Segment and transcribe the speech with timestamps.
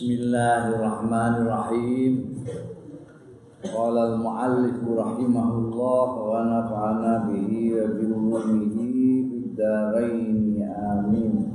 [0.00, 2.32] Bismillahirrahmanirrahim.
[3.60, 11.52] Qala al-muallif rahimahullah wa nafa'ana bihi wa bi ulumihi fid dharain amin.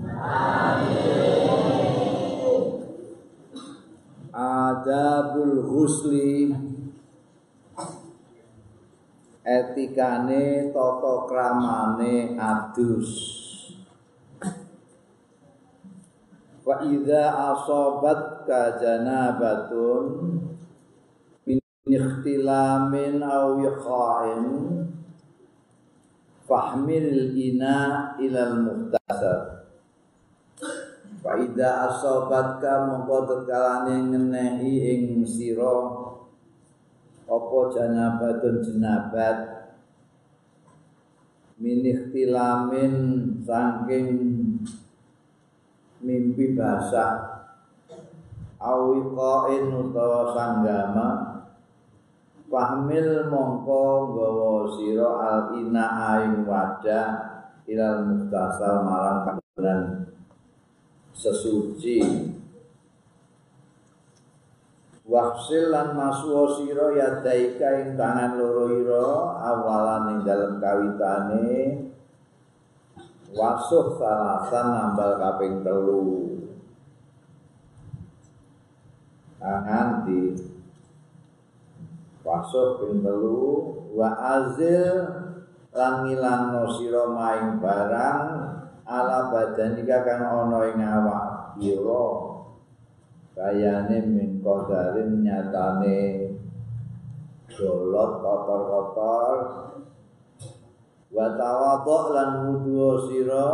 [4.29, 6.53] Adabul husli
[9.41, 13.41] etikane tata kramane adus.
[16.65, 20.41] Wa idza asabat ka janabatun
[21.45, 24.45] min ikhtilamin aw yaqa'in
[26.49, 27.77] fahmil ina
[28.17, 29.69] ilal muhtasar
[31.21, 36.01] wa idza asabat ka mongko tekalane ngenehi ing sira
[37.29, 39.37] apa janabatun jenabat
[41.61, 42.93] min ikhtilamin
[43.45, 44.34] saking
[46.03, 47.45] mimpi basah
[48.59, 51.35] awiqain utawa sanggama
[52.45, 57.07] Fahmil mongko gawa sira al ina aing wadah
[57.65, 59.81] ilal muhtasal marang kabulan
[61.11, 62.31] sesuci.
[65.05, 69.07] Wahsil lan masuwa sira yadaika ing tangan loro ira
[69.41, 71.53] awalan ing dalem kawitane
[73.33, 76.37] wasuh salasan nambal kaping telu.
[79.41, 80.35] Tangan di
[82.21, 83.73] wasuh ping telu.
[83.95, 84.11] Wa
[84.43, 85.25] azil
[85.75, 88.21] lan ngilangno sira maing barang
[88.85, 92.07] ala badanika kang ana ing awak ira
[93.35, 96.31] kayane min qadarin nyatane
[97.51, 99.35] dolot kotor-kotor
[101.13, 103.49] wa tawadhu lan wudu sira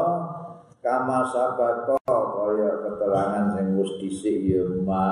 [0.80, 5.10] kama sabako kaya keterangan sing wis dhisik ya ma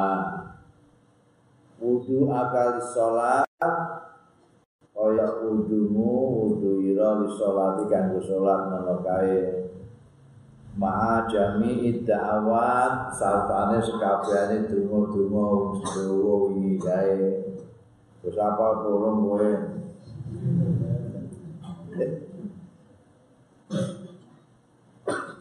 [1.80, 3.46] wudu akal salat
[5.00, 6.12] kaya wudumu
[6.44, 9.40] wudu ira li salati kanggo salat ngono kae.
[10.80, 17.19] Ma'a jami'i da'awat sartane sekabehane donga-donga sedowo wingi kae.
[18.24, 19.52] Terus apa kowe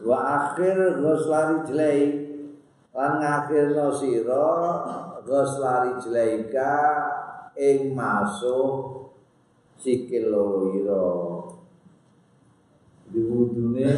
[0.09, 2.01] wa akhir ghuslari jelai.
[2.89, 4.49] Lan ngakhirno sira
[5.21, 6.73] ghuslari jelaika
[7.53, 9.05] ing masuk
[9.79, 11.05] sikil loro ira
[13.13, 13.91] diwudune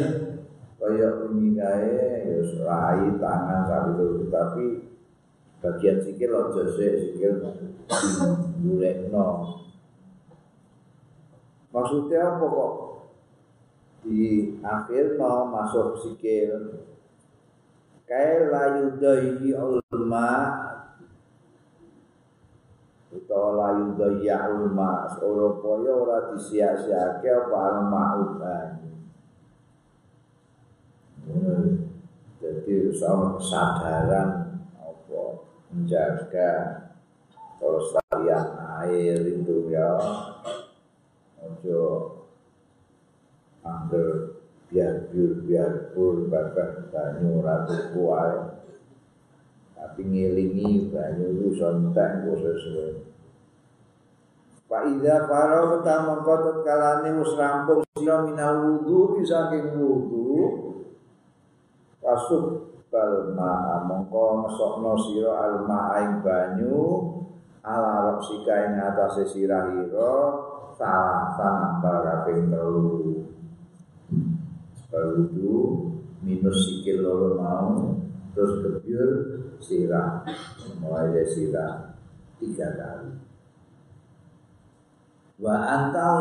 [0.78, 1.94] kaya wingi kae
[2.26, 4.66] ya rai tangan sampe tapi
[5.62, 7.34] bagian sikil aja sik sikil
[8.62, 9.26] golekno
[11.70, 12.72] maksudnya apa kok
[14.02, 16.82] di akhir no masuk sikil.
[18.02, 20.30] Kai layu dai ulma
[23.14, 28.68] utawa layu dai ulma ora kaya ora disia-siake apa alma uban.
[32.42, 35.22] Jadi sama kesadaran apa
[35.70, 36.50] menjaga
[37.62, 38.46] kelestarian
[38.82, 39.94] air itu ya.
[41.38, 42.21] Ojo
[43.62, 48.62] angger biar biar biar pur bakar banyu ratu kuai.
[49.78, 53.12] Tapi ngilingi banyu itu sontak sesuai.
[54.72, 60.32] Pak Ida para pertama kau kalane mus rampung sila minal wudu saking wudu.
[62.00, 66.80] Kasuk bal ma'a mongko ngesokno sira al ma'aing banyu
[67.60, 70.14] ala roksika ing atase sirah ira
[70.76, 73.28] salah sanambal kaping telu
[74.92, 75.88] Barudu
[76.20, 77.96] minus sikil loro mau
[78.36, 79.10] terus kebyur
[79.56, 80.20] sirah.
[80.84, 81.96] Mulai dari sirah
[82.36, 83.16] tiga kali.
[85.40, 86.16] Wa antal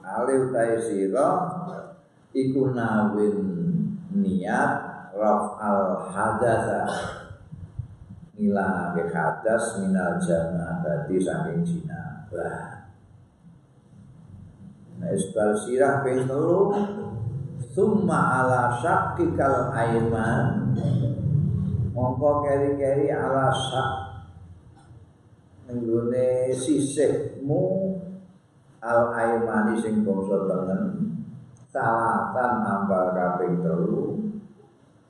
[0.00, 1.36] alih utai sirah
[2.32, 3.36] iku nawin
[4.08, 4.72] niat
[5.12, 6.88] raf al hadasa
[8.38, 12.78] ngilangake hadas minal jannah berarti saking jinabah
[14.98, 16.26] Nah, isbal sirah ping
[17.78, 20.74] summa ala syakikal aiman
[21.94, 23.90] mongko keri-keri ala syak.
[25.70, 27.62] Nenggone sisihmu
[28.82, 30.82] al aimani sing bangsa tengen.
[31.70, 34.26] Salatan ambal kaping telu.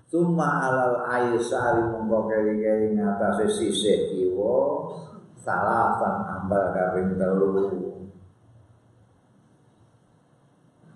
[0.05, 4.93] Summa alal aisari mongko keri-keri ngatasé sisih kiwa.
[5.41, 7.88] Salatan ambal kaping telu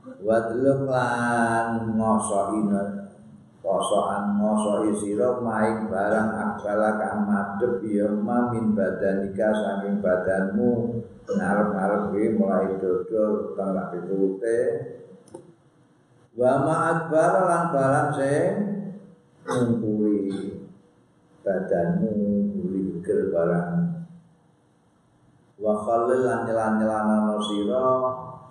[0.02, 3.02] wadluk lan ngoso ina
[3.62, 10.98] Kosoan ngosoi siro maing barang akbala kang madep ya ma min badanika saking badanmu.
[11.30, 14.60] Ngarep-ngarep mulai dodo kang lak pitulute
[16.34, 18.50] wa ma akbala lan barang sing
[19.46, 20.58] ngumpuli
[21.46, 22.10] badanmu
[22.58, 23.70] uli barang.
[25.62, 27.86] Wa khalil lan nyelan-nyelana sira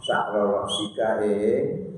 [0.01, 1.93] sakra sika ing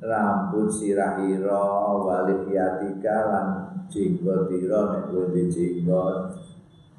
[0.00, 1.60] rambut sirahira
[2.00, 3.48] waliyatika lan
[3.92, 6.32] jenggot ira nek kowe di jenggot.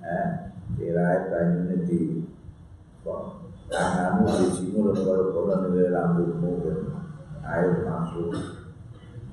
[0.05, 0.29] Eh
[0.77, 2.21] sirahe banyune di
[3.01, 3.41] kok
[3.73, 4.93] tanganmu di sini lho
[5.89, 6.51] rambutmu
[7.41, 8.31] air masuk.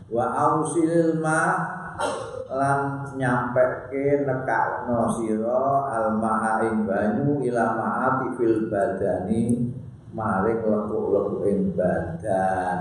[0.08, 1.42] Wa ausil ma
[2.46, 9.65] lan nyampe ke nekakno sira al ma'a ing banyu ila ma'ati fil badani
[10.16, 12.80] maring lekuk-lekuk badan.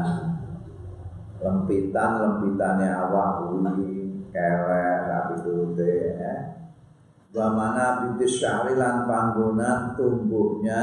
[1.43, 6.33] Lempitan lempitane awak kuwi kerek rapi turute ya.
[7.35, 10.81] Wa mana bintis syahri lan panggonan tumbuhnya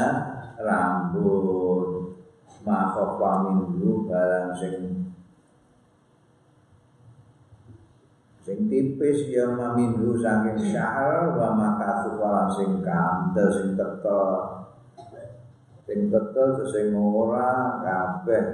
[0.60, 2.20] rambut.
[2.62, 4.74] Makhofa minhu barang sing
[8.38, 12.22] sing tipis ya maminhu saking syahr wa makatu
[12.54, 14.61] sing kandel sing tetel
[15.84, 18.44] sing tetel sing ora kabeh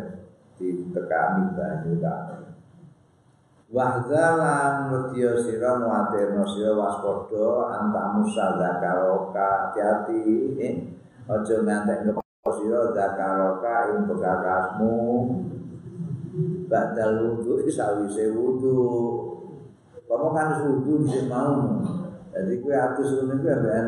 [0.56, 2.38] ditekani banyu kabeh
[3.68, 10.88] Wahzalan wedya sira muatirna sira waspada antamu sadakaroka hati-hati eh
[11.28, 14.96] aja ngantek ngepo sira zakaroka ing bekakasmu.
[16.64, 17.12] Badal
[17.44, 18.80] wudu sawise wudu.
[20.08, 21.84] Kamu kan wudu di mau.
[22.32, 23.86] Jadi kue atus ini kue ben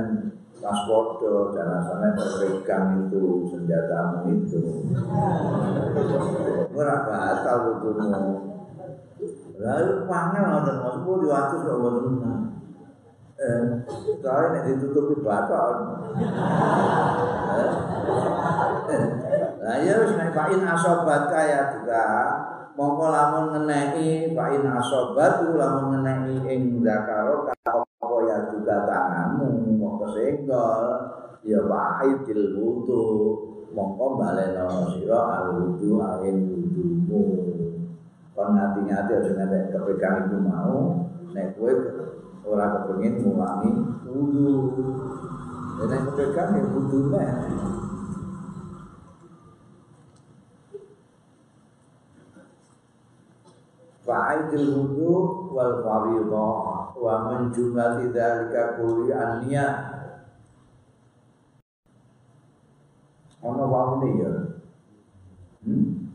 [0.60, 4.60] waspada jangan sampai terpegang itu senjatamu itu.
[6.76, 8.52] Ora batal wudumu
[9.60, 12.16] lalu panggil nonton maksudku di waktu kok boten
[13.40, 13.60] eh
[14.20, 15.68] soalnya nek ditutupi batal.
[19.60, 22.04] Lah ya wis nek asobat kaya juga.
[22.70, 27.52] Mongko lamun ngeneki pain asobat lamun ngeneki ing zakaro
[31.44, 33.02] ya wa'idil wudu.
[33.70, 37.22] Mongko baleno sira al wudu ing wudumu.
[38.34, 41.70] Kon ngati-ngati aja nek kepegang iku mau nek kowe
[42.50, 43.70] ora kepengin ngulangi
[44.10, 44.50] wudu.
[45.87, 47.31] Nek kepegang ya wudu nek.
[54.02, 55.10] Fa'idil wudu
[55.54, 60.00] wal faridah wa min jumlati dzalika kulli anniyah
[63.40, 64.32] Ono wae ya.
[65.64, 66.12] Hmm?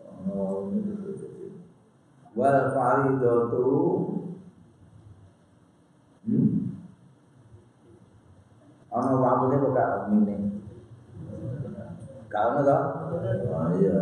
[0.00, 0.72] Ono
[2.36, 3.68] wal faridatu
[6.24, 6.48] hmm?
[8.88, 10.36] Ono wae kok gak mine.
[12.32, 12.82] Kau nggak?
[13.52, 14.00] Oh iya.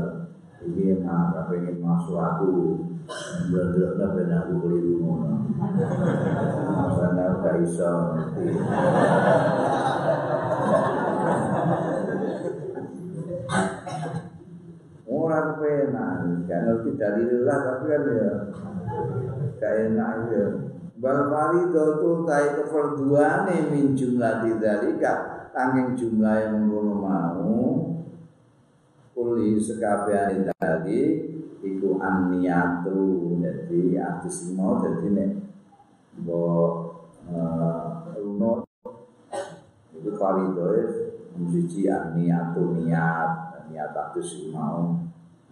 [0.64, 2.50] Ini mah pengen masuk aku
[3.52, 5.36] Bener-bener ben aku keliru ngono.
[7.44, 8.44] Gak iso ngerti.
[15.04, 16.16] Orang penak,
[16.48, 18.30] kan ngerti dalilillah tapi kan ya
[19.60, 20.46] gak enak ya.
[20.98, 25.12] Bal faridatu tai keperduane min jumlah dzalika
[25.54, 27.54] angin jumlah yang ngono mau
[29.14, 31.30] kuli sekabian tadi
[31.62, 35.30] iku anniatu jadi artis mau jadi nek
[36.18, 36.72] mbok
[38.18, 38.66] runo
[40.04, 40.82] itu faridoe
[41.40, 45.00] mesti anniatu niat niat artis mau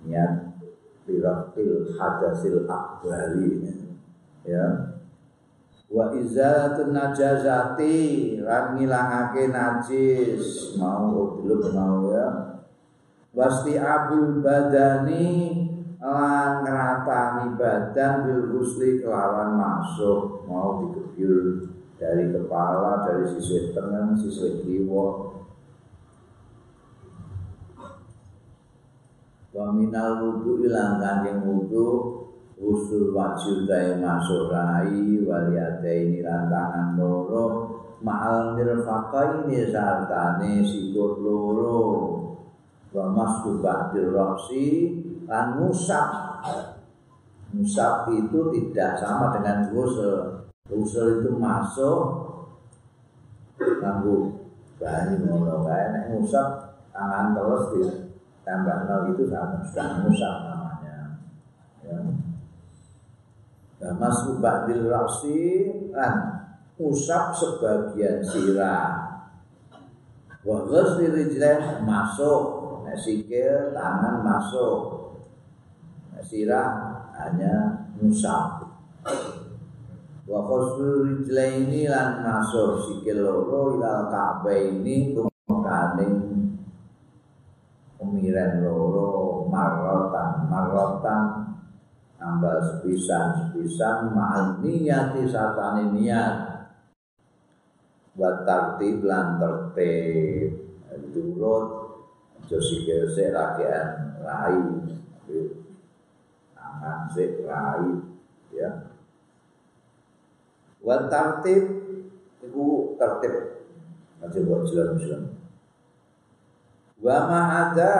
[0.04, 0.61] niat
[1.09, 3.64] firaqil hadasil akbari
[4.44, 4.92] ya.
[5.88, 7.97] Wa izalatun najazati
[8.44, 12.28] lan ngilangake najis mau dulu mau ya.
[13.32, 15.56] Wasti abul badani
[15.97, 18.61] lan ngeratani badan bil
[19.00, 25.06] kelawan masuk mau dikebir dari kepala dari sisi tengah sisi kiwa
[29.54, 32.18] wa minal wudu ilang kanjeng wudu
[32.59, 38.59] usul wajib daya masuk rai waliyadaini lan tangan loro ma'al
[39.71, 41.78] sartane sikut loro.
[42.92, 44.68] Wa masku ba'dil roksi
[45.25, 46.42] lan musab.
[47.56, 52.02] Musab itu tidak sama dengan gusel gusel itu masuk
[53.59, 54.47] nganggu
[54.78, 57.83] banyu ngono kae nek musab tangan terus di
[58.42, 60.97] tambah itu sama sudah musab namanya
[63.83, 66.47] Nah, masuk ba'dil rasi lan
[66.78, 69.26] usap sebagian sirah.
[70.47, 72.42] Wa ghusli rijlain masuk,
[72.87, 74.78] nek sikil tangan masuk.
[76.14, 76.71] Nek sirah
[77.19, 78.71] hanya musab.
[80.22, 86.14] Wa ghusli rijlaini lan masuk sikil loro ilal ka'baini kumakaning
[87.98, 91.22] pemiren loro marotan marotan
[92.22, 96.34] ambal sepisan sepisan ma'al niyati satane niat
[98.14, 100.62] buat tartib lan tertib.
[101.12, 101.66] Turut
[102.38, 104.60] aja sikil sik rakyat rai.
[106.54, 107.90] Tangan sik rai
[108.54, 108.91] ya
[110.82, 111.62] buat tartib
[112.42, 112.64] itu
[112.98, 113.34] tertib
[114.18, 115.30] aja buat jelas-jelas.
[117.02, 117.90] Wa ma ada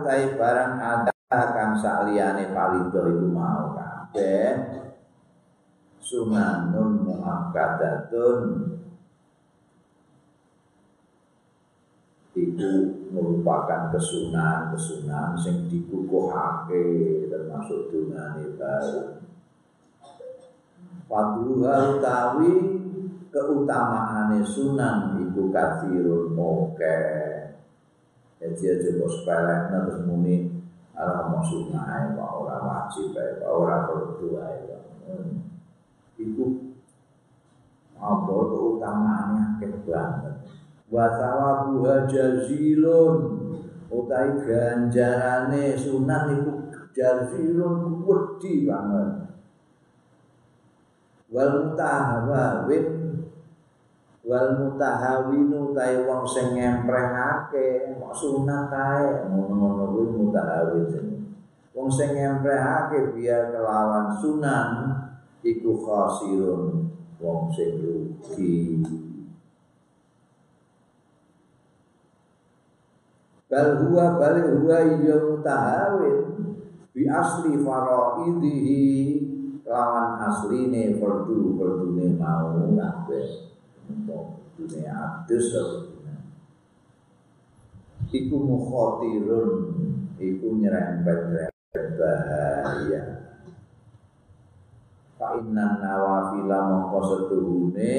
[0.00, 4.80] utai barang ada kang saliyane palido iku mau kabeh.
[6.00, 8.40] Sunanun muakkadatun
[12.34, 12.72] itu
[13.14, 16.82] merupakan kesunahan-kesunahan sing dikukuhake
[17.30, 19.22] termasuk dungane baru
[21.10, 22.52] Fadluha utawi
[23.34, 26.98] keutamaane sunan iku kathirun moke
[28.40, 30.60] Jadi aja kok sepelek terus muni
[31.00, 34.76] Ala mau sungai, kok ora wajib, kok ora perlu ae.
[36.20, 36.44] Iku
[37.96, 40.36] apa keutamaannya akeh banget.
[40.92, 43.16] Wa thawabuha jazilun
[43.88, 49.29] utai ganjarane sunat iku jazilun wedi banget.
[51.30, 52.86] Wal mutahawawin
[54.26, 61.22] wal mutahawinu tai wong sing ngemprehake mok sunat kae ngono-ngono kuwi mutahawin.
[61.70, 64.70] Wong sing ngemprehake biar kelawan sunan
[65.46, 66.90] iku khasirun
[67.22, 68.82] wong sing rugi.
[73.46, 76.18] Bal huwa bal huwa ya mutahawin.
[76.90, 78.82] Bi asli faraidihi
[79.70, 83.54] lawan asline fardu fardune mau kabeh
[84.58, 85.54] dunia adus
[88.10, 89.50] iku mukhatirun
[90.18, 93.02] iku nyerempet-nyerempet bahaya.
[95.14, 97.94] Fa inna nawafila mongko setuhune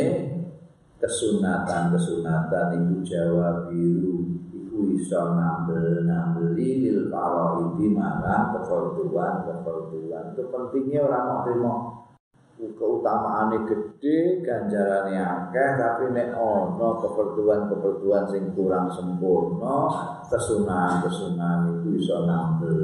[1.00, 4.41] kesunatan-kesunatan iku jawa biru
[4.72, 11.74] iku iso nambel nambeli lil faraidi marang kefarduan kefarduan itu pentingnya orang mau terima
[12.62, 19.90] keutamaane gede, ganjarane akeh, tapi nek ana keperluan-keperluan sing kurang sempurna,
[20.30, 22.78] kesunahan-kesunahan itu iso nambel.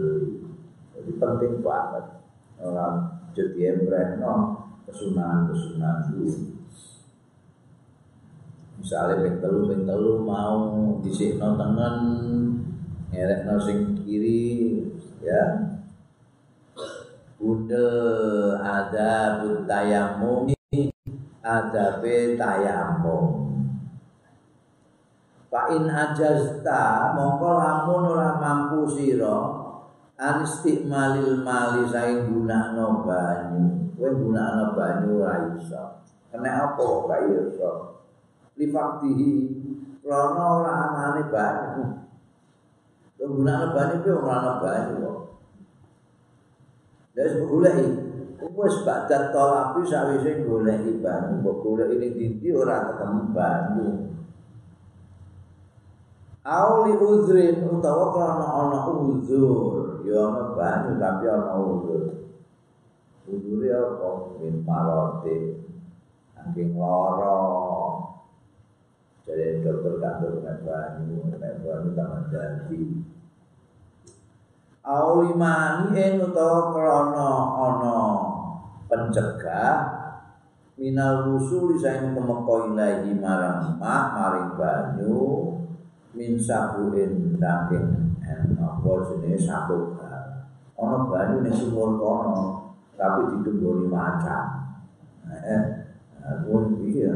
[0.97, 2.25] Jadi penting banget
[2.57, 6.56] orang jadi embreno kesunahan-kesunahan itu.
[8.77, 10.57] Misalnya ping telu ping telu mau
[11.01, 11.95] disikno tengen,
[13.09, 14.85] ngerekno sing kiri,
[15.21, 15.67] ya
[17.37, 20.49] Budel ada tayamum
[21.45, 23.55] ada be tayamum.
[25.47, 29.63] Fa in ajazta mongko lamun ora mampu sira
[30.19, 33.93] an istimalil mali saing gunakno banyu.
[33.95, 36.03] Kowe gunakno banyu ora iso.
[36.27, 37.71] Kena apa gak iso?
[38.57, 39.31] Li faktihi
[40.01, 41.85] krana ora anane banyu.
[43.21, 45.17] Gunakno banyu pe ora ana banyu kok.
[47.13, 47.85] Wis goleki.
[48.57, 53.87] Wis badat tolapi sawise goleki banyu, mbok goleki ning dindi ora ketemu banyu.
[56.47, 62.03] Auli uzrin utawa karena ana uzur, ya ana banyu tapi ana uzur.
[63.27, 64.39] Uzur ya apa?
[64.39, 65.59] Min marote,
[66.39, 67.66] angking loro.
[69.27, 72.81] Jadi dokter kantor dengan banyu, dengan banyu sama jadi.
[74.87, 77.97] aulimani en utawa krana ana
[78.87, 79.75] pencegah
[80.79, 85.19] minal rusul saing temeka ilahi marang mak maring banyu
[86.15, 88.15] min sabuin daging.
[88.23, 89.99] En apa jenenge sabuk
[90.79, 94.71] ana banyu ning sumur kono tapi ditumboni macan.
[95.27, 95.63] Eh
[96.23, 97.15] aku iki ya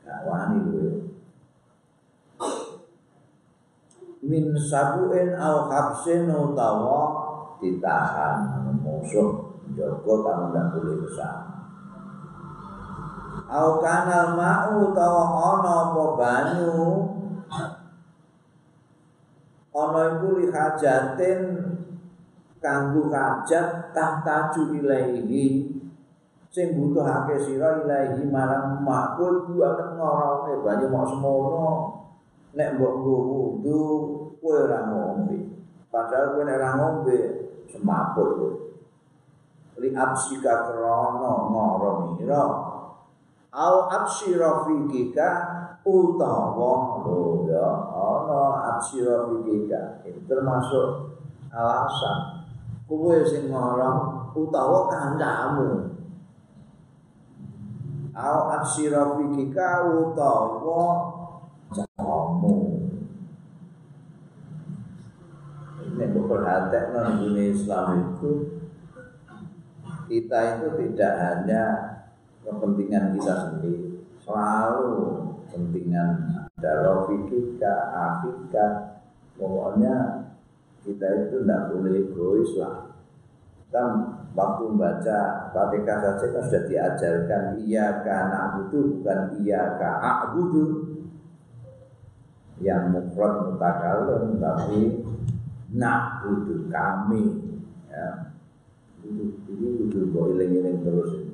[0.00, 0.64] gak wani
[4.26, 7.00] min sabuin au habsin utawa
[7.62, 8.66] ditahan.
[8.82, 11.56] Musuh jaga kamu ndak boleh bersama
[13.46, 16.74] au kanal ma'u utawa ana apa banyu?
[19.76, 21.40] Ana iku li hajatin
[22.58, 25.76] kanggo hajat tahtaju ilaihi.
[26.48, 31.68] Sing butuhake sira ilahi marang mak kowe banget ngorone banyu mok semono
[32.56, 33.80] nek mbok nggo wudu
[34.40, 35.36] kowe ora ngombe.
[35.92, 37.16] Padahal kowe nek ora ngombe
[37.68, 38.50] semaput kowe.
[39.76, 42.42] Li absika krono ngoromira
[43.52, 45.28] au absira fikika
[45.84, 47.04] utawa
[47.44, 48.40] ya ana
[48.72, 50.00] absira fikika.
[50.08, 51.12] Itu termasuk
[51.52, 52.48] alasan.
[52.88, 55.92] Kowe sing ngorong utawa kancamu.
[58.16, 60.84] Au aksira fikika utawa
[62.26, 62.82] jamu
[65.86, 68.30] ini perhatian dunia Islam itu.
[70.06, 71.62] Kita itu tidak hanya
[72.42, 74.06] kepentingan kita sendiri.
[74.22, 74.90] Selalu
[75.46, 76.10] kepentingan
[76.58, 78.66] ada fikika, akika
[79.34, 80.26] pokoknya
[80.82, 82.94] kita itu tidak boleh egois lah.
[83.66, 83.82] Kita
[84.36, 85.18] waktu membaca
[85.50, 90.85] Fatihah saja kan sudah diajarkan iya karena itu bukan iya a'budu
[92.60, 95.04] yang mufrad mutakalim tapi
[95.76, 97.22] na'budu kami
[97.92, 98.32] ya.
[99.06, 101.30] Ini kudu boiling-iling terus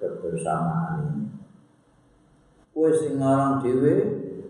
[0.00, 1.22] kebersamaan ini.
[2.72, 3.94] Kowe sing ngorong dhewe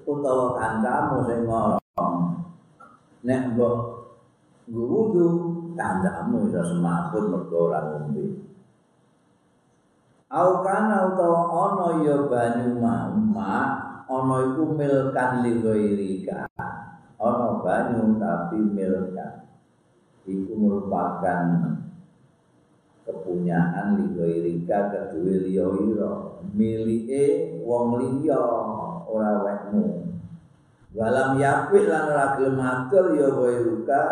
[0.06, 2.38] utawa kancamu sing ngorong
[3.26, 3.78] nek mbok
[4.70, 5.26] wudu
[5.74, 8.46] kandamu iso semaput mergo ora ngombe.
[10.32, 13.52] Au kana utawa ana ya banyu mama,
[14.12, 16.44] ana iku milkan li ghairika.
[17.16, 19.48] Ana banyu tapi milkan.
[20.22, 21.74] Iku merupakan
[23.08, 26.12] kepunyaan li ghairika kedue liya ira.
[26.52, 28.38] Milike wong liya
[29.08, 30.12] ora wekmu.
[30.92, 34.04] Walam yapik lan ora gelem atur ya ghairuka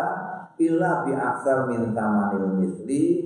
[0.57, 3.21] illa bi aksar min tamanil misli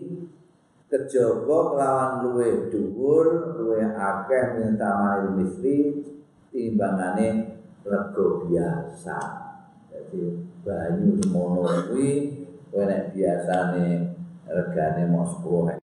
[0.92, 6.04] kejaba kelawan luwe dhuwur luwe akeh min tamanil misli
[6.56, 9.20] timbangane rego biasa.
[9.92, 12.32] Jadi banyu semono kuwi
[12.72, 14.16] nek biasane
[14.48, 15.76] regane mau 10.000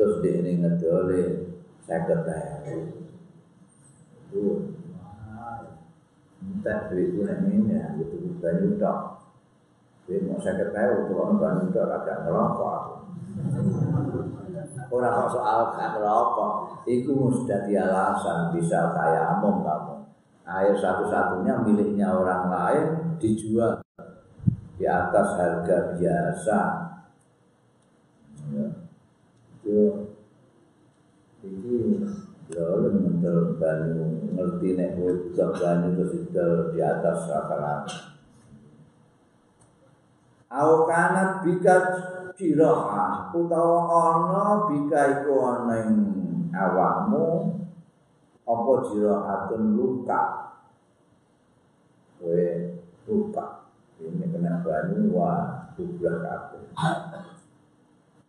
[0.00, 1.52] terus dene ngedole
[1.84, 4.72] 50.000 itu.
[6.40, 8.40] Entah duit nek ini ya gitu.
[8.40, 9.20] Banyu tok.
[10.08, 12.94] Jadi mau saya ketahui Bandung itu agak ngerokok aku.
[14.90, 18.90] Orang soal gak ngerokok, itu sudah di alasan bisa
[19.38, 19.96] among kamu.
[20.50, 22.86] Air satu-satunya miliknya orang lain
[23.22, 23.78] dijual
[24.74, 26.58] di atas harga biasa.
[28.50, 28.66] Ya.
[29.62, 30.10] Itu
[31.46, 32.02] ini
[32.50, 35.12] lalu mental banyu ngerti nek kowe
[35.54, 35.90] banyu
[36.74, 38.10] di atas rata-rata.
[40.50, 41.76] au kanat bika
[43.34, 45.98] utawa ana bika iku ana ing
[46.50, 47.54] awakmu
[48.44, 50.20] apa jirahatun luka?
[52.18, 52.46] Kowe
[53.06, 53.46] luka.
[54.00, 55.32] Ini kena banyu wa
[55.76, 56.64] tubrah kabeh.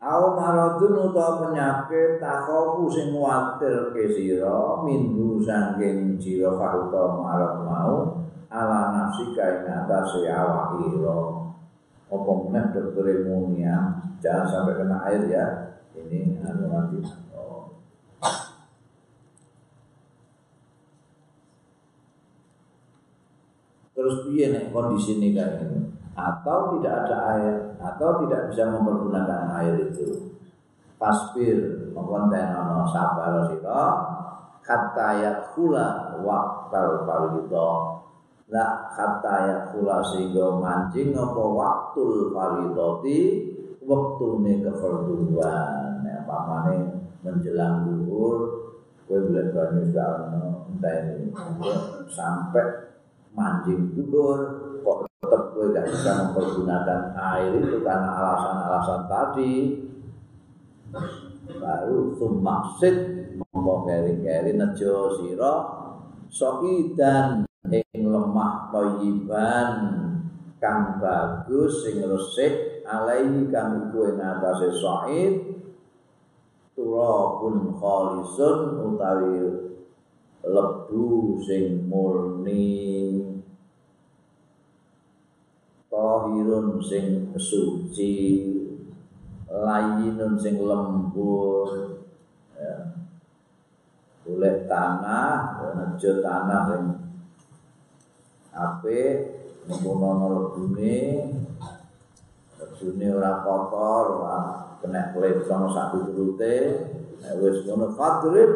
[0.01, 8.21] Au maradun utawa penyakit takoku sing kuwatir ke sira minggu saking jira utawa marad mau
[8.51, 11.40] ala nafsi kae ngatasi awak ira
[12.11, 15.45] apa meneh dokter ilmunya jangan sampai kena air ya.
[15.95, 16.99] Ini anu nanti.
[17.35, 17.71] Oh.
[23.91, 29.51] terus piye nek kondisi ini kayak ini atau tidak ada air atau tidak bisa mempergunakan
[29.61, 30.35] air itu.
[30.99, 33.83] Pasbir mengkonten ono sabar sira.
[34.61, 37.49] Kata yakula waktal fardhu
[38.51, 43.19] la kata ya kula sehingga mancing apa waktu faridoti
[43.79, 48.37] waktune kefarduan ya pamane menjelang duhur
[49.07, 51.31] kowe boleh banyu sakno entah ini
[52.11, 52.91] sampai
[53.31, 54.39] mancing duhur
[54.83, 59.53] kok tetap kowe gak bisa mempergunakan air itu karena alasan-alasan tadi.
[61.51, 62.95] Baru sumaksid
[63.39, 65.53] monggo keri-keri nejo sira
[66.27, 69.69] soidan ing lemah thayyiban
[70.57, 75.33] kang bagus sing resik alaihi kang iku ing atase sa'id
[76.73, 79.37] turabun khalisun utawi
[80.41, 83.21] lebu sing murni
[85.85, 88.17] tahirun sing suci
[89.51, 92.01] layinun sing lembut
[92.57, 92.97] ya.
[94.25, 96.61] boleh tanah nejo tanah
[98.51, 99.01] ape
[99.67, 100.97] mempunyai lebune
[102.59, 104.39] bajune ora kotor, ora
[104.83, 106.55] kena klep sama satu turute,
[107.21, 108.51] nek wis ngono fadrib!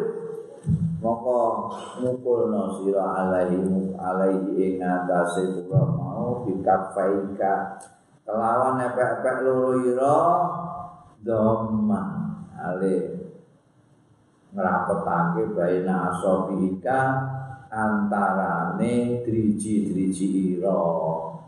[0.96, 1.70] Moko
[2.02, 7.78] mukulno sira alaihi alaihi ing atase kula mau bikafaika
[8.26, 10.18] kelawan epek-epek loro ira
[11.22, 12.02] dhamma.
[12.56, 12.94] Ale
[14.56, 17.25] ngrapetake baina asabika
[17.76, 20.80] antarane driji-driji ira.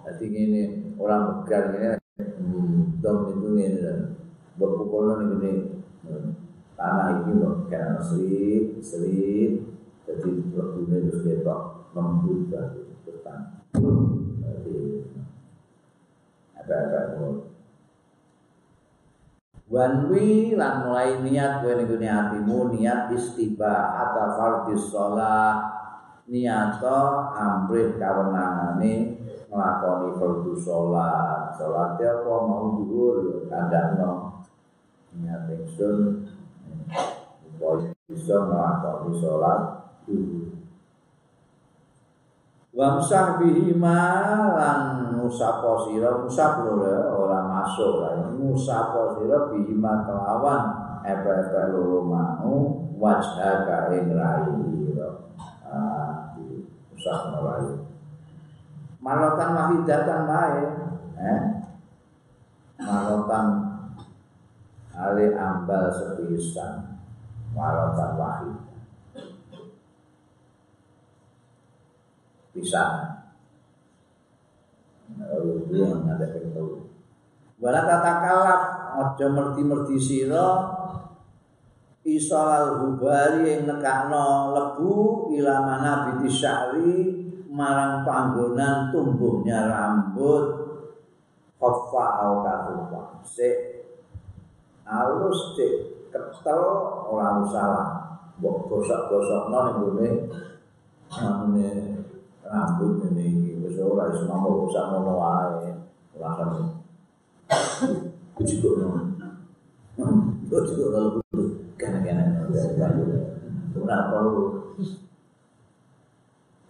[0.05, 0.63] Dadi ngene
[1.01, 3.93] ora megar ngene hmm, dom itu ngene
[4.61, 5.53] mbok pukulno ngene.
[6.77, 9.69] Tanah iki mbok kena selip selip
[10.09, 13.41] jadi lebune terus ketok lembut banget tekan
[14.41, 14.77] jadi
[16.57, 17.01] ada-ada
[19.69, 25.78] Wanwi lan mulai niat kowe ning hatimu niat istibah atau fardhis shalah
[26.29, 26.85] niat
[27.33, 29.17] amrih kawenangane
[29.49, 31.57] nglakoni fardhu salat.
[31.57, 34.45] Salat apa mau dhuwur kandhano.
[35.17, 36.29] Niat ingsun
[37.43, 39.61] supaya bisa nglakoni salat.
[42.79, 44.01] Wamsah bihima
[44.55, 44.81] lan
[45.19, 46.79] musapa sira musap lho
[47.11, 50.63] ora masuk lah musapa sira bihima kelawan
[51.03, 54.15] epe-epe loro mau wajah ka ing
[55.69, 56.35] rai ah
[56.97, 57.69] usah mulai
[58.99, 60.65] malotan wahidatan wae
[61.21, 61.41] eh?
[62.79, 63.47] Malotan
[64.97, 67.05] ale ambal sepisan
[67.53, 68.57] malotan wahid
[72.57, 73.19] pisan
[75.19, 76.85] Lalu ada tahu.
[77.59, 78.63] Wala kata kalap
[79.03, 80.78] aja merti-merti sira
[82.17, 86.93] isolal hubari yang nekakno lebu ila mana biti syari
[87.53, 90.65] marang panggonan tumbuhnya rambut.
[91.59, 93.51] Khaffa au katufa se
[94.87, 96.63] alus cek ketel
[97.11, 97.89] ora salah
[98.39, 100.09] mbok gosok-gosokno ning gone.
[101.11, 101.67] Ngene
[102.47, 103.51] rambut ini iki.
[103.59, 105.67] Wis ora iso mau rusak ngono wae.
[106.15, 106.51] Ora kan
[108.39, 109.27] kuci kok kana-kana
[113.79, 114.45] ora perlu.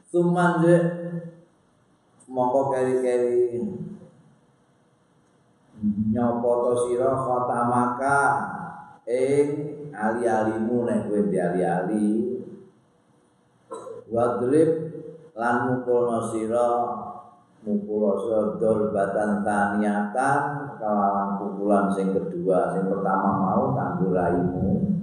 [0.09, 0.77] Suman je
[2.27, 3.61] mongko keri-keri.
[6.11, 8.19] Nyopo to sira khatamaka
[9.07, 9.47] ing
[9.95, 12.09] ali-alimu nek kowe ali-ali.
[14.09, 14.71] Wadrib
[15.37, 16.69] lan mukulna sira
[17.63, 20.41] mukul sira dol batan taniatan
[20.81, 24.98] kalawan pukulan sing kedua sing pertama mau kanggo raimu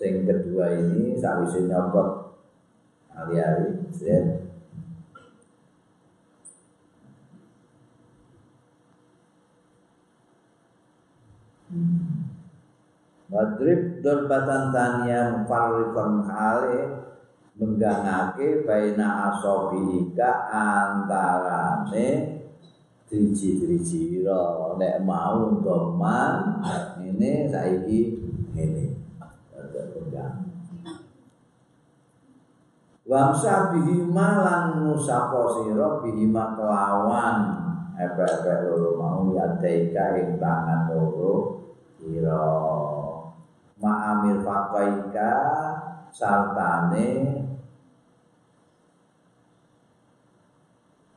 [0.00, 2.40] sing kedua ini sawise nyokot
[3.12, 4.40] hari-hari ya.
[13.30, 16.80] Madrib dorbatan tania mufarrikon hale
[17.60, 22.40] menggangake baina asobika antarane
[23.06, 24.26] driji-driji
[24.80, 26.58] nek mau doman
[27.04, 28.18] ini saiki
[28.56, 28.96] ini
[29.70, 30.50] ada pegang
[33.10, 37.58] Wamsa bihima lan musapa sira bihima kelawan
[37.98, 41.58] epe-epe loro mau yadaika ing tangan loro
[41.98, 42.46] sira
[43.82, 45.32] ma'amir faqaika
[46.14, 47.08] sartane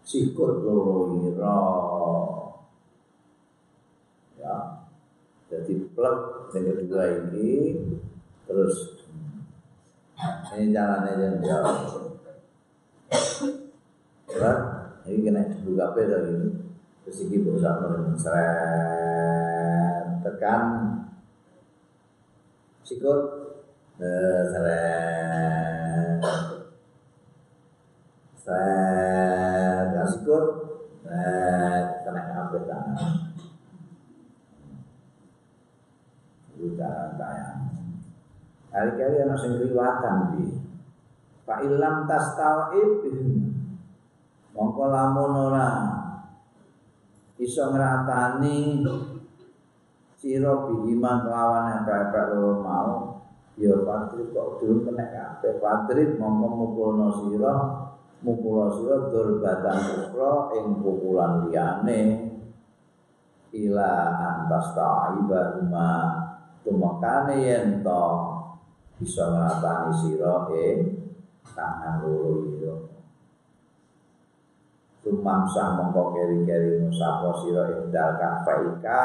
[0.02, 1.62] sikut loro ira
[4.42, 4.82] ya.
[5.46, 7.78] Jadi plek yang kedua ini
[8.50, 9.03] terus
[10.54, 12.14] ini jalannya yang jauh
[14.34, 14.54] ya
[15.04, 16.50] ini kena buka peda ini.
[17.04, 20.68] Terus ini berusaha merenung seret tekan.
[22.88, 23.22] Sikut.
[24.52, 26.24] Seret.
[28.40, 30.46] Seret dan sikut.
[31.04, 33.34] Seret kena apa tangan
[36.74, 37.53] cara tayang
[38.74, 40.50] Kali-kali ana sing riwatan di.
[41.46, 43.06] Fa ilam tastawib
[44.50, 45.70] mongko lamun ora
[47.38, 48.82] iso ngratani
[50.18, 52.94] sira bihima kelawan apa-apa loro mau
[53.62, 55.62] ya patri kok durung kena kabeh.
[55.62, 57.54] Patri mongko mukulno sira
[58.26, 62.02] mukul sira durbatan ukra ing pukulan liyane.
[63.54, 65.90] Ila antas ta'iba huma
[66.66, 68.33] tumakane yen to
[69.04, 71.12] bisa ngatani sira ing
[71.52, 72.76] tangan loro ira
[75.04, 79.02] Tumamsah mongko keri-keri musapa sira ing dal kafaika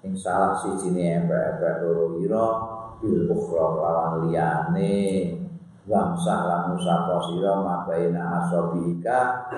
[0.00, 2.46] ing salah sijine empe-empe loro ira
[3.04, 4.96] bil ukhra lawan liyane.
[5.84, 9.52] Wamsah lan musapa sira mabaina asabika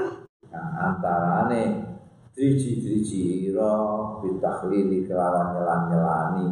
[0.51, 1.95] kang antarane
[2.35, 3.71] driji-driji ira
[4.19, 6.49] bitahlili kelawan nyelan-nyelani.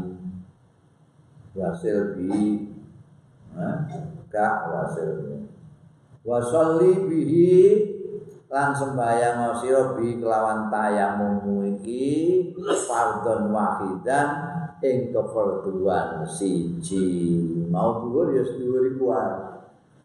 [1.59, 2.70] Wasil bi
[4.31, 5.45] gak wasil
[6.23, 7.57] wasalli bihi
[8.51, 12.51] lan sembahyang sira bi kelawan tayamum iki
[12.91, 14.29] fardhon wahidan
[14.81, 17.39] ing keperduan siji.
[17.71, 19.07] Mau dhuwur ya dhuwur iku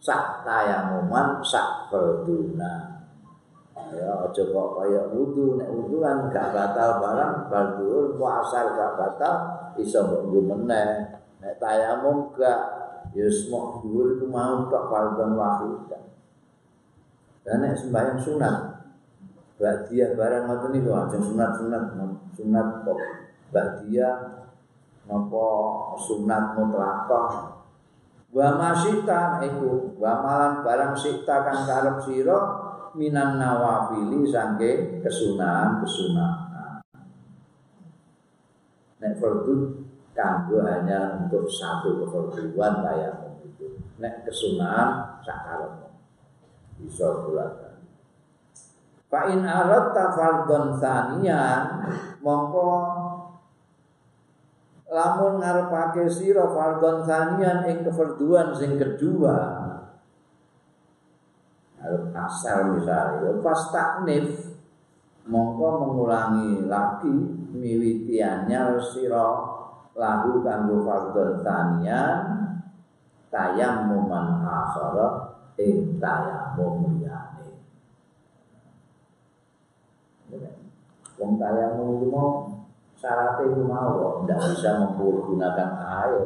[0.03, 3.01] sak tayamuman sak perduna.
[3.95, 5.57] Ya aja kok kaya wudu.
[5.57, 9.35] Nek wudu kan gak batal barang bar dhuwur puasa gak batal
[9.79, 11.17] iso mbok meneh.
[11.41, 12.74] Nek tayamum gak
[13.15, 16.04] ya semua dhuwur iku mau tok fardhon wahidan
[17.45, 18.56] Dan nek sembahyang sunat,
[19.62, 21.93] ba'diyah barang ngoten niku ajeng sunat-sunat
[22.34, 22.99] sunat kok.
[23.54, 24.17] Ba'diyah
[25.06, 25.47] napa
[26.01, 27.56] sunat mutlaqah
[28.36, 32.38] wa masita iku wa malan barang sita kang karep sira
[32.97, 36.82] minan nawafili sangke kesunahan kesunahan
[38.99, 39.84] nek fardu
[40.15, 45.91] kanggo hanya untuk satu keperluan tayamum itu nek kesunahan sakarep
[46.80, 47.75] bisa bulatkan.
[49.12, 50.80] Fa in aratta fardhon
[52.23, 52.69] mongko
[54.89, 59.38] lamun ngarepake sira fardhon saniyan ing kefarduan sing kedua.
[61.86, 64.58] Arep asal misalnya pas taknif
[65.28, 67.13] mongko mengulangi lagi
[67.54, 69.54] miwitiannya sira
[69.95, 72.19] lahu kanggo fardhon saniyan
[73.31, 77.47] tayammuman akhara ing tayamum liyane.
[81.15, 82.51] Wong tayamum itu mau
[82.99, 85.69] syaratnya itu mau tidak bisa menggunakan
[86.03, 86.23] air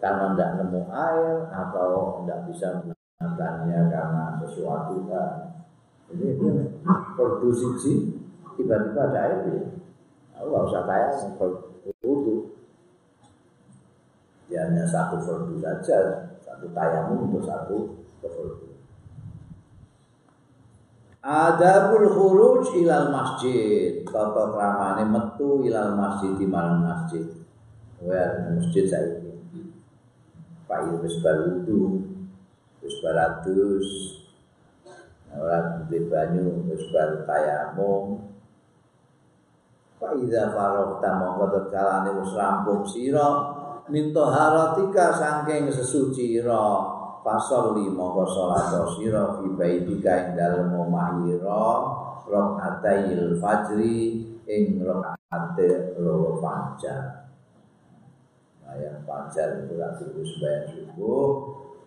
[0.00, 5.32] karena tidak nemu air atau tidak bisa menggunakannya karena sesuatu kan.
[6.10, 6.40] Ini
[7.14, 8.16] produksi
[8.56, 9.64] tiba-tiba ada air ya.
[10.40, 10.88] Allah usah.
[10.88, 11.12] Ya
[14.60, 18.70] hanya satu fardu saja, satu tayamum untuk satu fardu.
[21.20, 24.00] Adabul khuruj ilal masjid.
[24.08, 27.24] Tata kramane metu ilal masjid di marang masjid.
[28.00, 29.28] Wa masjid saiki.
[30.64, 32.08] Pak wis barudu,
[32.80, 33.88] wis baratus.
[35.36, 38.24] Ora di banyu wis bar tayamum.
[40.00, 43.28] Fa idza faragta mongko tekalane wis rampung sira
[43.90, 46.78] minto haratika saking sesuci ira
[47.26, 51.66] pasal lima ko salat sira fi baitika ing dalem omah ira
[52.30, 57.34] rakaatayil fajri ing rakaate loro fajar
[58.70, 61.28] ayat fajar itu lagi wis bayar subuh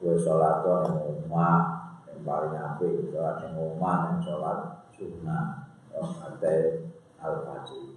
[0.04, 0.62] kowe salat
[0.92, 1.58] ing omah
[2.12, 4.60] yang paling apik salat ing omah ing salat
[4.92, 6.84] sunnah rakaate
[7.24, 7.93] al fajri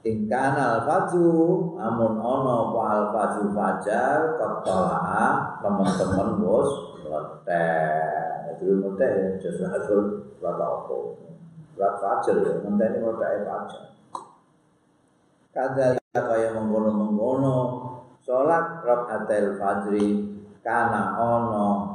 [0.00, 9.68] Ingkan al-fajru amun ono apa al-fajru fajar ketolaa teman-teman bos letek itu letek ya jasa
[9.68, 10.00] hasil
[10.40, 10.96] lata apa?
[11.76, 13.84] Berat fajar ya menteni letek fajar
[15.50, 17.56] kada kaya menggono-menggono
[18.22, 20.30] sholat rakaat fajri
[20.62, 21.89] kana ono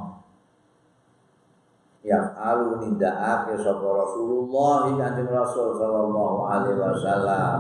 [2.06, 7.58] yang alu nindakake sapa Rasulullah Kanjeng Rasul sallallahu alaihi wasallam.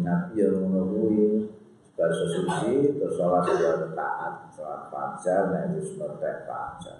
[0.00, 1.44] Nabi yang menunggu
[1.92, 6.98] bahasa suci terus sholat dua rakaat sholat fajar nah itu seperti fajar.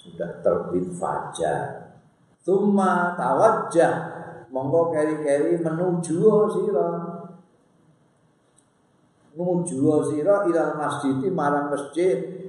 [0.00, 1.92] Sudah terbit fajar.
[2.40, 4.24] Tuma tawajjah.
[4.48, 6.90] Monggo keri-keri menuju sira.
[9.36, 12.43] Menuju sira ilal masjid marang masjid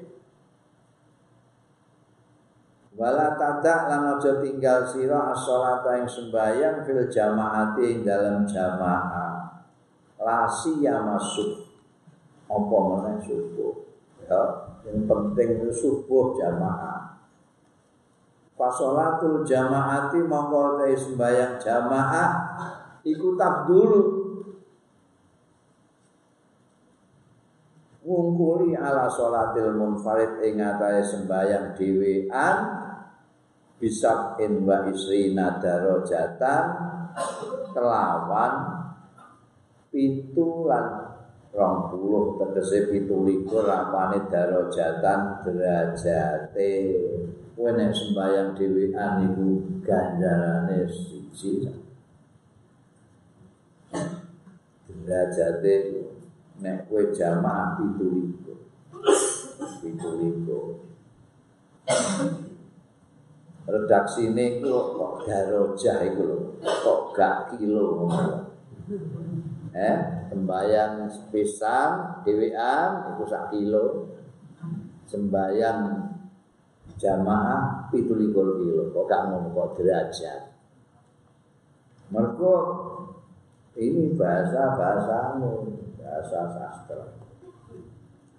[2.95, 9.51] Wala tadak lan aja tinggal sira as-sholata ing sembahyang fil jamaati ing dalam jamaah.
[10.15, 11.75] Lasi ya masuk
[12.47, 13.84] apa meneh subuh.
[14.23, 14.41] Ya,
[14.88, 17.19] yang penting itu subuh jamaah.
[18.55, 22.31] Fasolatul jamaati mongko sembahyang jamaah
[23.03, 23.36] iku
[23.67, 24.03] dulu
[28.05, 32.85] ngungkuli ala sholatil munfarid ing atase sembahyang dhewean
[33.75, 36.63] bisa in wa isrina darajatan
[37.75, 38.53] kelawan
[39.91, 40.88] pitulan.
[41.55, 46.73] Rong puluh tegese pitulikur rapane darajatan derajate.
[47.55, 51.63] Kowe nek sembayang dhewean iku ganjarane siji.
[55.07, 55.75] Derajate
[56.59, 58.59] nek kowe jamaah pitulikur
[59.79, 60.83] pitulikur
[63.65, 66.38] redaksi ini kok darojah itu lho.
[66.62, 68.06] Kok gak kilo?
[69.75, 69.97] Eh
[70.30, 74.15] sembayang pisang dewean itu sak kilo.
[75.06, 75.80] Sembayang
[76.95, 80.41] jamaah itu likur kilo kok gak ngomong kok derajat.
[82.13, 82.54] Mereka
[83.82, 85.54] ini bahasa bahasamu
[85.97, 87.17] bahasa sastra.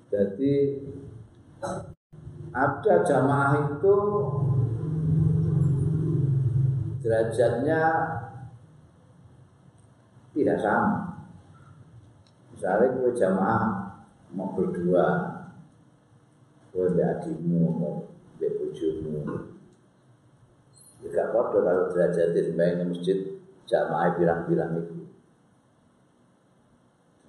[0.07, 0.55] Jadi
[2.55, 3.97] ada jamaah itu
[7.07, 7.81] derajatnya
[10.35, 11.23] tidak sama.
[12.51, 13.63] Misalnya gue jamaah
[14.35, 15.07] mau berdua,
[16.75, 19.23] gue mbak adikmu, mau mbak bujumu.
[20.99, 23.39] Juga kode kalau derajat di masjid
[23.71, 25.07] jamaah bilang-bilang itu.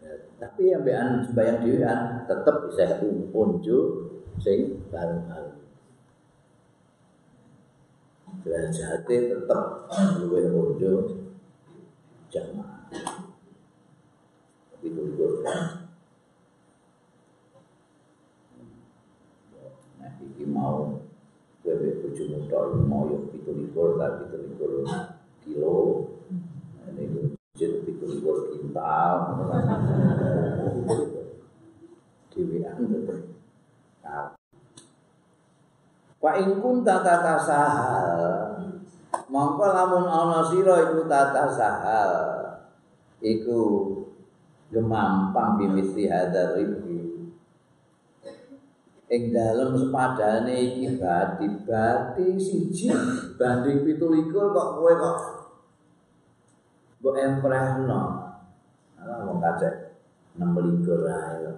[0.02, 0.12] Ya,
[0.42, 2.98] tapi yang bean sembahyang dhewean tetap bisa
[3.30, 3.86] unjuk
[4.42, 5.47] sing bareng-bareng.
[8.44, 9.64] Derajate tetep
[10.22, 10.94] luwih rojo
[12.30, 12.90] jamaah.
[14.74, 15.42] Tapi dulu
[19.98, 21.02] Nah, iki mau
[21.66, 25.78] kowe bojomu tok mau yo 17 ta 17 kilo.
[26.88, 27.20] Ini itu
[27.58, 29.16] jet 17 kintal.
[32.38, 33.17] Dewean tetep.
[36.28, 38.20] Fa in kunta tata sahal
[39.32, 42.12] mongko lamun ana sira iku tata sahal
[43.24, 43.88] iku
[44.68, 47.32] gemampang bimisi hadar ribi
[49.08, 52.92] ing dalem sepadane iki bati-bati siji
[53.40, 55.18] banding 17 kok kowe kok
[57.00, 58.04] mbok emprehno.
[59.00, 59.96] Ala wong kacek
[60.36, 61.56] 6 likur ae.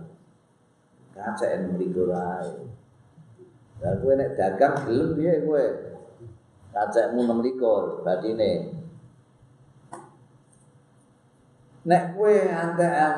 [1.17, 2.77] Kacek 6 likur ae
[3.79, 5.65] Lah kowe nek dagang gelem piye kowe?
[6.75, 8.75] Kacekmu 6 likur batine.
[11.87, 13.15] Nek kowe antekan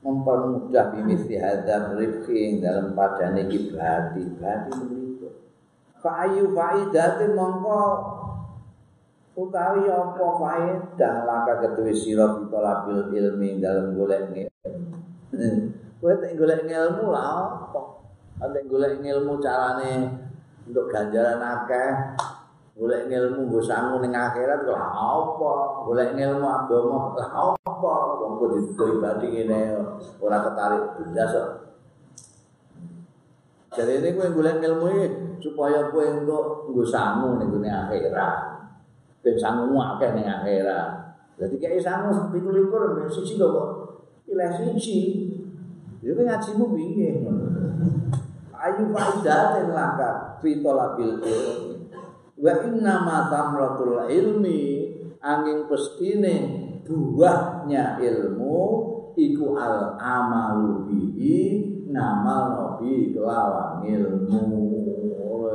[0.00, 5.28] mempermudah bimisi hadam rifki dalam padane iki berarti berarti mriku.
[6.00, 7.82] Fa ayu faidate mongko
[9.36, 14.30] utawi apa faedah laka ketuwe sira pitolabil ilmi dalam golek
[16.00, 17.26] Kowe tak golek ilmu lah
[17.68, 17.99] apa?
[18.40, 20.08] Nek golek ilmu carane
[20.64, 22.16] untuk ganjaran akeh,
[22.72, 25.52] golek ilmu nggo sangu akhirat kok apa?
[25.84, 27.92] Golek ilmu agama kok apa?
[28.16, 29.60] Wong kok ditutup ibadi ngene
[30.24, 31.48] ora ketarik blas kok.
[33.76, 35.06] Jadi ini kowe golek ilmu iki
[35.44, 38.36] supaya kowe untuk nggo sangu dunia akhirat.
[39.20, 41.12] Ben sangu akeh ning akhirat.
[41.36, 42.40] Jadi kayak sangu 17
[42.72, 43.68] ben siji kok
[44.24, 44.98] pilih siji.
[46.00, 47.20] Yo ngajimu piye?
[48.60, 51.74] Ayu faidatin laka fi talabil ilmi.
[52.40, 54.60] Wa inna ma tamratul ilmi
[55.20, 56.34] angin pestine
[56.84, 58.58] buahnya ilmu
[59.16, 61.38] iku al amalu bihi
[61.88, 64.38] ngamal nabi kelawan ilmu.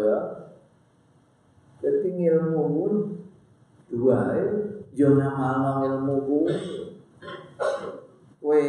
[0.06, 0.22] Ya.
[1.82, 2.94] Jadi ilmu pun
[3.90, 4.46] dua ya
[4.96, 6.46] yo ngamal ilmu pun
[8.40, 8.64] kue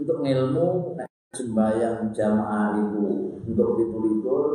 [0.00, 0.96] untuk ilmu
[1.38, 3.06] sembahyang jamaah itu
[3.46, 4.46] untuk ditulikur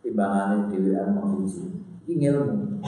[0.00, 1.76] timbangannya dewi mau siji
[2.08, 2.80] ini ilmu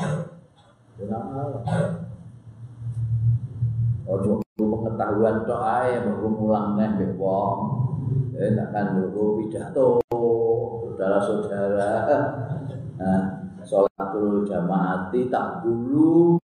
[4.09, 7.59] Ojo pengetahuan tok ae baru mulang neh mbek wong.
[8.41, 11.93] Eh tak kan pidato saudara-saudara.
[12.97, 13.23] Nah,
[13.69, 16.41] salatul jamaati tak dulu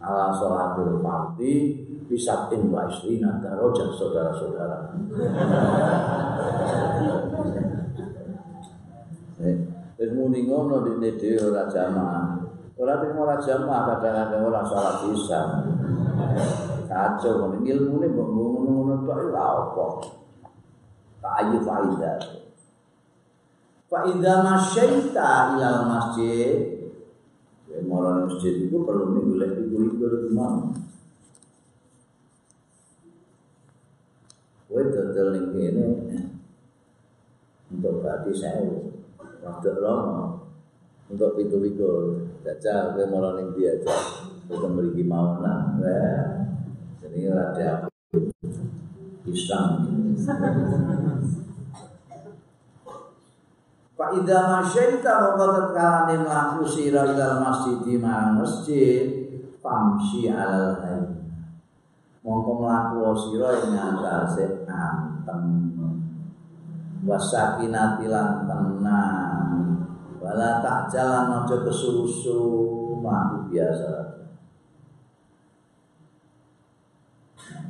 [0.00, 4.96] ala salatul fardhi bisa in wa isrina darajat saudara-saudara.
[9.40, 9.56] Eh,
[9.96, 12.42] wis muni ngono dene dhewe ora jamaah.
[12.80, 15.40] Ora terima ora jamaah kadang-kadang ora salat bisa.
[16.90, 19.86] Kacau ngono ilmune mbok ngono-ngono tok ora apa.
[21.20, 22.20] Kayu faidah.
[23.86, 26.80] Fa idza masyaita ilal masjid
[27.70, 29.59] Ya, marah masjid itu perlu boleh
[30.08, 30.72] di mana?
[34.70, 35.88] Kowe dodol ning kene
[37.74, 38.94] untuk berarti sewu.
[39.42, 40.46] Waktu lomo
[41.10, 42.30] untuk pitu likur.
[42.46, 43.92] Jajal kowe malah ning dia aja.
[44.46, 45.74] Kita mriki mau nah.
[47.10, 47.90] ada
[49.26, 49.84] pisang.
[54.00, 59.19] Pak Ida masyaita mongko tetkalane mlaku sira ilal masjid marang masjid
[59.60, 61.04] famsi alal hayy.
[62.20, 65.46] Mongko mlaku sira ing atase anteng.
[67.00, 69.52] Wasakinati lan tenang.
[70.20, 72.40] Wala tak jalan aja kesusu
[73.00, 73.92] mlaku biasa.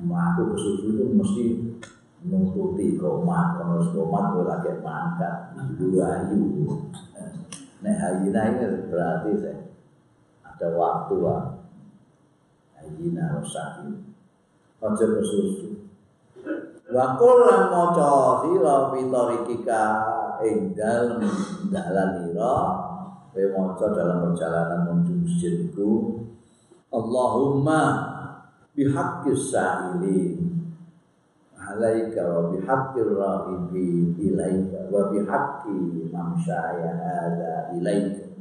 [0.02, 1.44] Mlaku kesusu itu mesti
[2.20, 6.68] nututi komat terus komat gue lagi mangkat dua ayu
[7.80, 9.56] nah hayina ini berarti saya
[10.44, 11.49] ada waktu lah
[12.80, 13.84] hayina rosak
[14.80, 15.80] ojo kesusu
[16.90, 19.82] Wakul lan maca sira pitorikika
[20.42, 21.22] ing dalem
[21.70, 22.58] dalan ira.
[23.30, 26.18] Kowe maca dalam perjalanan menuju masjid iku
[26.90, 28.10] Allahumma
[28.74, 30.66] bihaqqis sa'ilin
[31.54, 38.34] alaika wa bihaqqir rahibi ilaika wa bihaqqi mamsyaya hadza ilaika.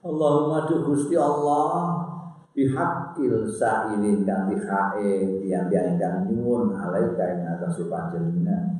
[0.00, 2.08] Allahumma tu Gusti Allah
[2.54, 8.78] bihaqqil sa'ilin kang bihae yang diangkat nyuwun alaika ing atas panjenengan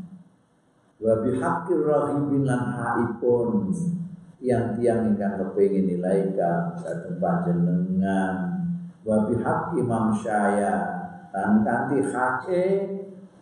[1.03, 3.75] wa bihaqqir rahibin lan haipun
[4.39, 8.35] yang tiang ingkang kepengin ilaika dhateng panjenengan
[9.03, 10.75] wa bihaqqi mamsyaya
[11.35, 12.64] lan kanthi hake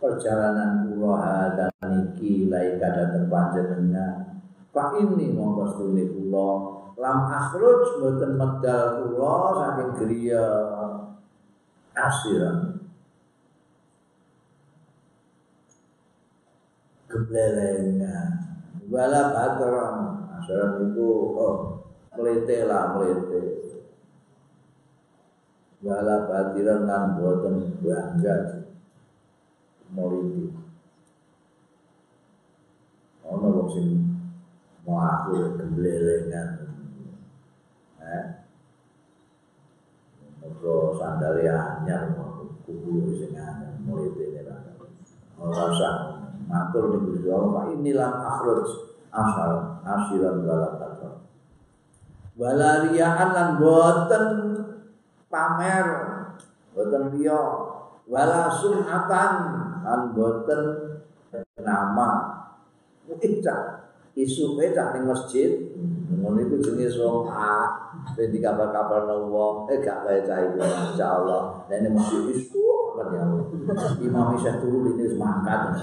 [0.01, 4.33] perjalanan kula dan iki laika dhateng panjenengan
[4.73, 10.47] Pak ini mongko sedune kula lam akhruj mboten medal kula saking griya
[11.97, 12.81] asiran
[17.09, 18.31] geblelengan
[18.89, 19.97] wala badron
[20.41, 21.73] asiran itu oh
[22.17, 23.43] melete lah melete.
[25.83, 28.63] Wala badiran lan boten bangga.
[29.93, 30.47] Moliti.
[33.29, 33.89] Ono wong sing
[34.87, 36.72] mau aku geblelengan
[38.03, 38.25] eh
[40.43, 42.19] Mergo sandale anyar
[42.67, 44.57] kubu sing ana mulite ora
[45.39, 45.95] ora usah
[46.51, 48.67] matur ning Gusti Allah inilah akhraj
[49.15, 49.53] asal
[49.87, 51.11] asiran wala kata
[52.35, 54.27] wala riyaan lan boten
[55.31, 55.87] pamer
[56.75, 57.41] boten riya
[58.11, 59.33] wala sunatan
[59.87, 60.63] lan boten
[61.63, 62.11] nama.
[63.13, 63.61] Icak
[64.17, 65.51] isu pecah ning masjid.
[66.13, 67.73] Ngono iku jenenge soha
[68.13, 73.25] ben di kabar-kabar wong eh gak wae cah itu insyaallah ning masjid isu kan ya
[74.05, 75.81] imam isa turu ini semangat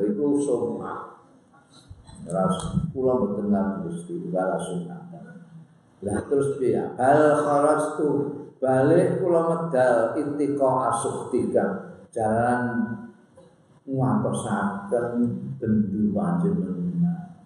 [0.00, 1.20] itu soha
[2.30, 2.56] ras
[2.94, 4.32] kula mboten lan Gusti.
[4.32, 5.02] Wala sunat
[6.00, 6.80] lah terus piye?
[6.96, 8.08] Bal kharastu
[8.56, 11.64] balik kula medal intiqa asuktika
[12.08, 12.64] jalan
[13.88, 15.06] nguantosaken
[15.56, 17.40] bendu panjenengan.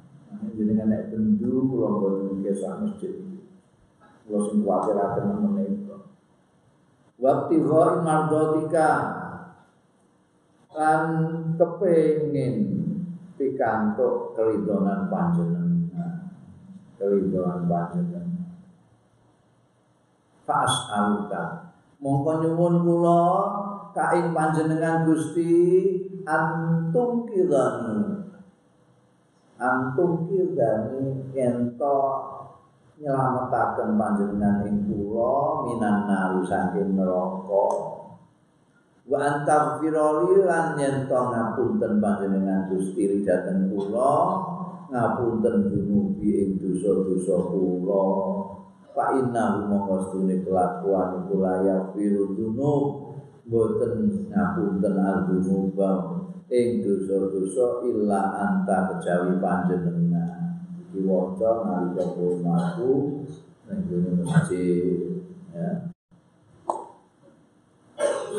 [0.55, 3.14] Jenengan nek bendu kula boten kesah masjid.
[4.26, 5.97] Kula sing kuwatiraken menika.
[7.18, 8.91] Waktu ghair mardotika
[10.74, 11.03] kan
[11.55, 12.55] kepengin
[13.39, 16.35] pikantuk keridonan panjenengan.
[16.99, 18.51] Keridonan panjenengan.
[20.45, 21.74] Fas aluka.
[22.03, 23.22] Mongko nyuwun kula
[23.95, 25.55] kain panjenengan Gusti
[26.24, 28.24] antum kirani.
[29.60, 31.98] Antum kirani ento
[32.98, 37.66] nyelametaken panjenengan ing kula minan nari saking neraka.
[39.04, 44.16] Wa antar firoli lan yen to ngapunten panjenengan Gusti dhateng kula
[44.88, 48.06] ngapunten dunubi ing dosa-dosa kula.
[48.94, 53.03] Fa inna mongko sedune kelakuan iku layak firu dunub
[53.45, 55.90] boten ngapunten al-dunuba
[56.49, 60.64] ing dosa-dosa illa anta kejawi panjenengan.
[60.92, 63.24] Iki waca nalika mlaku
[63.68, 65.20] ning gone masjid
[65.53, 65.92] ya.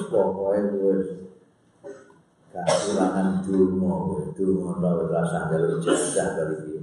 [0.05, 1.07] Pokoke wis
[2.53, 6.77] kakurangan dungo dungo ora rasa jalur ijazah kali iki.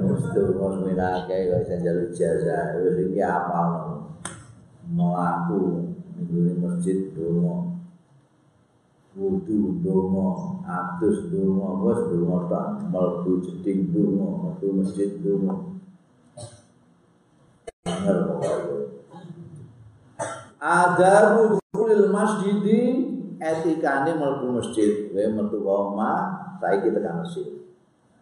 [0.00, 2.82] Wis dungo semenake kok iso jalur ijazah.
[2.82, 4.00] Wis iki apal
[4.90, 7.74] mlaku Minggu masjid dongo
[9.18, 12.86] Wudu dongo Atus dongo Bos dongo tak.
[12.90, 15.74] Melbu jeding dongo Metu masjid dongo
[17.84, 18.76] Benar pokoknya.
[20.62, 22.80] Ada budulil masjidi
[23.42, 25.10] Etikane melbu masjid.
[25.10, 27.66] Gue metu koma Saya kita kan masjid.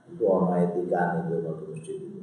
[0.08, 2.21] Itu orang etikane gue melbu masjid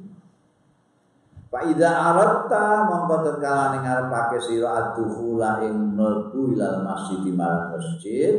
[1.50, 8.34] Fa idza aratta mongko tatkala ning ngarepake sira adkhula ing mlebu ilal masjid di masjid.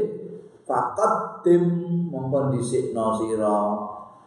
[0.63, 1.63] Faqat tim
[2.07, 3.59] mongko dhisikno sira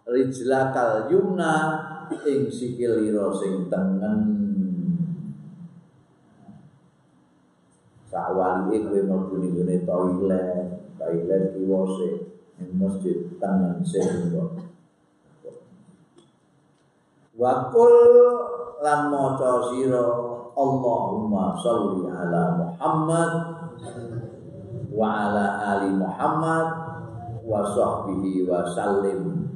[0.04, 1.56] rijlakal yumna
[2.28, 4.20] ing sikil ira sing tengen.
[8.12, 14.28] Sakwali kowe mlebu ning ngene toilet toilet kiwose ing masjid tengen sing
[17.34, 17.90] Wakul
[18.84, 20.04] lan maca sira
[20.54, 23.32] Allahumma sholli ala Muhammad
[24.92, 26.68] wa ala ali Muhammad
[27.48, 29.50] wa sahbihi wa sallim.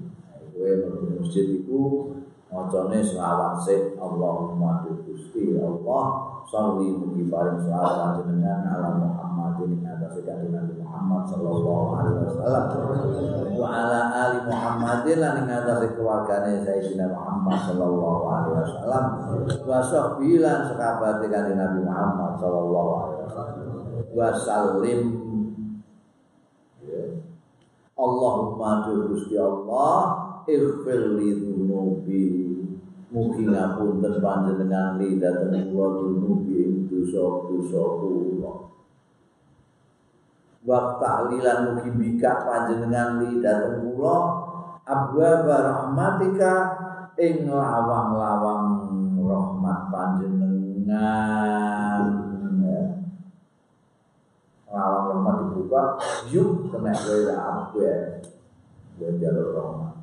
[0.56, 0.72] Kowe
[1.20, 2.10] masjid iku
[2.50, 6.06] macane selawat sik Allahumma Gusti Allah
[6.48, 9.60] sholli mugi paring selawat jenengan ala Muhammad
[10.08, 12.66] atas Nabi Muhammad sallallahu alaihi wasallam.
[13.60, 19.04] Wa ala ali Muhammadin lan ing atas keluargane Sayyidina Muhammad sallallahu alaihi wasallam.
[19.68, 20.72] Wa sahbihi lan
[21.28, 23.60] kanjeng Nabi Muhammad sallallahu alaihi wasallam.
[24.16, 25.02] Wa sallim.
[27.98, 30.00] Allahumma Gusti Allah
[30.48, 32.26] ighfir li dzunubi.
[33.08, 38.68] Mugi ngapunten panjenengan li dhateng kula dunubi ing dosa-dosa kula
[40.64, 44.18] wa ta'lilan mugi bika panjenengan li dhateng kula.
[44.88, 46.54] Abwaba rahmatika
[47.20, 48.88] ing lawang-lawang
[49.20, 52.04] rahmat panjenengan.
[54.72, 55.84] Lawang rahmat dibuka
[56.32, 57.96] yuk kena kowe aku ya.
[58.98, 59.94] Jalur rahmat.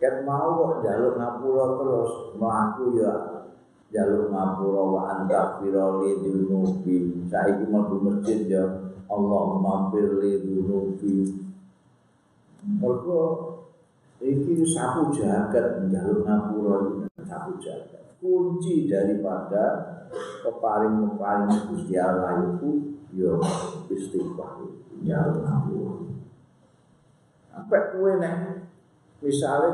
[0.00, 3.12] Ket mau kok jaluk ngapura terus mlaku ya
[3.92, 8.64] jaluk ngapura wa anta firali dunubi saiki mlebu masjid ya
[9.10, 11.34] Allah mampir dunubi
[12.60, 13.22] Mergo
[14.20, 18.14] iki sapu jagat jaluk ngapura sapu jagat.
[18.20, 19.96] Kunci daripada
[20.44, 23.32] peparing-peparing Gusti Allah itu ya
[23.88, 24.60] istighfar
[25.02, 25.94] jaluk ngapura.
[27.48, 28.34] Sampai kowe nek
[29.24, 29.72] misalnya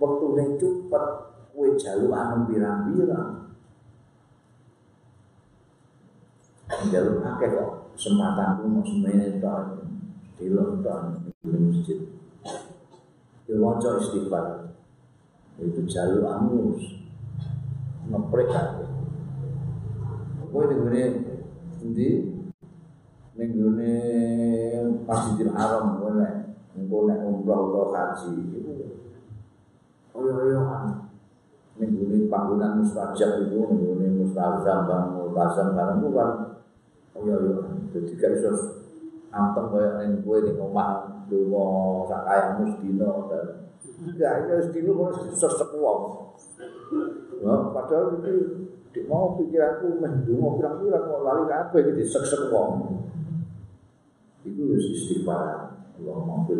[0.00, 1.04] waktu yang cepat
[1.52, 3.44] kue jalur anu birang-birang
[6.90, 9.86] jalur akeh kok kesempatan ku mau semuanya tahun
[10.36, 10.50] di
[10.82, 11.98] tahun di masjid.
[13.46, 14.74] Di wajah istighfar.
[15.62, 16.74] Itu jalur anu
[18.10, 18.88] ngeprek akeh
[20.54, 21.02] kue di gini?
[21.94, 22.08] Di
[23.34, 23.94] ning gone
[25.02, 26.14] Masjidil Haram kowe
[26.78, 28.94] engko nek umroh utawa haji iku
[30.14, 31.10] oyo-oyoan
[31.82, 33.58] ning gone panggonan mustajab itu
[33.98, 36.30] ning mustajab bang multazam barang ku kan
[37.14, 38.50] oyo-oyoan dadi gak iso
[39.34, 41.64] anteng koyo ning kowe ning omah donga
[42.10, 43.08] sak kayamu sedina
[44.04, 46.24] enggak ya sedina kok sesek wong
[47.44, 48.34] Wah, padahal iki
[48.94, 53.02] di mau pikiranku mendungo pirang-pirang kok lali kabeh iki disek-sek wong.
[54.46, 55.76] Iku wis istighfar.
[55.94, 56.58] Allah mampir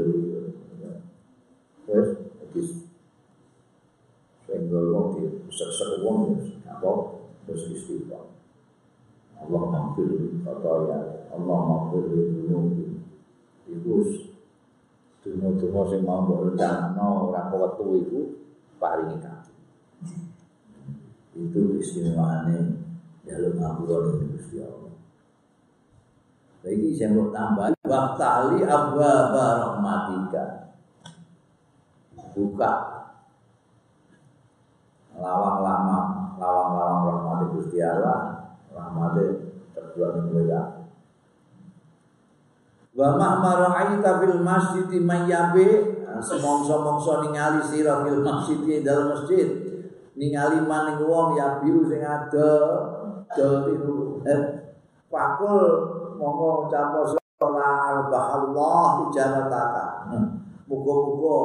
[1.85, 2.63] Terus, jadi
[4.45, 6.91] Senggol wong di sek-sek wong apa
[7.47, 8.34] terus istighfar.
[9.45, 10.09] Allah mampir
[10.41, 10.99] kata ya
[11.37, 12.81] Allah mampir dulu.
[13.69, 13.93] Iku
[15.25, 18.21] dungo-dungo sing mau mbok rendahno ora wetu iku
[18.81, 19.57] paringi kabeh.
[21.37, 22.81] Itu istimewane
[23.29, 24.93] jalur ngapura ning Gusti Allah.
[26.65, 30.73] Lagi saya mau tambah Waktali abwa rahmatika
[32.33, 32.73] Buka
[35.21, 35.99] Lawang lama
[36.41, 38.34] Lawang lawang rahmati Gusti Allah
[38.95, 39.27] Rahmati
[39.75, 40.87] terjual mereka
[42.95, 49.51] Wa mahmara aita fil masjid mayyabe semongso-mongso ningali sira fil masjid dalam masjid.
[50.15, 52.51] Ningali maning wong ya biru sing ada
[53.35, 53.67] dol
[54.23, 54.41] eh
[55.11, 55.59] pakul
[56.15, 56.95] monggo ngucap
[57.51, 59.87] la arbahallah tijarataka
[60.71, 61.39] muga-muga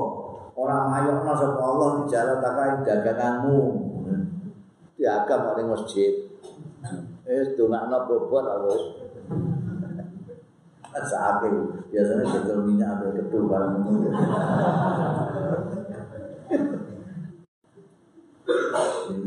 [0.53, 3.59] ora mayokno sapa Allah tijarataka ing daganganmu.
[5.01, 6.29] Diagam ning masjid
[7.29, 8.81] wis dongakno bobot wis
[10.99, 14.09] Saking biasanya betul minyak ambil ketul barang itu.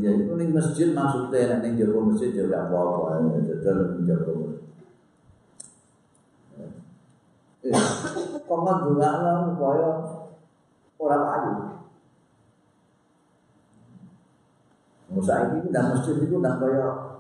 [0.03, 4.61] Ya itu nih masjid maksudnya nih jago masjid juga apa-apa, betul jago masjid.
[8.43, 9.91] Kok ngandungakno supaya
[10.99, 11.53] ora payu.
[15.13, 17.12] Musa ini nang masjid itu nang kaya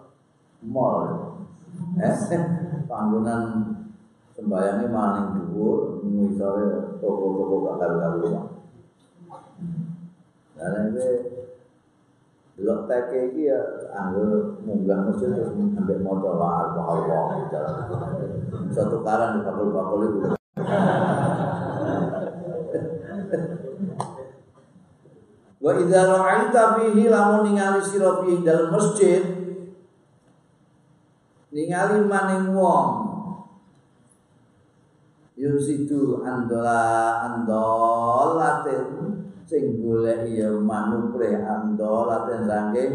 [0.66, 1.38] mall.
[1.98, 2.14] Eh,
[2.86, 3.44] panggonan
[4.32, 8.46] sembayangnya maling dhuwur, ngisore toko-toko gak karu-karuan.
[10.56, 11.06] Dan ini
[12.52, 13.58] Delok teke iki ya
[13.90, 16.48] anggo munggah masjid terus ambek maca la
[16.78, 17.48] Allah.
[18.70, 20.18] Satu karan di bakul-bakul itu.
[25.58, 29.41] Wa idza ra'aita fihi lamun ningali sira fihi dalam masjid
[31.52, 33.12] ningali maning wong.
[35.36, 38.84] Yusidu andola andolatin
[39.44, 42.92] sing golek ya manupre andolaten saking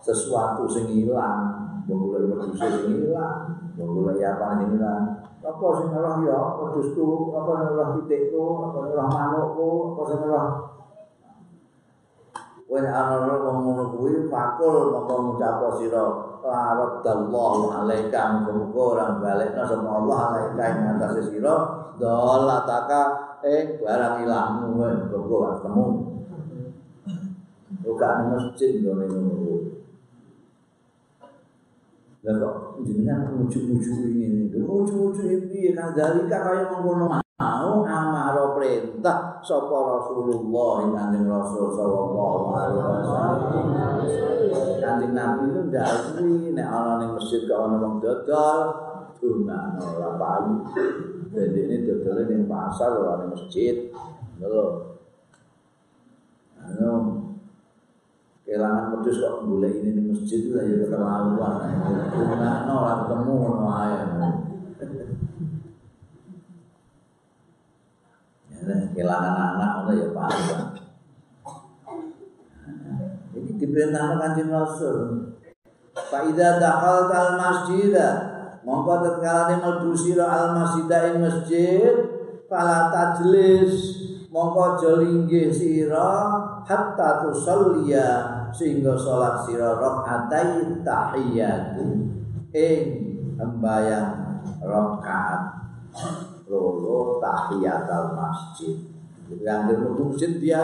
[0.00, 1.56] sesuatu sing ilang.
[1.88, 5.04] Golek wedhus sing ilang golek apa sing ilang.
[5.40, 10.42] Apa sing ora ya wedhusku apa sing ora pitikku apa ora manukku apa sing ora
[12.70, 16.06] Wen ana wong ngono kuwi fakul mongko ngucap sira
[16.38, 21.54] la raddallahu alaika muga ora balekna sama Allah alaika ing atase sira
[21.98, 23.02] dolataka
[23.42, 25.86] eh barang ilahmu wae kok ketemu.
[27.82, 29.54] Buka ning masjid ngene ngono.
[32.22, 32.54] Lah kok
[32.86, 34.46] jenengan ujuk-ujuk ini.
[34.54, 42.80] Ujuk-ujuk piye kan dari kaya mengkono mau amaro perintah sapa Rasulullah kanjeng Rasul sallallahu alaihi
[42.80, 43.36] wasallam.
[44.80, 48.58] Kanjeng Nabi itu ndakwi nek ana ning masjid kok ana wong dodol
[49.20, 50.54] dungakno ora payu.
[51.30, 53.76] Jadi ini dodolnya di pasar atau di masjid.
[54.40, 54.64] Lalu,
[56.56, 56.92] anu,
[58.42, 61.54] kehilangan pedus kok boleh ini di masjid itu ya keterlaluan.
[62.40, 64.08] Nah, no, lah ketemu no ayam.
[69.00, 70.64] Kehilangan anak itu ya panjang.
[73.32, 74.96] Ini diperintahkan kanjeng Rasul.
[75.96, 78.14] Faidah dakal tal masjidah
[78.60, 81.94] mongko tatkala mlebu sira al masjid ing masjid
[82.44, 83.72] fala tajlis
[84.28, 86.12] mongko aja linggih sira
[86.68, 88.08] hatta tusalliya
[88.52, 91.80] sehingga salat sira rakaatai tahiyat
[92.52, 92.84] ing
[93.40, 94.12] sembayang
[94.60, 95.42] rakaat
[96.50, 98.06] loro tahiyat al
[99.30, 100.62] masjid yang mlebu masjid dia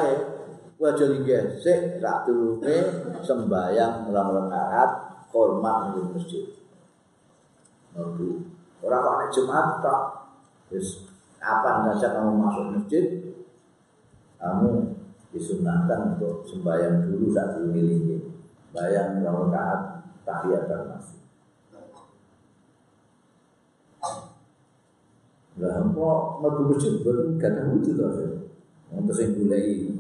[0.77, 4.91] wajah linggih sik sak durunge sembayang rong rakaat
[5.31, 6.57] hormat ing masjid
[7.97, 8.45] Nabi.
[8.85, 10.03] Orang kok nek Jumat tok.
[10.69, 11.07] Wis
[11.41, 13.05] kapan saja kamu masuk masjid,
[14.37, 14.99] kamu
[15.31, 18.21] disunahkan untuk sembahyang dulu saat ini.
[18.75, 21.25] Bayang rakaat tahiyat masjid.
[25.57, 28.09] Lah kok mlebu masjid boten gak wudu to.
[28.93, 29.97] Untuk sing goleki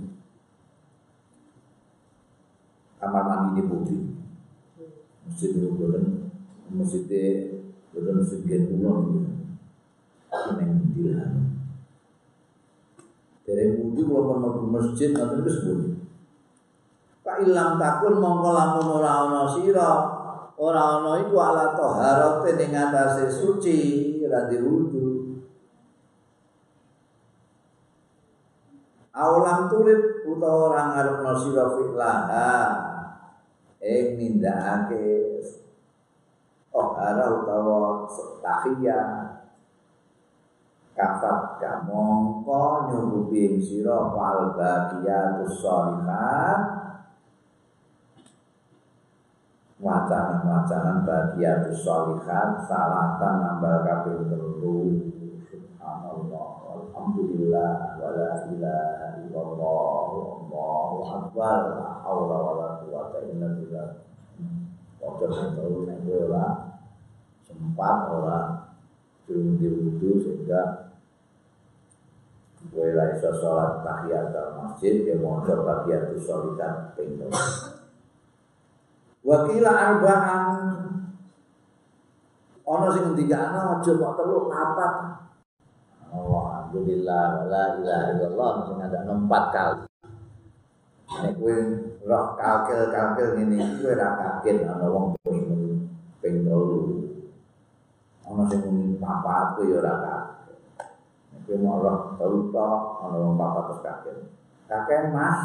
[2.96, 4.02] kamar mandi ini putih.
[5.26, 6.32] Masjid boten
[6.70, 7.06] masjid
[7.96, 9.36] Betul sebagian pulau ini.
[10.60, 11.32] Neng dilan
[13.46, 15.80] Dari kalau mau ke masjid Nanti itu sebut
[17.26, 19.90] Pak ilang takun mongko lamun ora ana sira
[20.54, 23.78] ora ana iku ala taharate ning atase suci
[24.22, 25.05] ora diwudu
[29.16, 32.52] Awalang tulit utawa ora ngarepno sira fi'laha
[33.80, 35.40] ing nindakake
[36.68, 38.04] tohara utawa
[38.44, 39.40] tahiyah
[40.92, 46.60] kafat kamongko nyurupi ing sira wal baqiyatus sholihat.
[49.80, 55.08] Wacana-wacana baqiyatus sholihat salatan nambah kaping telu
[55.86, 57.70] subhanallah alhamdulillah
[58.02, 60.02] wala ilaha illallah
[60.50, 63.88] wallahu akbar la haula wala quwata illa billah
[64.98, 66.74] sing telu nek ora
[67.46, 68.74] sempat orang
[69.30, 70.90] durung diwudu sehingga
[72.66, 77.30] gue lah iso sholat tahiyat masjid dia mau coba tahiyat tu sholitan pintu
[79.22, 80.46] wakila arba'an
[82.66, 85.16] ono sing ngendikane aja kok telu papat
[86.16, 89.84] Alhamdulillah la ilaha illallah sing ada empat kali.
[91.06, 91.56] Nek kowe
[92.08, 95.44] roh kalkil-kalkil ngene iki kowe ora kaget ana wong ping
[96.18, 96.36] ping
[98.26, 103.34] ana sing muni papat ku ya ora kabeh nek mau ora telu tok ana wong
[103.38, 104.16] terus kakek
[104.66, 105.38] kakek mas.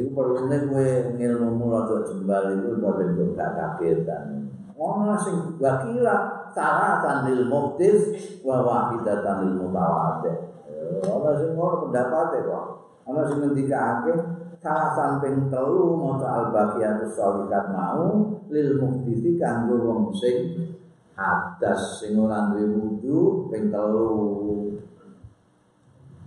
[0.00, 0.88] Iku perlu nih gue
[1.18, 4.39] ngilmu mula jembal itu udah bentuk gak kaget dan
[4.80, 10.56] Ono sing wakila salah tanil muktis wa wahidah tanil mutawadih.
[11.04, 12.64] Ono sing ngono pendapatnya kok.
[13.04, 14.14] Ono sing ngendikake
[14.56, 20.68] salah samping telu maca al baqiyatus sholihat mau lil muhdisi kanggo wong sing
[21.12, 24.08] hadas sing ora duwe wudu ping telu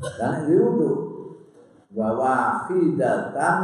[0.04, 0.90] Dan diwudu
[1.96, 3.58] bahwa fidatan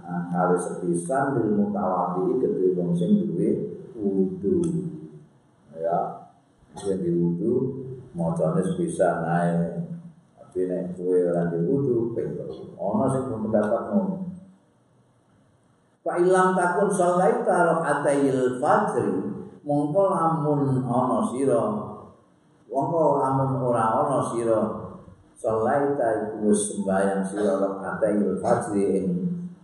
[0.00, 4.58] nah, kali sepisan di mutawati kedua wong sing duwe wudu.
[5.74, 6.30] Ya
[6.78, 7.52] sing diwudu
[8.14, 9.90] macane sepisan naik.
[10.38, 12.46] Tapi nek kowe ora diwudu pengko
[12.78, 14.24] ana sing pendapat ngono
[16.04, 19.24] Fa ilang takun sholaita raka'atil fajri
[19.64, 21.64] mongko lamun ana sira
[22.68, 24.60] mongko lamun ora ana sira
[25.32, 29.06] sholaita iku sembayang sira raka'atil fajri ing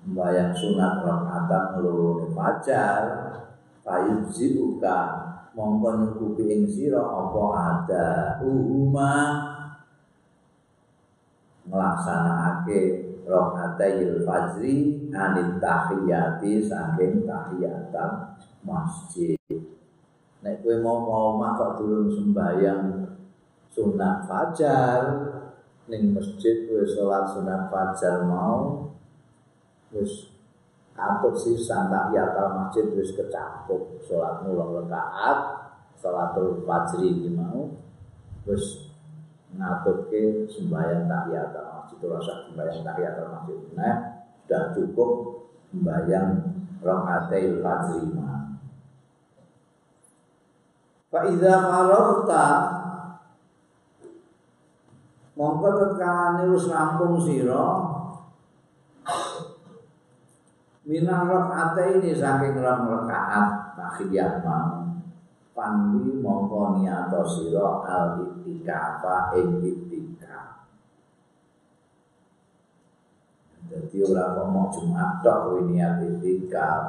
[0.01, 3.05] sembayang sunat raka'atan loro fajar
[3.85, 4.99] fayuzibuka
[5.57, 8.07] mongko nyukupi ing sira apa ada
[8.45, 9.15] uhuma
[11.67, 12.81] nglaksanakake
[13.27, 18.11] rokaatayil fajri anit tahiyati saking tahiyatan
[18.67, 19.39] masjid.
[20.41, 23.13] Nek kowe mau mau kok durung sembahyang
[23.71, 25.01] sunat fajar
[25.87, 28.89] ning masjid kowe salat sunat fajar mau
[29.93, 30.30] wis
[31.01, 35.39] katut sih tahiyatul masjid wis kecakup salat mulang rakaat
[35.97, 37.73] salatul fajri iki mau
[38.45, 38.93] wis
[39.57, 43.97] ngatutke sembahyang tahiyatul itu rasa sembahyang tahiyatul masjid nah
[44.45, 45.11] sudah cukup
[45.73, 46.29] sembahyang
[46.85, 48.05] rakaatil fajr
[51.11, 52.47] Fa idza faragta
[55.35, 57.90] mongko tetkane wis rampung sira
[60.91, 61.31] minang
[61.79, 64.91] ini saking rong rakaat tahiyat mau
[65.55, 69.63] panwi mongko niato sira al itikafa ing
[73.71, 76.83] Jadi orang kok mau Jumat tok kowe niat itikaf.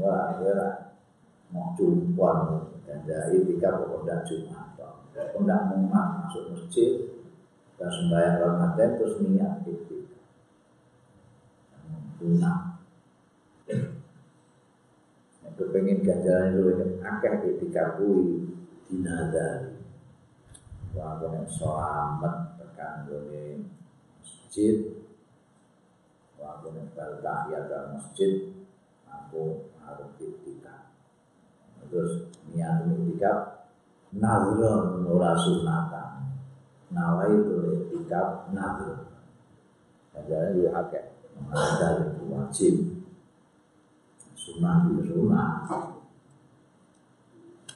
[0.00, 0.96] Ora ora
[1.52, 5.12] mau jumpon dari itikaf kok ndak Jumat tok.
[5.12, 7.12] Kok ndak masuk masjid
[7.76, 10.24] dan sembahyang Ramadan terus niat itikaf.
[12.24, 12.67] Guna.
[15.58, 18.46] Aku pengen ganjaran itu akeh itikaf kuwi
[18.86, 19.74] dinadari.
[20.94, 23.10] Wah, kok selamat tekan
[24.22, 25.02] masjid.
[26.38, 28.54] Aku nempel tahiyat dalam masjid.
[29.10, 30.94] Aku harus itikaf
[31.88, 33.72] terus niat itikaf
[34.12, 36.36] nazron ora sunatan
[36.92, 39.08] nawa itu itikaf nazron
[40.28, 41.04] jadi dia akeh
[41.48, 42.74] ada itu wajib
[44.48, 45.68] sunah itu sunah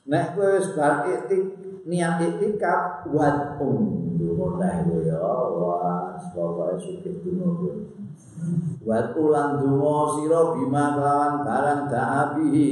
[0.08, 1.54] nek kowe wis bar itik
[1.86, 5.18] niat itikaf wat um dungo ya?
[5.18, 7.86] Allah pokoke sugih dungo
[8.82, 12.70] Wa ulang donga sira bima kelawan barang da'abihi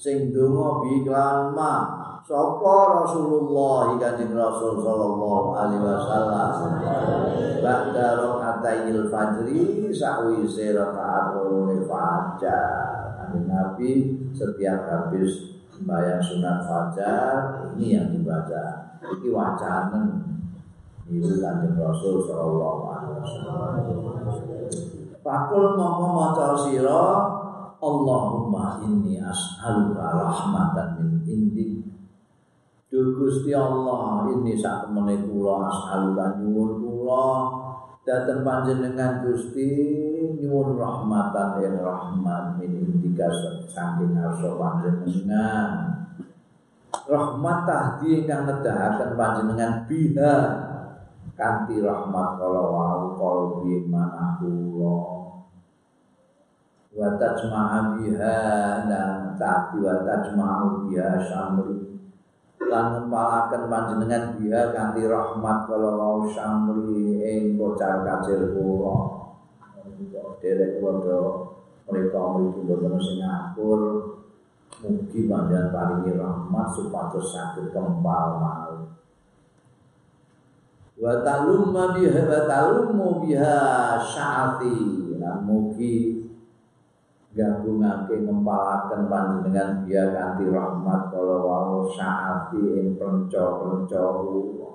[0.00, 1.74] sing donga bi kelawan ma.
[2.24, 6.80] Sapa Rasulullah kanjeng Rasul sallallahu alaihi wasallam?
[7.60, 12.93] Ba'da rakaatayil fajri sa'wise rakaat loro fajar
[13.42, 17.34] Nabi setiap habis sembahyang sunat fajar
[17.74, 18.94] ini yang dibaca.
[19.02, 20.22] Iki wacanen.
[21.04, 23.72] Itu kanjeng Rasul sallallahu alaihi wasallam.
[25.20, 27.04] Fakul mongko maca sira
[27.84, 31.84] Allahumma inni as'aluka rahmatan min indik.
[32.88, 36.80] Duh Gusti Allah ini sak temene kula as'aluka nyuwun
[38.04, 39.72] dateng panjenengan Gusti
[40.44, 43.32] nyuwun rahmatan yang rahmat min indika
[43.64, 45.68] saking ngarsa panjenengan.
[47.04, 50.36] Rahmat tahdi ingkang nedahaken panjenengan biha
[51.34, 54.98] kanthi rahmat kala wau kalbi manah kula
[56.94, 58.38] wa tajma'a biha
[58.86, 61.83] dan tapi wa tajma'u biha samri
[62.70, 68.96] lan ngempalaken panjenengan biha kanthi rahmat kala wau samri ing kocar kacir kula.
[70.40, 71.20] Derek kula
[71.84, 73.80] mereka mriki boten sing ngatur
[74.80, 78.88] mugi panjenengan paringi rahmat supados saged kempal malih
[80.94, 83.60] wa talumma biha wa talummu biha
[84.00, 84.76] sya'ati.
[85.20, 86.23] Lan mugi
[87.34, 94.72] gabungake ngempalaken panjenengan biya kanthi rahmat kala wau sya'ati ing penca-penca kula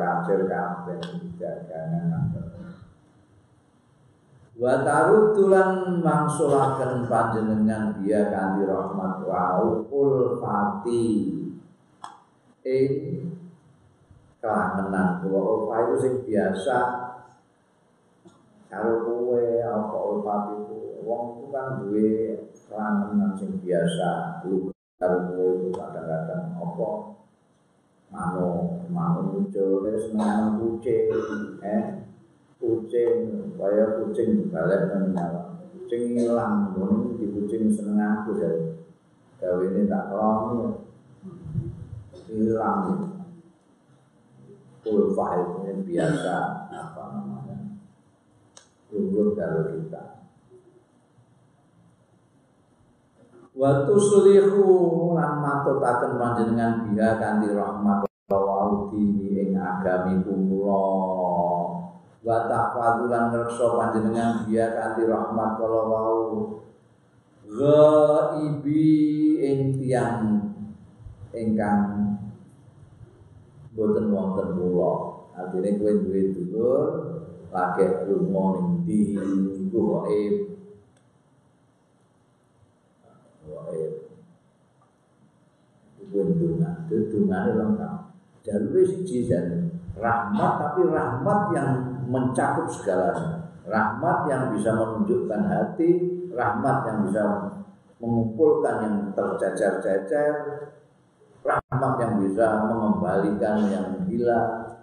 [0.00, 1.00] kacir kabeh
[1.36, 2.32] jagangan
[4.56, 11.04] wa tarutulan mangsulaken panjenengan biya kanthi rahmat wau ulfati
[12.64, 12.90] ing
[14.40, 16.78] kangenan kula ulfa itu sing biasa.
[18.66, 19.45] Kalau kowe
[21.06, 22.10] wong itu kan duwe
[22.66, 26.90] kangenan sing biasa lu karo kowe itu kadang-kadang apa?
[28.10, 28.46] Mano
[28.90, 31.06] mano muncul seneng kucing
[31.62, 32.10] eh?
[32.58, 33.14] Kucing
[33.54, 38.50] kaya kucing balik nyawa kucing hilang ngono di kucing seneng aku ya.
[39.38, 40.82] Gawe ini tak krono
[42.26, 43.14] hilang.
[44.86, 46.36] Ulfa itu biasa
[46.70, 47.58] apa namanya?
[48.86, 50.25] Tunggu kalau kita
[53.56, 54.68] Waktu sulihu
[55.16, 60.84] lan matutaken panjenengan biha kanthi rahmat wau dini ing agami kula.
[62.20, 66.60] Wa taqwadulan ngreksa panjenengan biha kanthi rahmat wau.
[67.48, 68.84] Ghaibi
[69.40, 70.52] ing tiyang
[71.32, 72.12] ingkang
[73.72, 74.92] boten wonten kula.
[75.32, 76.84] Artine kowe duwe dulur
[77.48, 79.16] lagi lunga ning ndi
[79.64, 79.80] iku
[86.86, 87.96] Bundungan, itu dungane lengkap.
[88.46, 91.70] Jalur siji dan rahmat tapi rahmat yang
[92.06, 93.50] mencakup segalanya.
[93.66, 95.90] Rahmat yang bisa menunjukkan hati,
[96.30, 97.22] rahmat yang bisa
[97.98, 100.34] mengumpulkan yang tercecer-cecer,
[101.42, 104.78] rahmat yang bisa mengembalikan yang hilang,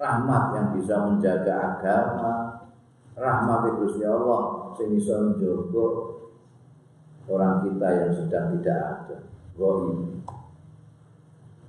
[0.00, 2.64] rahmat yang bisa menjaga agama,
[3.12, 5.36] rahmat Gusti Allah sing iso
[7.28, 9.16] orang kita yang sedang tidak ada
[9.58, 10.24] goib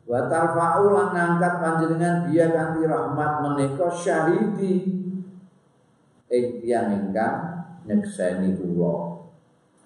[0.09, 4.97] wa tarfa'u lan ngangkat panjenengan dia kanthi rahmat menika syahidi.
[6.29, 7.37] Ing tiyang ingkang
[7.85, 9.21] nyekseni kula.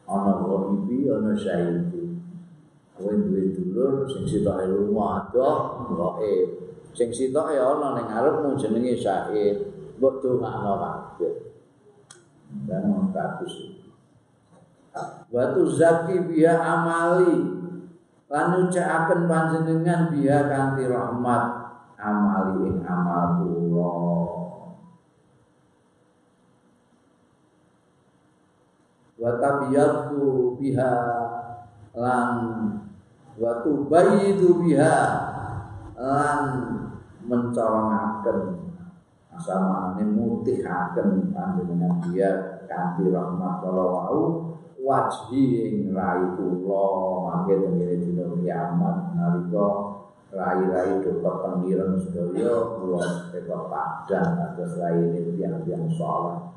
[0.08, 2.24] Ana ghaibi ana syahidi.
[2.96, 6.50] Kowe duwe dulur sing sitoke lunga adoh gaib
[6.96, 9.60] sing sitoke ana ning arepmu jenenge syahid.
[10.00, 11.36] Mbok dongakno kabeh.
[12.64, 13.76] Dan bagus.
[15.34, 17.63] Watu zaki biya amali
[18.34, 21.44] lan nyucakaken panjenengan biya kanthi rahmat
[22.02, 23.94] amali ing amal kula.
[29.22, 30.94] Wa tabiyatu biha
[31.94, 32.30] lan
[33.38, 34.98] wa tubayyidu biha
[35.94, 36.42] lan
[37.22, 38.66] mencorongaken
[39.30, 44.53] asal mutihaken panjenengan biya kanthi rahmat kala wau
[44.84, 46.86] wajhi ing rai kula
[47.24, 49.16] mangke ngene dina kiamat.
[49.16, 49.68] Nalika
[50.36, 56.52] rai-rai do kepengiran sedaya kula teka padang atas raine tiyang-tiyang salat.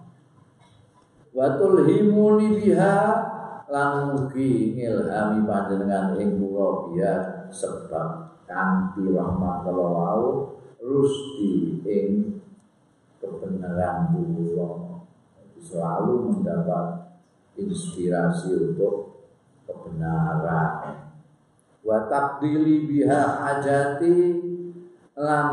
[1.31, 2.99] Wa tulhimuni biha
[3.71, 7.15] lan ngilhami panjenengan ing kula biya
[7.55, 10.27] sebab kanthi rahmat kula wau
[10.83, 12.43] rusti ing
[13.23, 14.99] kebenaran kula.
[15.57, 17.06] Selalu mendapat
[17.57, 19.25] inspirasi untuk
[19.65, 21.09] kebenaran.
[21.87, 24.17] Wa takdili biha hajati
[25.17, 25.49] lan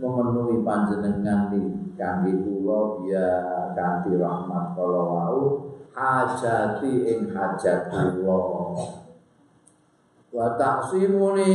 [0.00, 1.60] memenuhi panjenengan di
[1.94, 3.28] kangge kula biya
[3.76, 5.40] kanthi rahmat kala wau
[5.92, 8.40] hajati ing hajat kula.
[10.32, 11.52] Wa taksimuni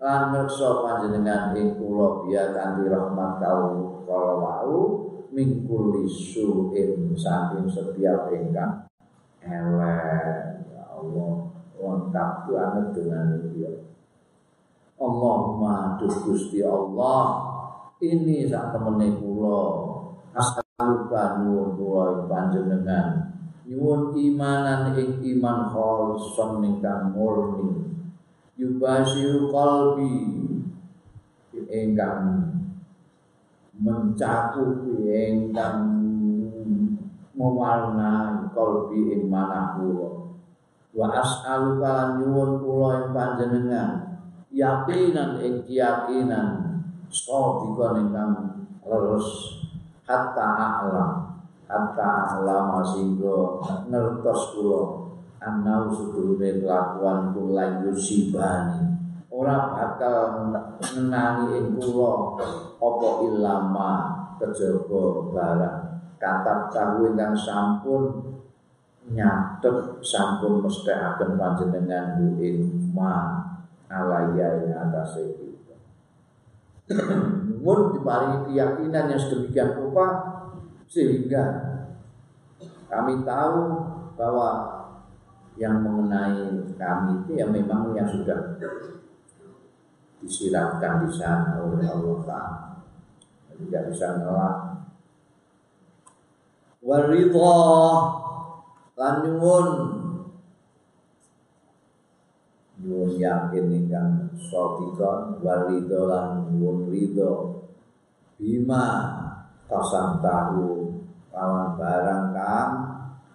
[0.00, 8.87] lan ngersa panjenengan ing kula biya kanthi rahmat kala wau mingkul suin saking setiap ingkang
[9.42, 11.34] elek ya Allah.
[11.78, 13.70] Lengkap banget dengan dia
[14.98, 17.46] Allahumma duh Gusti Allah.
[18.02, 19.62] Ini sak temene kula.
[20.34, 23.38] Asaluka nuwun kula panjenengan.
[23.66, 27.94] Nyuwun imanan ing iman kholson ingkang murni.
[28.58, 30.14] Yubasiru qalbi.
[31.54, 32.22] Ingkang
[33.78, 35.97] mencakupi ingkang
[37.38, 40.34] mewarnai kalbi ing manah kula.
[40.90, 43.90] Wa as'alu kalan nyuwun kula ing panjenengan
[44.50, 48.34] yakinan ing keyakinan sadikon ingkang
[48.82, 49.54] leres.
[50.02, 51.12] Hatta a'lam
[51.70, 54.82] hatta a'lam sehingga ngertos kula
[55.38, 58.98] anau sedurunge kelakuan kula yusibani.
[59.30, 60.50] Ora bakal
[60.82, 62.34] ngenani ing kula
[62.82, 63.90] apa ilama
[64.42, 65.87] kejaba barang
[66.18, 68.34] kata tahu ingkang sampun
[69.08, 73.46] nyatet sampun mesti akan panjenengan bu ilma
[73.88, 75.76] alaya ing atas kita.
[76.88, 80.06] Namun diparingi keyakinan yang sedemikian rupa
[80.88, 81.44] sehingga
[82.88, 83.60] kami tahu
[84.16, 84.78] bahwa
[85.58, 88.56] yang mengenai kami itu ya memang yang sudah
[90.22, 92.64] disiratkan di sana oleh Allah Taala.
[93.58, 94.67] Tidak bisa nolak
[96.82, 97.56] waridha.
[98.98, 99.68] Lan nyuwun.
[102.78, 107.62] Nyuwun yakin ingkang sadiqon walido lan nyuwun ridho
[108.38, 108.86] bima
[109.66, 110.94] kasang tahu
[111.34, 112.72] kawan barang kang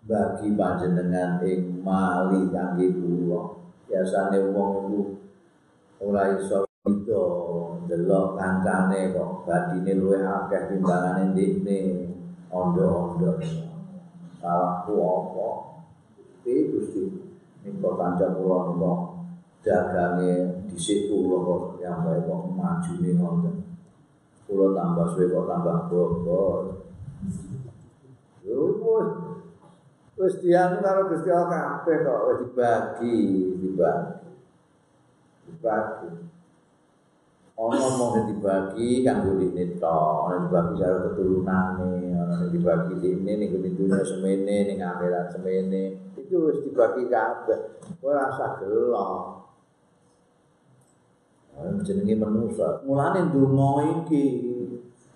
[0.08, 3.60] bagi panjenengan ing mali kangge kula.
[3.88, 5.02] Biasane wong iku
[6.04, 7.24] ora iso ridho
[7.88, 11.80] delok kancane kok badine luwih akeh timbangane ndekne
[12.54, 13.41] ondo-ondo
[14.38, 15.49] salahku apa
[16.45, 17.01] iki Gusti
[17.66, 18.93] nika kanca kula nika
[19.66, 20.34] dagange
[20.70, 23.56] dhisik kula kok yang bae kok majune ngoten.
[24.45, 26.64] Kula tambah suwe kok tambah bobot.
[28.43, 29.10] Wis
[30.20, 33.18] wis dianu karo Gusti Allah kabeh kok wis dibagi,
[33.58, 34.30] dibagi.
[35.47, 36.33] Dibagi.
[37.64, 44.03] Ono mau dibagi kanggo dene tok, ono dibagi karo keturunane, ono dibagi dene ning dunya
[44.03, 46.11] semene ning akhirat semene.
[46.20, 47.59] Itu wis dibagi kabeh.
[48.03, 49.43] Ora usah gelok.
[51.88, 52.82] jenenge manusa.
[52.84, 54.24] Mulane ndonga iki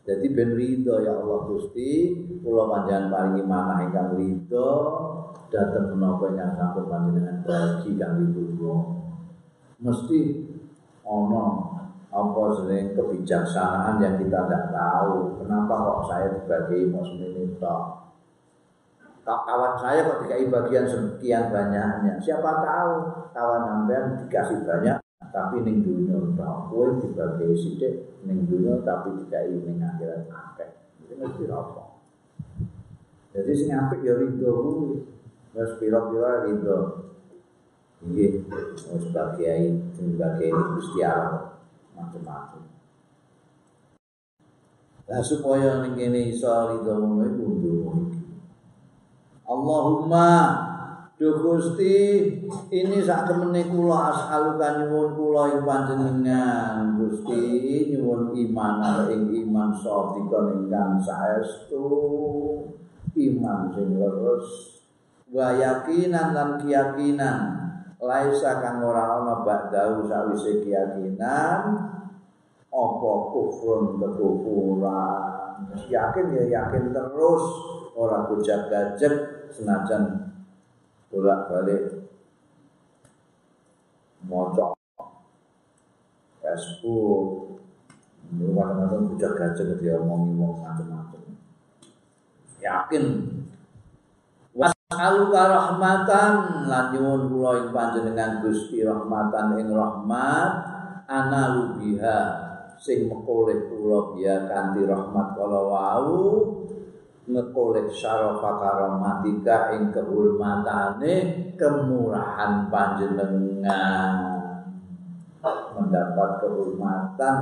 [0.08, 4.70] dadi ben rido ya Allah Gusti, kula panjenengan paringi manah ingkang rido
[5.52, 8.26] dhateng menapa ingkang sampun panjenengan bagi kangge
[8.56, 8.78] kula.
[9.84, 10.20] Mesti
[11.04, 11.77] ana
[12.08, 15.44] apa sering kebijaksanaan yang kita tidak tahu.
[15.44, 17.82] Kenapa kok saya dibagi mau semini tok?
[19.28, 22.16] Kawan saya kok dikasih bagian sekian banyaknya.
[22.24, 22.94] Siapa tahu
[23.36, 24.98] kawan sampean dikasih banyak
[25.28, 30.72] tapi ning dunya ora kowe dibagi sithik ning dunya tapi dikai ning akhirat akeh.
[31.04, 31.84] Iki mesti apa
[33.36, 34.98] jadi sing apik ya ridho kuwi.
[35.54, 36.78] Wis pira-pira ridho
[38.02, 38.48] nggih.
[38.96, 41.57] Wis bagiai sing bagiai Gusti Allah
[41.98, 42.62] macam-macam
[45.08, 47.46] Lah supaya ning kene iso ridho ngono iku
[49.48, 50.28] Allahumma
[51.18, 52.30] Duh Gusti,
[52.70, 56.94] ini sak temene kula asalukan nyuwun kula ing panjenengan.
[56.94, 57.42] Gusti
[57.90, 61.90] nyuwun iman ing iman sadika ingkang saestu.
[63.18, 64.78] Iman sing leres.
[65.34, 67.57] Wa yakinan lan keyakinan.
[67.98, 71.62] Laisa kang ora ana ba'dahu sawise keyakinan
[72.70, 75.66] apa kufrun kekufuran.
[75.90, 77.44] Yakin ya yakin terus
[77.98, 80.30] ora bujak gajek senajan
[81.10, 82.06] bolak balik
[84.30, 84.78] mocok.
[86.38, 87.58] Facebook
[88.30, 91.22] kadang-kadang bujak gajah dia ngomongi ngomong macam-macam.
[92.62, 93.04] Yakin
[94.88, 100.52] Was'aluka rahmatan lan nyuwun kula ing panjenengan Gusti rahmatan ing rahmat
[101.04, 102.20] ana lubiha
[102.80, 106.16] sing mekoleh kula biya kanthi rahmat kala wau
[107.28, 111.16] ngekolek syarafa karamatika ing kehormatane
[111.60, 114.16] kemurahan panjenengan.
[115.76, 117.36] Mendapat kehormatan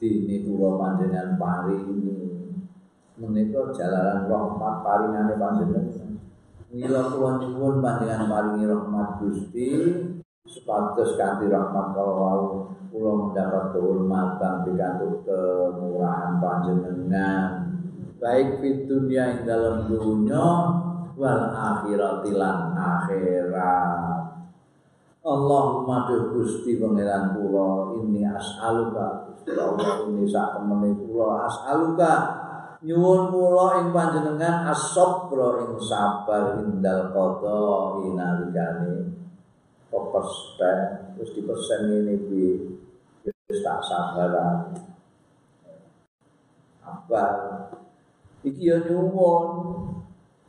[0.00, 2.24] dini kula panjenengan paringi.
[3.20, 5.95] Menika jalaran rahmat paringane panjenengan
[6.76, 9.68] mila kula nyuwun panjenengan paringi rahmat Gusti
[10.44, 17.72] sepatus kanthi rahmat kala kula mendapat kehormatan pikantuk kemurahan panjenengan.
[18.20, 20.44] Baik di dunia yang dalam dunia
[21.16, 24.20] wal akhirat lan akhirat.
[25.24, 29.32] Allahumma duh Gusti pangeran kula ini as'aluka.
[29.48, 32.45] Allah ini sak temene kula as'aluka
[32.84, 37.60] nyuwun kula ing panjenengan as-sabra ing sabar indal qada
[38.04, 39.16] inalikane
[39.88, 40.72] pepeste
[41.16, 42.44] wis dipesen ngene iki
[43.24, 44.76] wis tak sabaran
[46.84, 47.24] apa
[48.44, 49.44] iki ya nyuwun.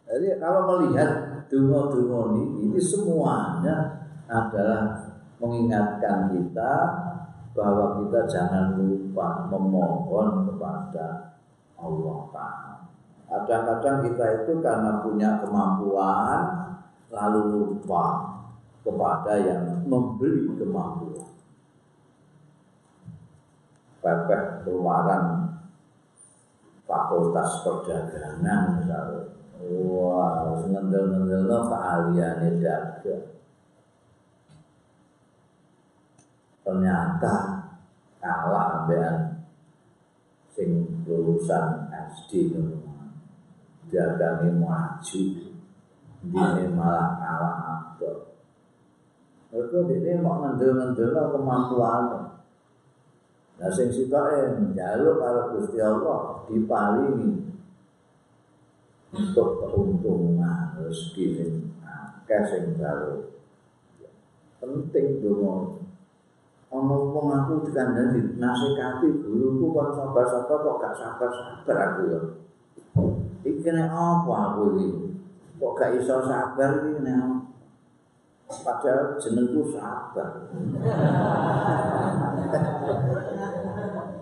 [0.07, 5.03] Jadi kalau melihat donga-donga ini, ini semuanya adalah
[5.43, 6.73] mengingatkan kita
[7.51, 11.36] bahwa kita jangan lupa memohon kepada
[11.77, 12.75] Allah Ta'ala.
[13.27, 16.39] Kadang-kadang kita itu karena punya kemampuan
[17.11, 18.05] lalu lupa
[18.81, 21.27] kepada yang memberi kemampuan.
[23.99, 25.47] Pepeh keluaran
[26.87, 33.25] fakultas perdagangan misalnya wah wow, ngendel-ngendel keahliannya dagang
[36.63, 37.33] ternyata
[38.23, 39.36] kalah ambean
[40.57, 42.57] sing lulusan SD
[43.93, 45.21] dagangnya maju
[46.25, 48.17] ini malah kalah abad
[49.53, 52.33] itu ini mau ngendel-ngendel kemampuan
[53.57, 57.41] Nah sing sitoke njaluk karo Gusti Allah diparingi
[59.17, 61.25] untuk keuntungan rezeki
[62.29, 63.33] sing baru.
[64.57, 65.86] penting donga
[66.67, 72.19] ana wong aku dikandani nasihati guruku kok sabar-sabar kok gak sabar-sabar aku ya.
[73.47, 75.15] Iki nek apa aku iki?
[75.63, 77.47] Kok gak iso sabar iki nek
[78.51, 80.51] padahal jenengku sabar.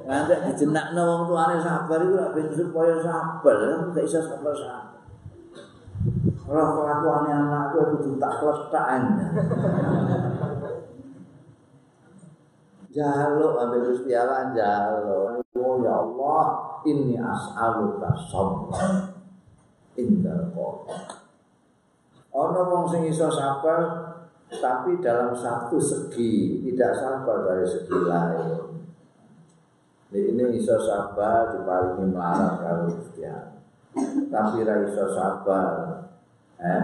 [0.05, 5.01] Nanti dijenakno wong tuane sabar iku lak ben supaya sabar, gak iso sabar-sabar.
[6.45, 9.01] Roh kelakuane anakku kudu tak klethak
[12.95, 15.43] Jaluk ambil Gusti Allah jaluk.
[15.59, 16.43] Oh ya Allah,
[16.87, 19.11] ini as'aluka sabr.
[19.99, 21.27] Indal qadar.
[22.31, 24.15] Ana wong sing iso sabar
[24.47, 28.79] tapi dalam satu segi tidak sabar dari segi lain.
[30.15, 33.27] Ini iso sabar diparingi melarang karo Gusti
[34.31, 35.71] Tapi ra iso sabar
[36.59, 36.83] eh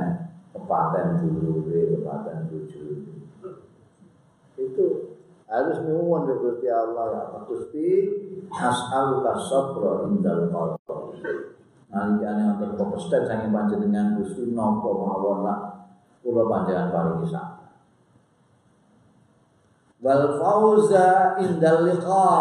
[0.51, 2.70] kepaten dulu kepaten itu
[5.51, 7.21] harus nyuwun ke Gusti Allah ya.
[7.43, 7.87] Gusti
[8.47, 10.79] as'aluka sabra indal qalb
[11.91, 15.59] nalikane wonten kepestet sange panjenengan Gusti napa mawon lah
[16.23, 17.61] kula panjenengan paringi sabar
[20.01, 22.33] wal fauza indal liqa.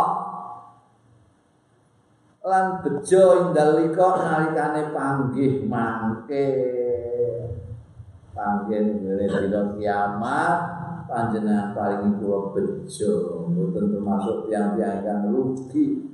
[2.41, 6.49] Lan bejo indal liqa nalikane panggih mangke.
[8.33, 10.80] Panggen ngene dina kiamat
[11.11, 13.13] panjenengan paling kula bejo
[13.51, 16.07] mboten termasuk tiang-tiang ingkang rugi.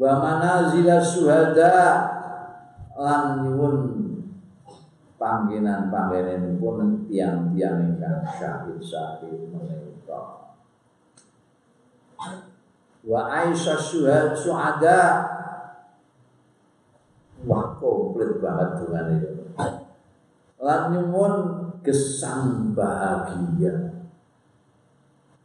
[0.00, 1.76] Wa manazila syuhada
[2.96, 3.76] lan nyuwun
[5.20, 10.56] panggenan panggenan pun tiang-tiang ingkang syahid-syahid menika.
[13.04, 15.00] Wa aisyah syuhad syuhada.
[17.44, 19.40] Wah komplit banget dengan itu
[20.60, 20.92] lan
[21.80, 23.90] gesang bahagia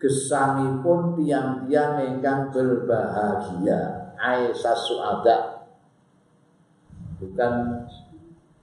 [0.06, 4.14] gesangipun tiang-tiang ingkang berbahagia.
[4.16, 5.68] Aisyah suada
[7.20, 7.84] bukan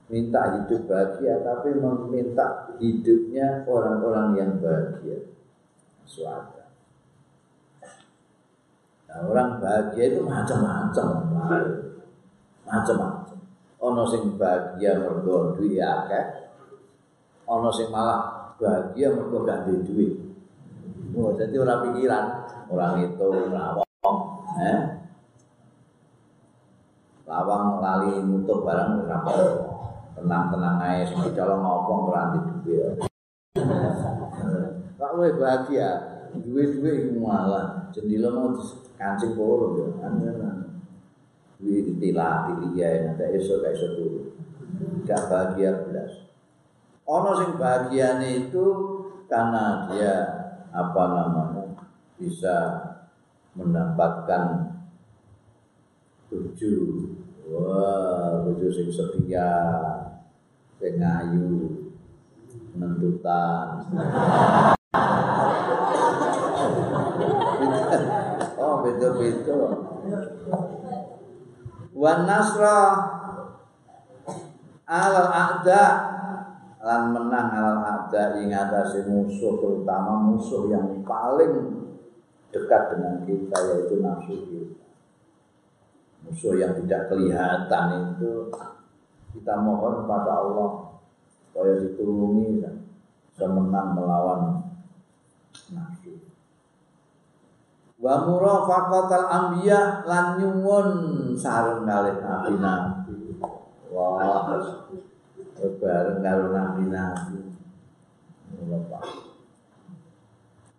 [0.09, 5.29] minta hidup bahagia tapi meminta hidupnya orang-orang yang bahagia.
[6.09, 6.73] Suada
[9.11, 11.09] nah, orang bahagia itu macam-macam
[12.65, 13.39] macam-macam.
[13.83, 16.52] Ono sing bahagia mergo duwe akeh
[17.47, 20.13] ana sing malah bahagia mergo gak duwe duit.
[21.13, 22.25] Oh, jadi ora pikiran,
[22.73, 24.19] orang itu lawang,
[24.57, 24.81] eh?
[27.29, 29.21] Lawang lali nutup barang ora
[30.17, 32.33] Tenang-tenang ae sing dicolong ngopong ora
[32.65, 33.03] duit.
[34.97, 35.89] Kak luwe bahagia,
[36.33, 38.57] duwe-duwe malah jendela mau
[38.97, 39.89] kancing polo ya.
[41.61, 44.21] Duwe ditilah, diliya, nanti esok gak esok dulu.
[45.05, 46.32] Gak bahagia belas.
[47.03, 48.67] Ono sing bahagiane itu
[49.27, 50.15] karena dia
[50.71, 51.75] apa namanya
[52.15, 52.57] bisa
[53.59, 54.71] mendapatkan
[56.31, 57.13] tujuh
[57.51, 59.51] wah tujuh sing setia
[60.79, 61.91] sing ayu
[62.79, 63.85] menentutan
[68.63, 69.61] oh beda-beda
[71.93, 72.81] wan nasra
[74.87, 76.12] al a'da
[76.83, 81.79] lan menang alal ada ing atase musuh terutama musuh yang paling
[82.51, 84.87] dekat dengan kita yaitu nafsu kita.
[86.27, 88.51] Musuh yang tidak kelihatan itu
[89.31, 90.99] kita mohon pada Allah
[91.31, 92.83] supaya ditulungi dan
[93.31, 94.43] bisa menang melawan
[95.71, 96.19] nafsu.
[98.03, 100.89] Wa murafaqatal anbiya lan nyuwun
[101.39, 103.39] sareng kalih nabi-nabi.
[103.95, 104.59] Wah,
[105.79, 107.39] bareng karo nabi-nabi.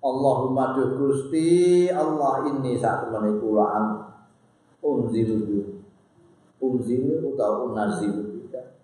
[0.03, 3.39] Allahumma duh Gusti Allah ini saat temene
[4.84, 5.80] unzilu
[6.60, 8.84] unzilu utawa unazilu bika.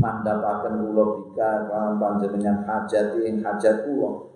[0.00, 4.32] Mandapaken kula bika kan panjenengan hajat ing hajat kula.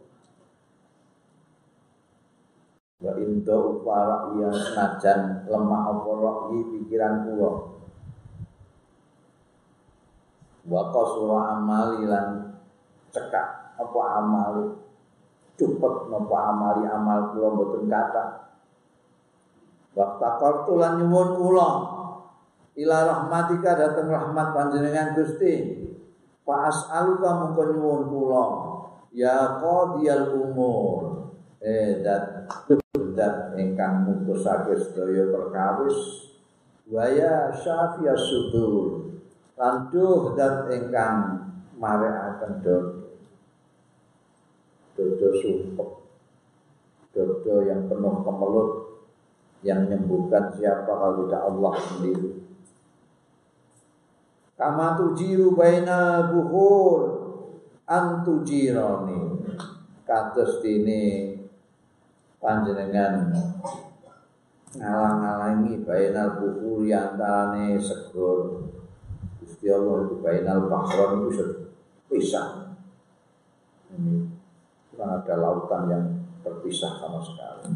[3.00, 6.12] Wa inda upara yang senajan lemah apa
[6.52, 7.77] pikiran kula
[10.68, 12.52] wa qasura amali lan
[13.08, 13.80] cekak.
[13.80, 14.76] Apa amali?
[15.56, 16.84] Cepet napa amali?
[16.86, 18.24] Amal kula mboten kata
[19.96, 21.70] wa taqartu lan nyuwun kula.
[22.78, 25.82] Ila rahmatika dateng rahmat panjenengan Gusti.
[26.46, 28.44] Fa as'aluka mongko nyuwun kula.
[29.10, 31.26] Ya qadiyal umur.
[31.58, 32.46] Eh dat
[33.18, 35.96] dat ingkang mutusake sedaya perkawis.
[36.86, 38.97] Wa ya syafiyas sudur
[39.58, 42.98] lan duh dat ingkang marekaken dosa
[44.98, 45.90] dodo sumpek,
[47.14, 48.70] dodo yang penuh kemelut,
[49.62, 52.30] yang menyembuhkan siapa kalau tidak Allah sendiri.
[54.58, 56.98] Kama tujiru baina buhur
[57.86, 59.38] antujironi
[60.02, 61.38] kados dini
[62.42, 63.30] panjenengan
[64.74, 68.66] ngalang-alangi bainal buhur antarane segor
[69.38, 71.70] Gusti Allah itu bainal bahron itu
[72.10, 72.74] pisah.
[73.94, 74.26] Ini
[74.90, 76.04] kurang ada lautan yang
[76.42, 77.70] terpisah sama sekali.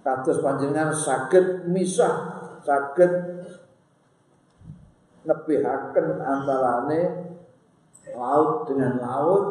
[0.00, 2.14] Kados panjenengan saged misah
[2.62, 3.12] saged
[5.26, 7.00] nebihaken antarane
[8.14, 9.44] laut dengan laut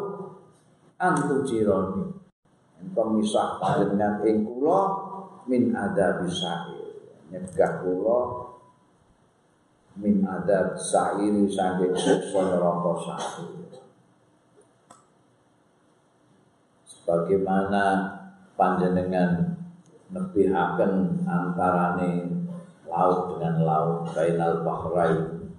[0.98, 2.10] antu jironi.
[2.86, 4.82] Pemisah panjenengan ing kula
[5.46, 6.85] min ada bisair
[7.32, 8.22] nyegah kula
[9.96, 13.66] min ada sairi saking siksa neraka sair
[17.06, 17.84] sebagaimana
[18.58, 19.62] panjenengan
[20.10, 22.34] nebihaken antarane
[22.90, 25.54] laut dengan laut bainal bahrain.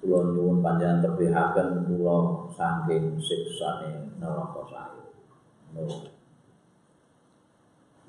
[0.00, 4.62] Kula nyuwun panjenengan tebihaken kula saking siksane neraka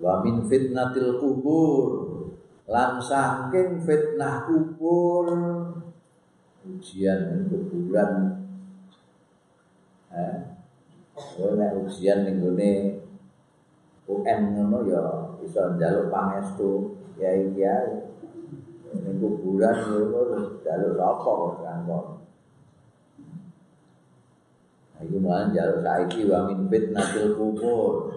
[0.01, 1.83] wa min fitnatil kubur
[2.67, 5.25] lan saking fitnah kubur
[6.65, 8.41] ujian kuburan.
[10.11, 10.55] Eh
[11.55, 12.71] nek ujian ning gone
[14.05, 15.01] UN ngono ya
[15.39, 17.75] bisa njaluk pangestu ya iya
[18.91, 20.21] ini kuburan itu
[20.63, 22.05] jalur rokok kan kok
[24.95, 28.15] Iku malah jalur saiki wa min fitnatil kubur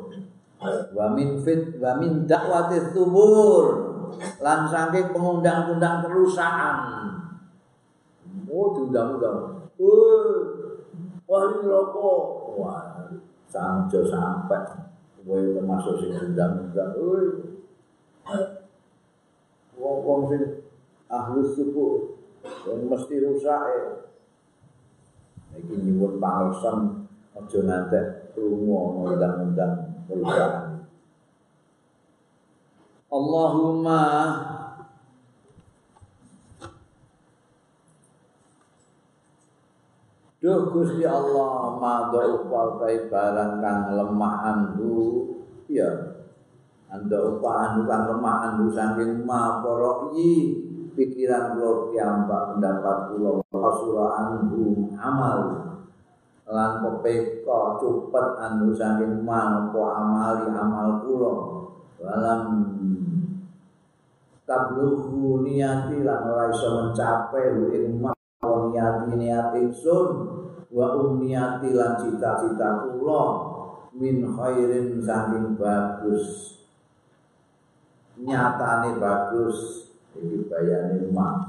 [0.94, 3.88] wa min fit wa min dakwati subur.
[4.42, 6.76] Lan saking pengundang-undang kerusakan.
[8.48, 9.68] Oh diundang-undang.
[11.28, 12.22] Wah ini rokok
[12.56, 13.04] wah
[13.52, 14.64] sampai sampai
[15.28, 16.96] termasuk sing undang-undang
[19.78, 20.42] wong-wong sing
[21.08, 22.16] ahli suku
[22.66, 23.86] yang mesti rusak ya.
[25.56, 29.87] Iki nyuwun pangersan aja ngantek krungu undang-undang
[33.08, 34.00] Allahumma
[40.38, 45.28] Duh Gusti Allah madha upal barang kang lemah andu
[45.68, 45.92] ya
[46.88, 49.60] anda upahan bukan lemah andu saking ma
[50.96, 55.67] pikiran kula kiambak pendapat kula kasura andu amal
[56.48, 61.34] lan pepeka cupet andu saking ma apa amali amal kula.
[62.00, 62.42] Walam
[64.48, 68.16] tabluhu niati lan ora iso mencapai ing ma
[68.72, 70.08] niati niat ingsun
[70.72, 73.24] wa umniati lan cita-cita kula
[73.92, 76.56] min khairin saking bagus.
[78.16, 79.84] Nyatane bagus.
[80.16, 81.44] Iki bayane ma.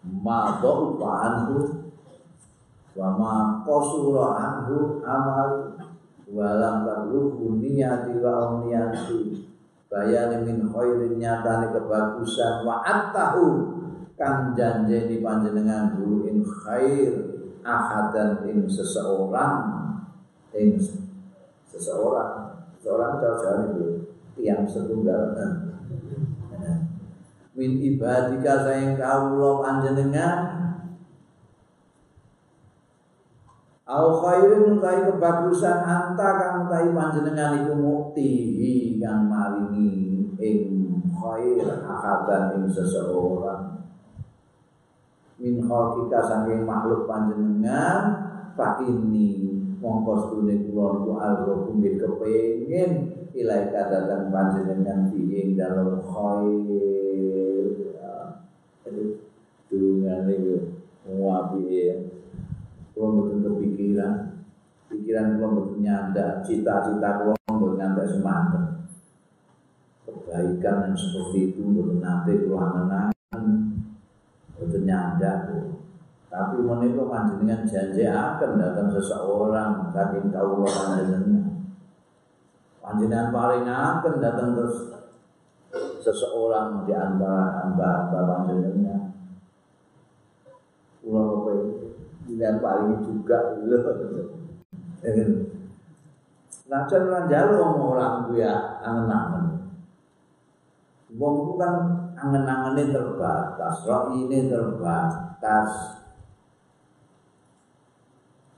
[0.00, 1.79] Ma dhaufa anhu
[2.96, 5.50] wa ma qasura anhu amal
[6.30, 9.46] wa lam tabluhu niyati wa niyati
[9.90, 13.78] bayane min khairin nyatane kebagusan wa attahu
[14.20, 19.56] kang janjeni panjenengan dulu in khair ahadan ing seseorang.
[20.56, 20.80] Ing
[21.68, 22.64] seseorang.
[22.80, 23.86] Seorang jauh-jauh itu
[24.36, 25.36] tiang setunggal.
[27.56, 30.59] Min ibadika sayang kaulah panjenengan
[33.90, 40.58] Au khairin utai kebagusan anta kang utai panjenengan iku muktihi kang maringi ing
[41.10, 43.82] khair akadan ing seseorang.
[45.42, 52.90] Min khalqika saking makhluk panjenengan fa ini mongko stune kula niku alrohum kepengin
[53.34, 57.66] ilaika datang panjenengan fiing dalam khair.
[58.86, 59.18] Jadi
[59.66, 60.78] dungan itu
[61.10, 62.19] muabi ya
[63.00, 64.44] kalau betul kepikiran.
[64.92, 68.64] Pikiran betul nyanda cita-cita betul nyanda semangat.
[70.04, 73.08] Kebaikan yang seperti itu betul nanti kalau angan
[74.52, 75.48] betul nyanda
[76.30, 81.58] tapi menikah panjenengan janji akan datang seseorang saking kau panjenengan
[82.78, 84.94] Panjenengan paling akan datang terus
[86.02, 89.14] seseorang di antara hamba-hamba panjenengan.
[91.06, 91.50] Apa
[92.24, 93.56] Pilihan paling juga
[96.70, 99.74] Nah, cara jalu orang ya angen-angen.
[101.18, 101.74] Wong kan
[102.14, 105.98] angen-angen ini terbatas, roh ini terbatas.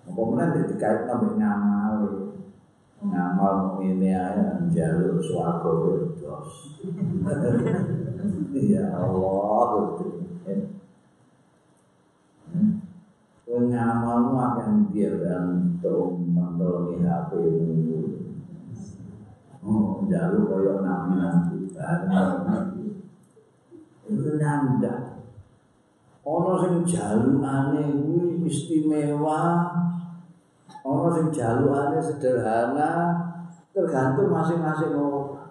[0.05, 1.97] Apa meneh dikait nambah ngamal.
[3.01, 6.52] Ngamal ini aja jalur swarga firdaus.
[8.52, 9.97] Ya Allah,
[13.60, 18.00] ngamalmu akan dia dan tuh mentologi HP mu.
[19.62, 21.68] Oh, jalur koyo nabi nabi.
[24.08, 25.20] Itu nanda.
[26.24, 29.68] Ono sing jalukane kuwi istimewa.
[30.82, 32.90] Ono sing jalukane sederhana.
[33.72, 35.48] Tergantung masing-masing orang.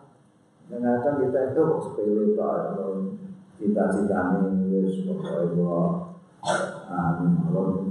[0.71, 2.77] Kadang kita itu sepele tok
[3.59, 5.67] cita-citane wis pokoke
[6.89, 7.90] anu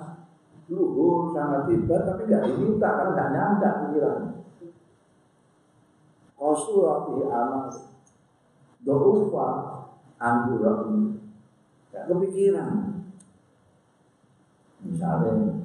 [0.71, 4.19] luhur, sangat hebat, tapi nggak diminta karena nggak nyanda pikiran.
[6.39, 7.67] Qasurafi amal.
[8.81, 9.47] Do'ufa
[10.17, 11.21] Anggura'i
[11.93, 13.03] Gak kepikiran.
[14.81, 15.61] Misalnya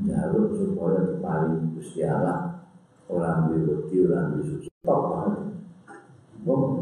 [0.00, 2.62] Jaluk supaya dipaling Gusti Allah.
[3.10, 5.58] Orang wedi, orang wedi Stop banget.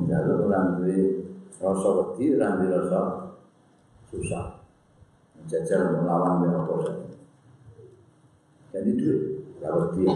[0.04, 1.24] Jaluk orang wedi
[1.58, 3.00] Rasa wedi, orang wedi rasa
[4.06, 4.62] susah.
[5.48, 6.97] Jajal melawan dia apa
[8.68, 9.20] jadi duit
[9.58, 10.12] kalau dia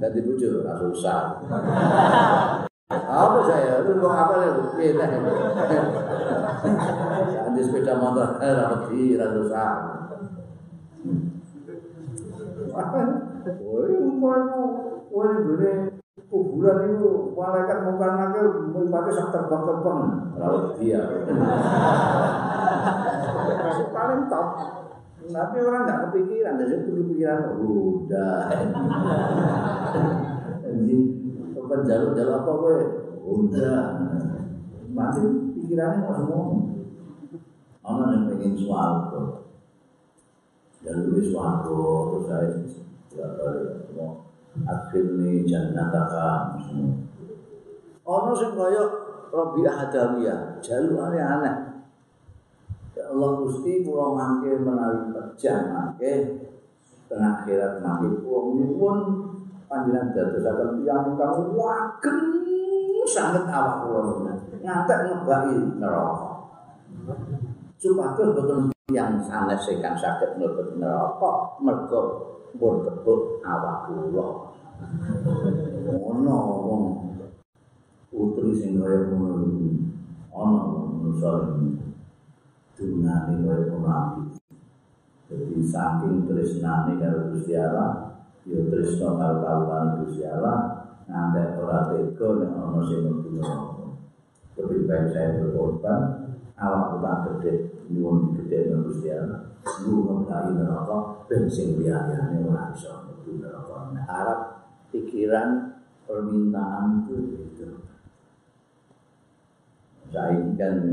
[0.00, 1.42] ganti bujuk nggak susah.
[2.90, 3.82] Apa saya?
[3.86, 5.06] Lu kok apa ya kita
[7.34, 9.72] ganti sepeda motor eh dapat di susah.
[13.46, 14.64] Woi, umpanmu,
[15.08, 15.72] woi, gue
[16.26, 20.00] kuburan itu malaikat muka nakir meripati sak terbang-terbang.
[20.36, 21.00] Laut dia
[23.96, 24.46] paling top
[25.26, 28.40] tapi orang nggak kepikiran jadi perlu pikiran udah.
[30.66, 30.98] Jadi
[31.54, 32.78] penjalur jalur apa gue
[33.22, 33.80] udah.
[34.90, 35.22] Mati
[35.54, 36.42] pikirannya nggak semua.
[37.86, 39.46] Orang yang pengen suatu
[40.86, 41.82] jalur suatu
[42.14, 42.50] terus saya
[43.10, 44.22] ya kalau
[44.62, 46.62] akhirnya jannataka
[48.06, 48.82] ono sing kaya
[49.26, 51.75] Rabi'ah Adawiyah jalukane aneh Ya
[53.12, 56.12] Allah Gusti kula mangke menawi kerja mangke.
[57.06, 58.98] Tengah akhirat mangke kula pun
[59.66, 62.18] panjenengan dadosaken tiyang ingkang wagem
[63.06, 64.00] sanget awak kula
[64.62, 66.28] ngantek ngebaki neraka.
[67.78, 72.02] Supados boten yang sanes ingkang saged mlebet neraka mergo
[72.58, 74.28] pun tebuk awak kula.
[75.86, 76.82] Ono wong
[78.10, 79.46] putri sing kaya ngono.
[80.34, 80.58] Ono
[81.06, 81.32] manusa
[82.76, 84.00] dunane kaya ngono
[85.26, 90.58] jadi saking tresnane karo Gusti Allah ya tresno karo kawulane Gusti Allah
[91.08, 93.56] ngantek ora tega nek ono sing ngono
[94.56, 96.00] lebih baik saya berkorban
[96.56, 97.52] awak tak gede
[97.92, 99.52] nyuwun gede nang Gusti Allah.
[99.84, 102.16] Lu ngai neraka ben sing liyane
[102.46, 103.92] ora iso mlebu neraka.
[104.08, 104.40] Arab
[104.90, 105.78] pikiran
[106.08, 107.16] permintaan itu.
[107.34, 107.66] Gitu.
[110.14, 110.86] Saya ini kan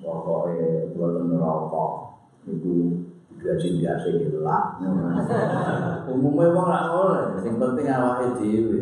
[0.00, 1.86] pokoknya buat neraka
[2.48, 3.04] itu
[3.40, 4.64] gaji biasa gelap.
[6.10, 7.24] Umumnya emang nggak boleh.
[7.44, 8.78] Yang penting awalnya dewi.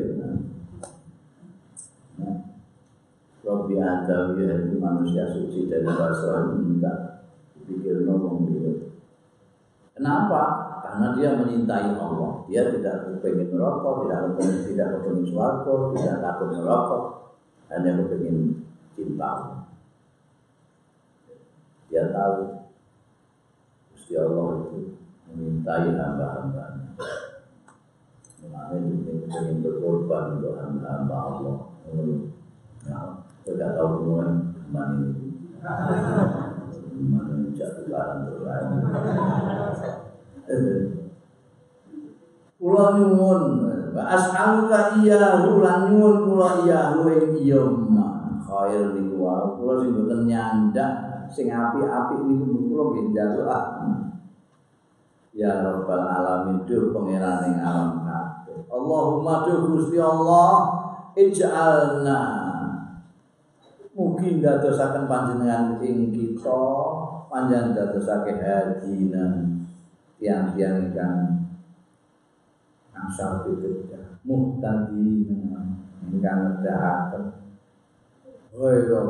[3.49, 7.25] Robi Adawi itu manusia suci dari bahasa minta
[7.65, 8.93] pikir ngomong gitu.
[9.97, 10.69] Kenapa?
[10.89, 12.43] karena dia menyintai Allah.
[12.49, 17.03] Dia tidak ingin merokok, tidak ingin tidak ingin suarco, tidak takut merokok,
[17.69, 18.67] hanya ingin
[18.97, 19.58] cinta.
[21.89, 22.69] Dia tahu
[23.97, 25.01] Gusti Allah itu
[25.33, 26.93] menyintai hamba-hambanya.
[28.45, 28.79] Mengenai
[29.25, 31.57] ingin berkorban untuk hamba-hamba Allah.
[32.85, 35.49] Ya, tidak tahu semua mana ini.
[37.09, 38.69] Mana jatuh barang terlain.
[42.59, 43.43] Kula nyuwun,
[43.95, 45.15] as'aluka iya
[45.47, 45.47] lan
[45.89, 47.63] nyuwun kula iya ing iya
[48.45, 49.47] khair niku wae.
[49.57, 53.65] Kula sing boten nyandak sing apik-apik niku kula nggih ah.
[55.37, 58.67] Ya Rabbal alamin duh pangeran ing alam kabeh.
[58.67, 60.53] Allahumma duh Gusti Allah
[61.15, 62.21] ij'alna
[63.99, 66.63] Mungkin dadosaken panjenengan ing kita
[67.27, 69.67] panjenengan dadosake hadinan
[70.23, 71.19] tiang-tiang ingkang
[72.95, 75.67] asal pitiddah muhtadina
[76.07, 77.48] ingkang nedahaken
[78.49, 79.03] Wira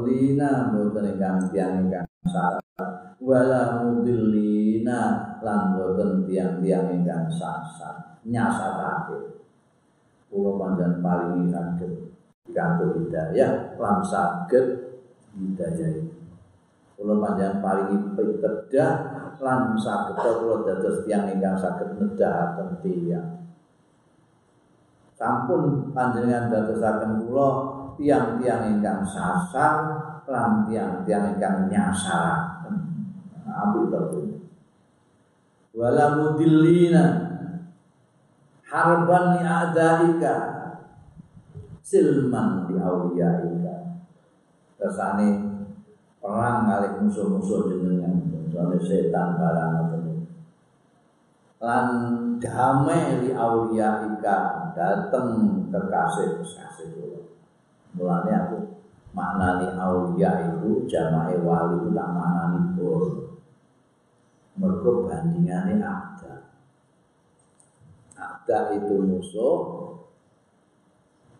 [0.00, 2.64] lina boten ingkang tiyang ingkang salah.
[3.20, 5.00] Wala mudillina
[5.44, 9.44] lan boten tiang-tiang ingkang sasar nyasatake.
[10.30, 11.92] Kula panjenengan paling saged
[12.54, 14.66] kanthi hidayah lan saged
[15.36, 16.08] hidayah.
[16.96, 18.92] Panjenengan paling pitedah
[19.36, 23.40] lan saged kula dados tiang ingkang saged nedahaken tiyang.
[25.20, 27.69] Sampun panjenengan dadosaken kula
[28.00, 32.64] tiang-tiang ingkang sasar lan tiang-tiang ingkang nyasar
[33.44, 34.40] ambil betul
[35.76, 37.04] wala mudillina
[38.64, 40.34] harban li a'daika
[41.84, 44.00] silman li awliyaika
[44.80, 45.28] kersane
[46.24, 48.16] perang kali musuh-musuh jenengan
[48.48, 49.74] soalnya setan barang
[51.60, 51.86] lan
[52.40, 55.28] damai li awliyaika dateng
[55.68, 57.09] kekasih kekasih kula
[57.96, 58.58] mulane aku
[59.10, 63.02] maknani aulia itu jamae wali itu tak maknani bor
[64.54, 66.34] mergo bandingane ada
[68.14, 69.58] ada itu musuh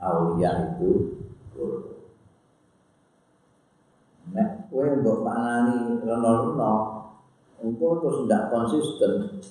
[0.02, 1.22] aulia itu
[1.55, 1.72] bor
[4.35, 7.01] nek kowe mbok maknani reno-reno
[7.60, 9.43] engko terus ndak konsisten.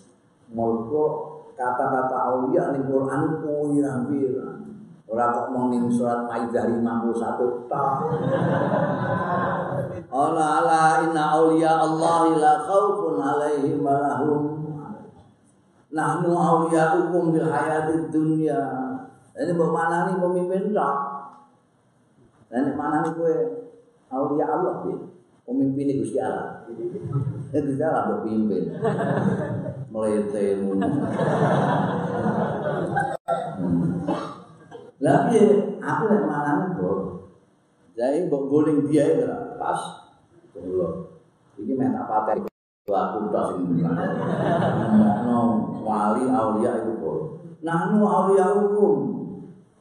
[0.50, 1.06] Mergo
[1.54, 4.69] kata-kata aulia ning Quran pirang-pirang
[5.10, 7.94] Ora kok mung ning surat Maidah 51 tok.
[10.10, 14.42] Ala ala inna auliya Allah la khaufun alaihim wa lahum
[15.90, 18.62] Nahnu hukum bil hayatid dunya.
[19.34, 20.98] Ini mbok manani pemimpin tok.
[22.54, 23.34] Ini manani kowe
[24.14, 24.94] aulia Allah piye?
[25.42, 26.70] Pemimpin Gusti Allah.
[27.50, 28.78] Eh Gusti Allah mbok pimpin.
[29.90, 30.78] Meletemu.
[35.00, 37.00] Lah piye aku nek manane kok.
[37.96, 39.80] Jadi guling dia itu pas.
[40.52, 41.16] Kulo.
[41.56, 42.38] Iki mek tak patek
[42.90, 43.80] aku tok sing
[45.24, 45.40] no
[45.88, 47.20] wali aulia itu kok.
[47.64, 48.96] Nahnu aulia hukum.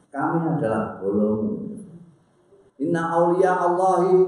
[0.08, 1.82] Kami adalah bolomu.
[2.78, 4.22] Inna aulia Allahi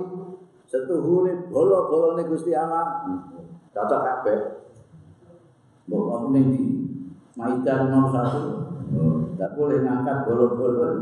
[0.66, 3.06] setuhune bolo-bolone Gusti Allah.
[3.70, 4.38] Cocok kabeh.
[5.86, 6.64] Mbok ning di
[7.38, 8.69] Maidah nomor 1
[9.40, 11.00] tidak boleh ngangkat bolong-bolong.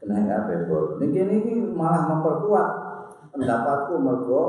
[0.00, 0.96] Kena kabeh bol.
[0.96, 2.68] Niki ini malah memperkuat
[3.28, 4.44] pendapatku mergo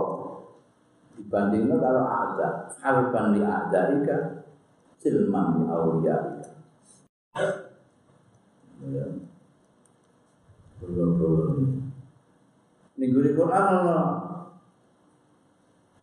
[1.19, 4.47] dibandingkan kalau ada harban li ika
[5.03, 6.15] silman li aulia
[8.87, 9.03] ya.
[10.79, 11.91] Bolong-bolong.
[12.95, 13.67] Minggu di Quran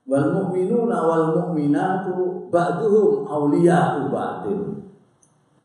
[0.05, 4.80] wal mu'minuna wal mu'minatu ba'duhum awliya'u ba'din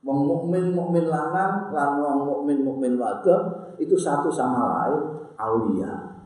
[0.06, 5.02] Wong mukmin mukmin lanang lan wong mukmin mukmin wadon itu satu sama lain
[5.34, 6.22] aulia.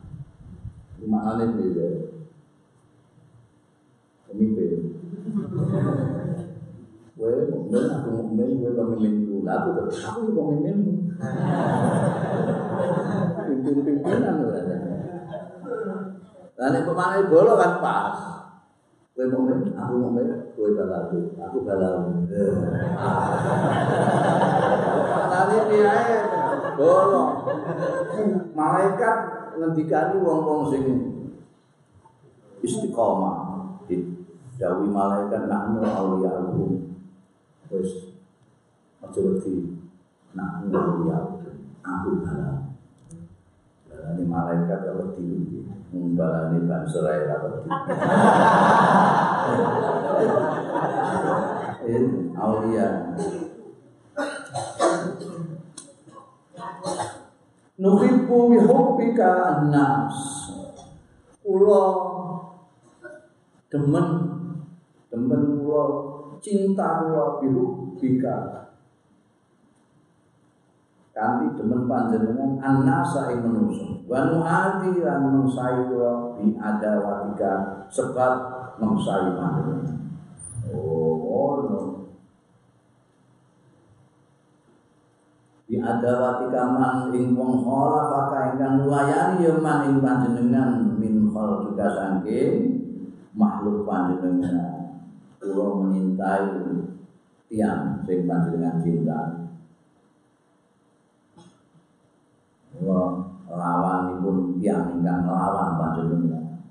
[0.99, 1.87] Maknanya beda.
[4.27, 4.99] Pemimpin.
[7.19, 9.43] Gue mukmin, aku mukmin, gue pemimpin dulu.
[9.43, 10.75] Aku aku pemimpin.
[13.43, 14.59] Pimpin-pimpinan gue.
[16.55, 18.38] Dan yang pemain bola kan pas.
[19.19, 22.23] Kowe mukmin, aku mukmin, kowe balaku, aku balaku.
[25.27, 25.95] Tadi piye
[26.79, 27.23] bolo.
[28.55, 29.17] Malaikat
[29.59, 30.83] ngendikani wong-wong sing
[32.63, 33.59] istiqomah.
[34.55, 36.79] Dawi malaikat nahnu auliya aku.
[37.75, 38.15] Wis
[39.03, 39.83] aja wedi
[40.31, 41.43] nahnu auliya
[41.83, 42.71] aku balaku.
[43.83, 47.69] Balani malaikat kalau wedi Mbalani banserai rapati.
[51.89, 53.17] In aulia.
[57.79, 60.13] Nuhibbu bi hubbika an-nas.
[61.41, 61.85] Kula
[63.73, 64.07] demen
[65.09, 65.83] demen kula
[66.37, 68.68] cinta kula bi hubbika
[71.13, 78.33] kanthi demen panjenengan annasa ing manungsa wa nu'ati lan mengsai kula bi adawatika sebab
[78.77, 79.97] mengsai panjenengan
[80.69, 81.81] oh no
[85.65, 91.87] bi adawatika man ing wong ora pakai ingkang nulayani ya man ing panjenengan min khalqika
[91.93, 92.53] saking
[93.37, 95.01] makhluk panjenengan.
[95.39, 96.45] Kula menintai
[97.47, 99.48] tiang sing panjenengan cintai
[102.79, 106.63] Kula lawanipun tiyang ingkang lawan panjenengan.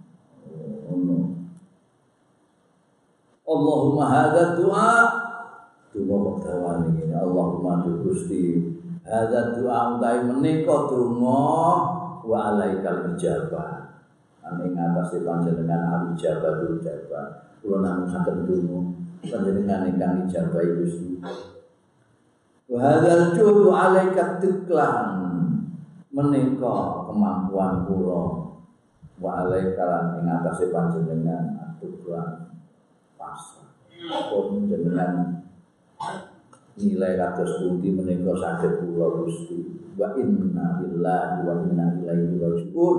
[0.89, 1.37] Ngono.
[3.45, 4.93] Allahumma hadza doa
[5.89, 8.61] Donga kok dawane ngene Allahumma tu Gusti.
[9.05, 11.45] Hadza doa utahe menika donga.
[12.25, 13.89] Wa alaikal ijabah.
[14.65, 17.53] Ing atase panjenengan al ijabah tu ijabah.
[17.61, 18.81] Kula namung saged donga.
[19.29, 21.21] Panjenengan ingkang ijabah Gusti.
[22.69, 25.18] Wa hadzal juhdu alaika tiklan
[26.19, 28.51] menika kemampuan kula.
[29.23, 32.59] Wa alaika ing atase panjenengan atuklan
[33.15, 33.71] pasrah.
[34.31, 35.43] Pun jenengan
[36.79, 39.79] nilai kados pundi menika saged kula Gusti?
[39.95, 42.99] Wa inna lillahi wa inna ilaihi rajiun.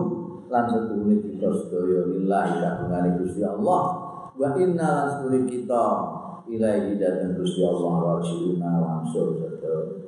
[0.50, 3.82] Lan sedune kita sedaya lillahi kagungane Gusti Allah.
[4.36, 5.84] Wa inna lan sedune kita
[6.48, 10.08] ilaihi dhateng Gusti Allah rajiun langsung sedaya.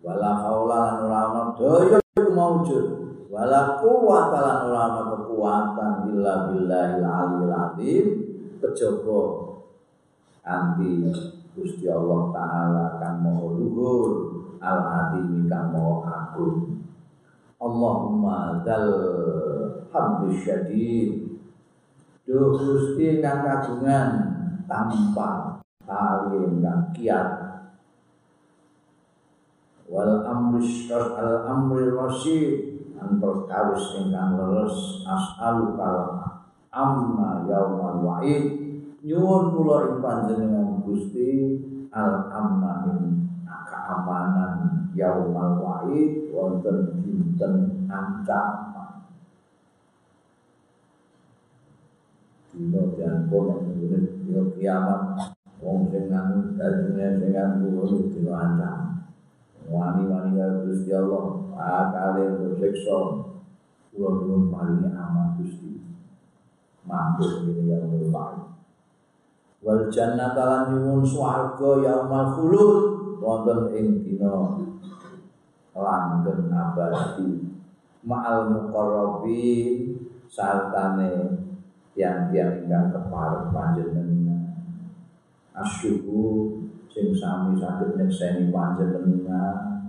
[0.00, 2.05] Wala haula lan ora ana daya
[2.46, 2.86] maujud
[3.26, 8.06] wala quwwata lan ora ana kekuatan illa billahil aliyil azim
[8.62, 9.22] kejaba
[10.46, 11.10] anti
[11.56, 14.10] Gusti Allah taala kang maha luhur
[14.60, 16.84] al azim kang maha agung.
[17.56, 18.92] Allahumma dzal
[19.88, 21.40] hamdu syadid.
[22.28, 24.08] Duh Gusti kang kagungan
[24.68, 26.60] tanpa kang
[26.92, 27.35] kiat
[29.86, 32.76] wal amru al amri rasyid.
[32.96, 35.98] An perkawis ingkang leres as'alu kal
[36.72, 38.44] amma yaumal wa'id.
[39.04, 41.60] Nyuwun kula ing panjenengan Gusti
[41.92, 46.32] al amna ing keamanan yaumal wa'id.
[46.32, 49.04] Wonten dinten ancaman
[52.56, 55.36] dina diampun ing dina kiamat.
[55.60, 58.95] Wong sing nang dalune sing nganggo ancaman
[59.66, 63.26] wani-wani Gusti Allah akale bersiksa
[63.90, 65.82] kula nyuwun paringi aman Gusti.
[66.86, 68.46] Mampu ini yang berbaik
[69.66, 72.78] wal jannata lan nyuwun swarga yaumal khulud.
[73.16, 74.60] Wonten ing dina
[75.74, 77.48] langgeng abadi.
[78.06, 79.98] Ma'al muqarrabin
[80.30, 81.42] sartane
[81.96, 84.62] tiang-tiang ingkang kepareng panjenengan.
[85.56, 86.22] Asyuku
[86.96, 89.84] sing sami saged nyekseni panjenengan.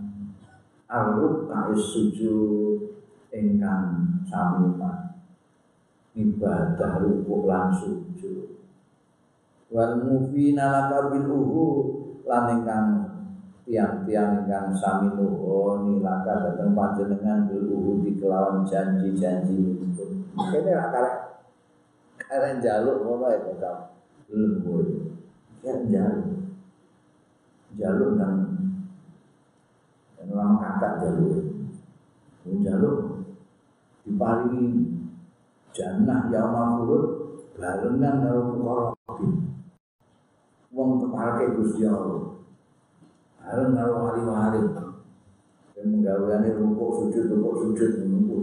[0.92, 3.00] Aruk kais sujud
[3.32, 4.76] ingkang sami
[6.20, 8.60] ibadah rukuk lan sujud.
[9.72, 11.68] Wal mufina laka bil uhu
[12.28, 12.88] lan ingkang
[13.64, 20.92] tiang-tiang ingkang sami nuhoni laka dateng panjenengan bil uhu di kelawan janji-janji itu kene ra
[20.92, 21.16] karek.
[22.20, 23.96] Karek jaluk ngono ya kok
[24.28, 24.84] lembur.
[25.64, 26.04] Ya
[27.78, 28.50] jaluk jaluk
[30.18, 31.38] nang orang kakak jaluk
[32.66, 32.98] jaluk
[34.04, 34.66] diparingi
[35.72, 37.06] jannah yaumul khulud
[37.58, 39.48] barengan karo mukarrabin
[40.78, 42.38] wong keparke Gusti Allah.
[43.42, 44.62] Areng karo wali-wali.
[45.74, 48.40] Sing menggaweane rukuk sujud rukuk sujud menunggu.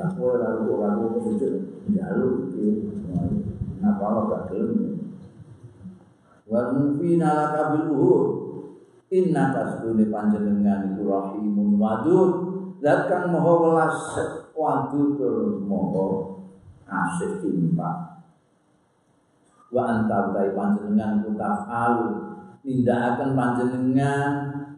[0.00, 1.54] Ora rukuk rukuk sujud
[1.92, 2.88] njaluk iki.
[3.84, 4.89] Napa ora gak gelem.
[6.50, 8.26] Wa mufina laka bil uhud.
[9.14, 12.30] Inna tasdune panjenengan iku rahimun wadud.
[12.82, 13.96] Zat kang maha welas
[14.50, 16.30] wadud tur maha
[16.90, 18.10] asih timpang
[19.70, 22.06] wa anta utai panjenengan ku taf'alu
[22.66, 24.30] nindakaken panjenengan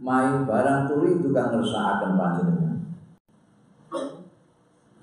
[0.05, 2.77] main barang turi juga ngersakaken panjenengan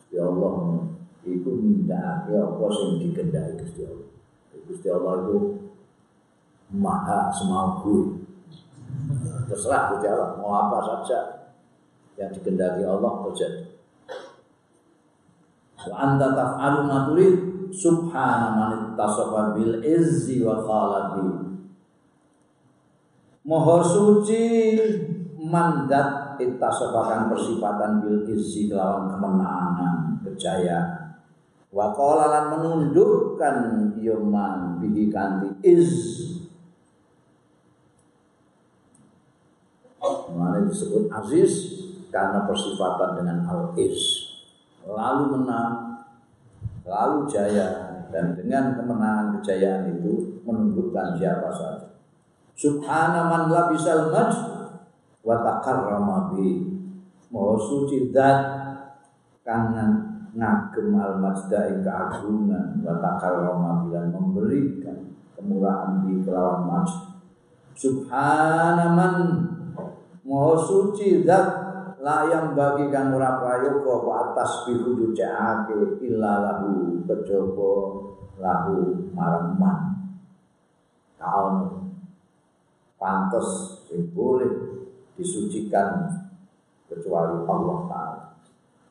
[0.09, 0.89] Ya Allah
[1.25, 4.09] iku nindakake apa sing dikendaki Gusti Allah
[4.69, 5.37] Gusti Allah itu
[6.73, 8.21] maha semampu
[9.49, 10.37] terserah Gusti Allah.
[10.37, 11.19] Mau apa saja
[12.19, 13.79] yang dikendaki Allah terjadi
[15.87, 17.35] wa anta taf'alu ma turid
[17.71, 18.71] subhana man
[19.55, 21.47] bil izzi wa khalaqi
[23.47, 24.75] Moho suci
[25.39, 31.17] mandat ittasafakan persifatan bil izzi kelawan kemenangan kejayaan.
[31.73, 35.89] Wa qala menundukkan yoman bihi kanti iz
[40.67, 41.51] Disebut aziz
[42.11, 44.29] karena persifatan dengan al-iz
[44.83, 46.01] lalu menang
[46.89, 51.93] lalu jaya dan dengan kemenangan kejayaan itu menunjukkan siapa saja.
[52.57, 54.33] Subhana man labisal majd
[55.21, 56.65] wa takarrama bi.
[57.29, 58.41] Maha suci zat
[59.45, 66.89] kangen ngagem al majda keagungan wa takarrama bilan memberikan kemurahan bi kelawan majd.
[67.77, 69.15] Subhana man
[70.29, 71.49] Maha suci zat
[72.05, 77.73] layang bagi kang ora prayoga wa atas bihudu jaake illa lahu kejaba
[78.37, 79.79] lahu marang man
[81.17, 81.55] kaon
[83.01, 84.53] pantes sing boleh
[85.17, 86.05] disucikan
[86.85, 88.25] kecuali Allah Ta'ala.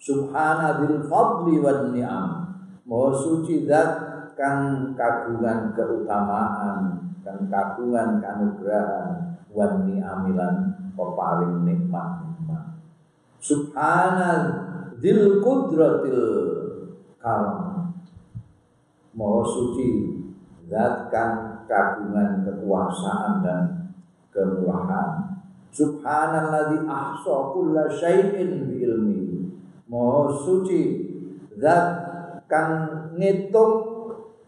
[0.03, 2.51] Subhana dzil fadli wan ni'am.
[2.83, 3.91] Maha suci zat
[4.35, 12.83] kang kagungan keutamaan kang kagungan kanugrahan wan ni'amilan peparing nikmat nikmat.
[13.39, 14.31] Subhana
[14.99, 16.23] dzil qudratil
[17.23, 17.69] karam
[19.19, 20.15] Maha suci
[20.71, 23.63] zat kang kagungan kekuasaan dan
[24.31, 25.43] kemurahan.
[25.75, 29.19] Subhanalladzi ahsa kulla syai'in bi ilmi.
[29.91, 31.03] Maha suci
[31.59, 31.87] zat
[32.47, 32.71] kang
[33.19, 33.75] ngitung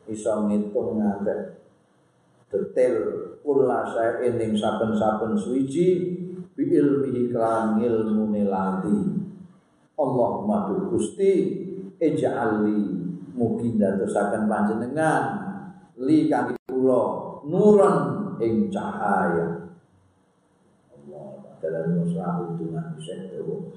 [0.07, 1.67] iso ngitung ngantek
[2.47, 2.95] detail
[3.43, 5.87] kulla syai'in ing saben-saben suci
[6.71, 8.99] bi ilmihi kelan ilmune lati.
[9.99, 11.59] Allahumma Gusti
[11.99, 12.79] ij'alli
[13.35, 15.23] mugi dadosaken panjenengan
[15.99, 17.03] li kang kula
[17.43, 17.97] nuran
[18.39, 19.67] ing cahaya
[21.61, 23.75] dalam muslahu dengan sewu.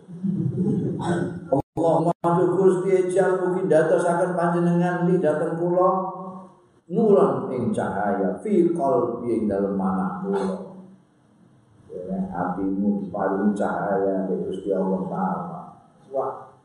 [1.02, 5.90] Allah maha Gusti ejal mugi dadosaken panjenengan li dateng kula
[6.94, 10.73] nuran ing cahaya fi qalbi ing dalem manah kula.
[11.94, 15.62] Ya, hatimu diparingi cahaya dari Gusti Allah Taala.
[16.10, 16.58] Wah,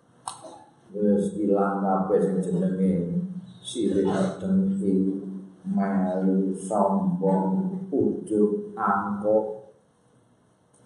[0.97, 3.21] wis ilang kabeh sing jenenge
[3.61, 4.09] sirik
[4.41, 5.21] dengki,
[5.69, 9.77] melu, sombong, ujub, angkok,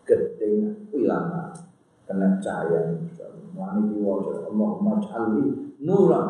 [0.03, 1.55] gedeng ilang
[2.03, 2.99] kena cahaya
[3.55, 6.27] wani kiwaca Allahumma jalli nuran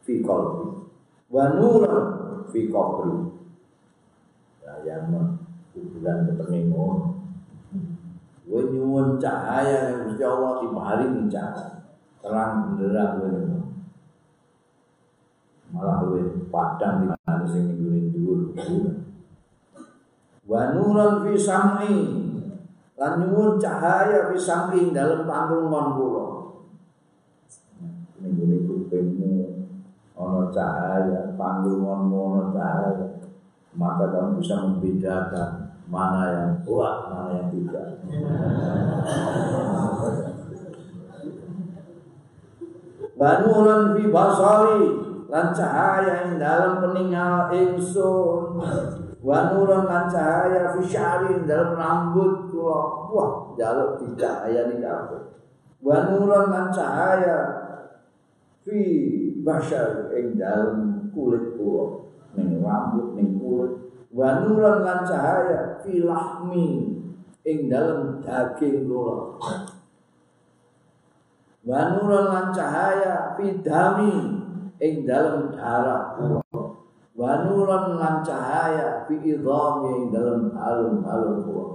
[0.00, 0.88] fi qalbi
[1.28, 2.04] wa nuran
[2.48, 3.36] fi qabri.
[4.64, 5.12] Ya yang
[5.76, 7.17] kuburan ketemu ngono
[8.48, 11.84] Gue nyuwun cahaya yang Gusti Allah diparingi cahaya.
[12.24, 13.30] Terang benderang gue
[15.68, 18.56] malah gue padang di mana sing nggone dhuwur
[20.48, 21.96] wa nuran fi sam'i.
[22.96, 26.26] Lan nyuwun cahaya bisa ing dalam panggungan kula.
[28.24, 29.36] Ning ngene kupingmu
[30.16, 33.06] ana cahaya panggunganmu ana cahaya.
[33.76, 37.88] Maka kamu bisa membedakan mana yang kuat mana yang tidak.
[43.18, 44.84] Banuran fi basari
[45.26, 48.60] lan cahaya ing dalam peningal ingsun.
[49.18, 53.10] Wa nuran lan cahaya fi sya'ri dalam rambut kula.
[53.10, 55.34] Wah jaluk dicahayani kabeh.
[55.82, 57.38] Wa nuran lan cahaya
[58.62, 58.78] fi
[59.42, 62.12] basyar ing dalam kulit kula.
[62.38, 66.96] Ning rambut ning kulit wa nuran lan cahaya fi lahmi
[67.44, 69.36] ing dalam daging kula
[71.68, 74.14] wa nuran lan cahaya fi dami
[74.80, 76.40] ing dalam darah kula
[77.18, 81.66] wa nuran lan cahaya fi idhami ing dalam alun-alun kula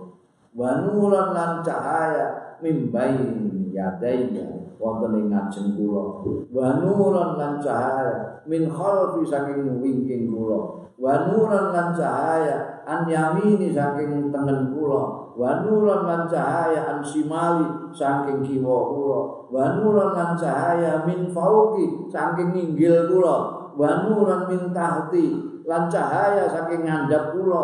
[0.56, 6.04] wa nuran lan cahaya min bain yadayya wonten ing ngajeng kula.
[6.52, 10.92] Wa nuran lan cahaya min khalfi saking wingking kula.
[11.00, 15.32] Wa nuran lan cahaya an yamini saking tengen kula.
[15.40, 19.20] Wa nuran lan cahaya an simali saking kiwa kula.
[19.48, 23.36] Wa nuran lan cahaya min fauqi saking inggil kula.
[23.80, 25.26] Wa nuran min tahti
[25.64, 27.64] lan cahaya saking ngandhap kula.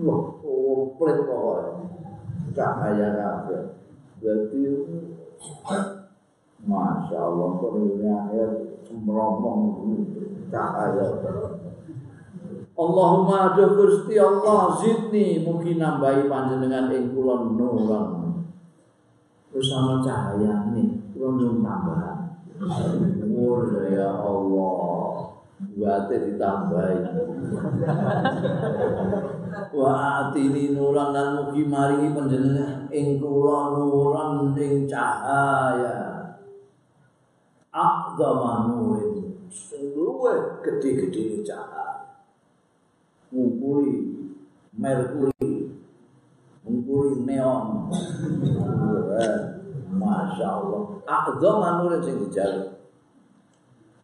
[0.00, 1.86] Wah komplit pokoke.
[2.50, 3.62] Cahaya kabeh.
[4.20, 4.60] Berarti
[6.60, 8.48] Masya Allah, kok ini akhir
[8.84, 9.60] semromong
[10.50, 11.08] cahaya.
[12.80, 18.40] Allahumma aduh Gusti Allah zidni mugi nambahi panjenengan ing kula nuran.
[19.52, 22.40] Bersama cahaya nih, kula nyuwun tambahan.
[23.24, 25.36] Nur ya Allah.
[25.60, 26.96] Buate ditambahi.
[29.76, 29.92] Wa
[30.24, 36.19] atini nuran lan mugi maringi panjenengan ing kula nuran ing cahaya.
[37.70, 39.34] Aqdama nurin.
[39.50, 41.90] Sing luwih gede-gede cahaya.
[43.30, 43.94] ngungkuli
[44.74, 45.70] merkuri
[46.66, 47.86] ngungkuli neon
[49.90, 52.78] Masya Allah Aqdha manure sing dijaluk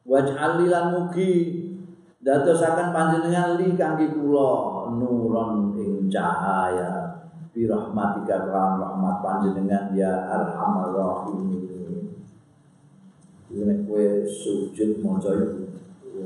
[0.06, 1.30] Waj'ali lan mugi
[2.22, 7.22] Dadosaken panjenengan li kangge kula nuron ing cahaya
[7.54, 11.75] bi kelan rahmat panjenengan ya arhamar rahimin.
[13.56, 15.64] Ini kue sujud maca itu.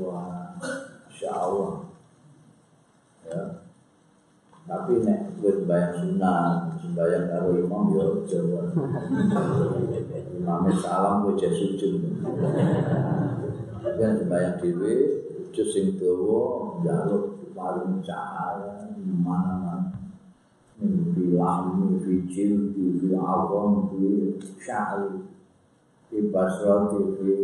[0.03, 0.59] Wah,
[1.07, 1.87] insyaallah
[3.23, 3.41] ya.
[4.67, 8.75] Tapi nek gue sembahyang sunnah, sembahyang karo imam yo Jawa.
[10.35, 12.19] Imam salam gue jadi sujud.
[13.79, 14.93] Kan sembahyang dewe
[15.47, 19.91] sujud sing dawa njaluk paling cahaya mana-mana
[20.81, 25.21] mimpi lami fi jildi fi awam fi sya'ri
[26.11, 27.35] fi basrati fi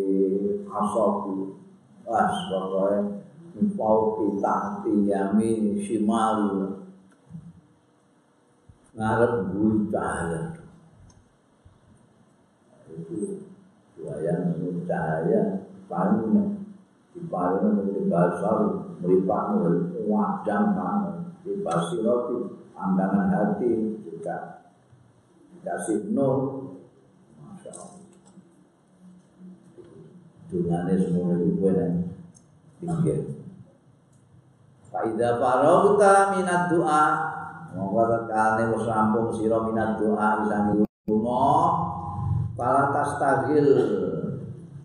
[0.67, 1.55] asabi
[2.03, 3.17] was pokoknya
[3.73, 6.39] fauki tahti yamin shimal.
[8.97, 10.57] Ngarep bui cahaya
[12.89, 13.45] itu
[14.01, 14.57] wayang
[14.89, 16.57] cahaya paling
[17.13, 19.53] di paling di basar melipat
[20.09, 21.01] wadang kan
[21.45, 24.65] di basiroti pandangan hati juga.
[25.53, 26.37] Dikasih nur
[27.37, 28.01] masya Allah
[30.47, 31.71] dungane semua itu gue
[32.79, 33.19] pinggir.
[34.87, 37.03] Faidah farauta minat doa
[37.77, 41.53] Monggo tekane wis rampung sira minat doa isangi lunga.
[42.57, 43.69] Fala tastagil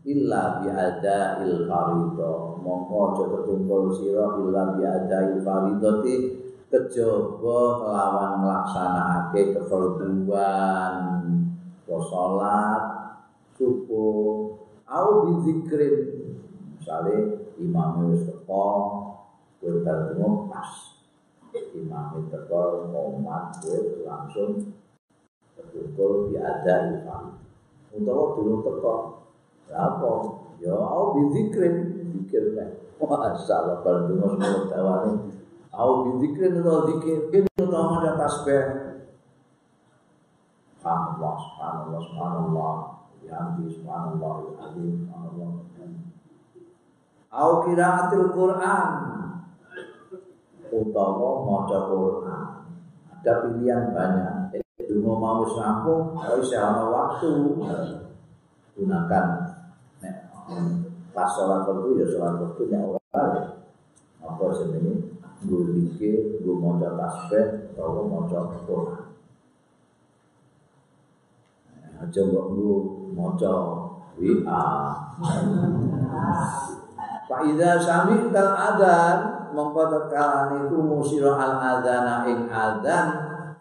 [0.04, 6.16] illa biada il farido mongko aja ketumpul sira illa biada il faridoti
[6.68, 10.94] kejaba kelawan nglaksanakake kefarduan
[11.86, 12.82] salat
[13.56, 14.61] subuh
[14.92, 15.96] au bizikrin
[16.76, 17.16] misale
[17.56, 18.64] imam wis teko
[19.56, 21.00] kowe terdemo pas
[21.72, 24.76] imam teko ngomat kowe langsung
[25.56, 27.40] ketumpul biada farido
[27.96, 28.94] utawa dulu teko
[29.72, 30.12] apa?
[30.60, 31.74] Ya au bizikrin
[32.12, 32.70] zikir nek.
[33.02, 35.12] Masalah berdua semua tawane.
[35.74, 38.64] Au bizikrin atau zikir atau ada tasbih.
[40.82, 42.91] Subhanallah, subhanallah, subhanallah.
[43.22, 45.50] Bihamdi subhanallah, azim, subhanallah.
[47.32, 48.90] Au kiraatil Quran.
[50.72, 52.44] Utawa maca Quran.
[53.08, 54.58] Ada pilihan banyak.
[54.82, 57.56] Itu mau mau rampung, kalau saya waktu
[58.76, 59.26] gunakan
[61.12, 63.52] pas sholat waktu ya sholat waktunya orang
[64.22, 65.12] apa sebenarnya
[65.44, 68.24] gue pikir gue mau tasbih atau mau
[68.64, 69.01] Quran
[72.02, 72.78] aja mbok gue
[73.14, 73.30] mau
[74.18, 74.66] WA
[77.30, 79.16] Pak Ida sami adan
[79.54, 83.06] mongko tekalane krungu sira al adzana ing adzan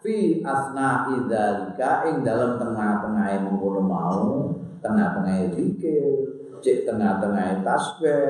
[0.02, 4.50] fi asna idzalika ing dalam tengah-tengah mengkono mau
[4.82, 6.32] tengah-tengah zikir
[6.62, 8.26] cek tengah-tengah tasbih,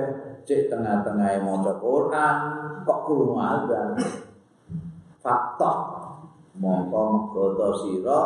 [0.48, 2.36] cek tengah-tengah maca Quran,
[2.82, 3.92] kok krungu azan.
[5.20, 5.72] Fakta
[6.58, 8.22] mongko mengkoto sira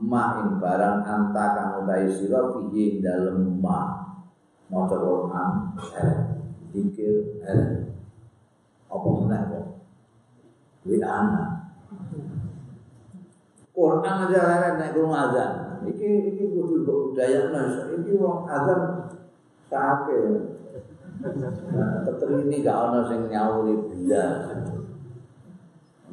[0.00, 4.10] ma ing barang anta kang utahe sira fihi dalem ma
[4.72, 5.50] maca Quran
[6.00, 6.14] eh
[6.72, 7.94] zikir eh
[8.90, 9.66] apa meneh kok
[11.02, 11.44] ana
[13.74, 15.52] Quran aja leren nek krungu azan
[15.86, 17.50] iki iki kudu budaya
[17.98, 19.04] iki wong azan
[19.74, 20.20] Kake.
[22.04, 24.26] Tetep ini gak ono sing nyawuri biya.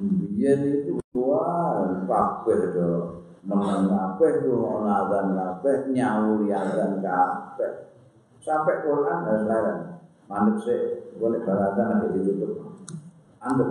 [0.01, 3.20] Biyen itu wah kabeh do.
[3.41, 7.89] Meneng kabeh do ono azan kabeh nyawuri azan kabeh.
[8.41, 9.77] Sampai Quran dan lain.
[10.29, 10.81] Mandek sih,
[11.17, 12.77] boleh berazan nanti ditutup.
[13.41, 13.69] Andek.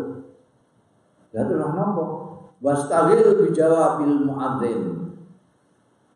[1.30, 2.04] Jadi lah nopo.
[2.60, 4.80] Wastawil bijawabil muadzin.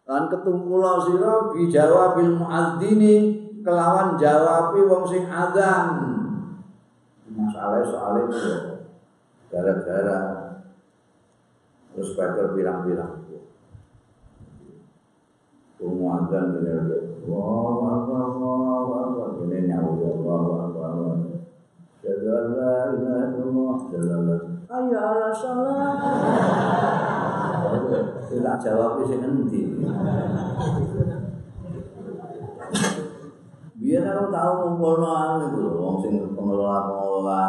[0.05, 3.15] Lan ketumpula sira bijawabil muadzini
[3.65, 5.87] kelawan jawabi wong sing azan.
[7.35, 8.43] Masalah soal itu
[9.49, 10.21] gara-gara
[11.95, 13.14] terus baca bilang-bilang.
[24.75, 25.97] Ayo ala salat.
[28.33, 29.61] Tidak jawab sing endi.
[33.85, 37.45] Biar aku tahu ngumpulno anu iku lho sing pengelola-pengelola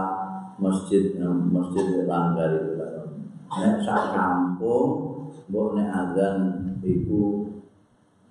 [0.59, 1.15] masjid
[1.47, 2.75] masjid langgar itu.
[3.55, 4.89] Nek sak kampung
[5.47, 6.37] mbok nek azan
[6.83, 7.54] iku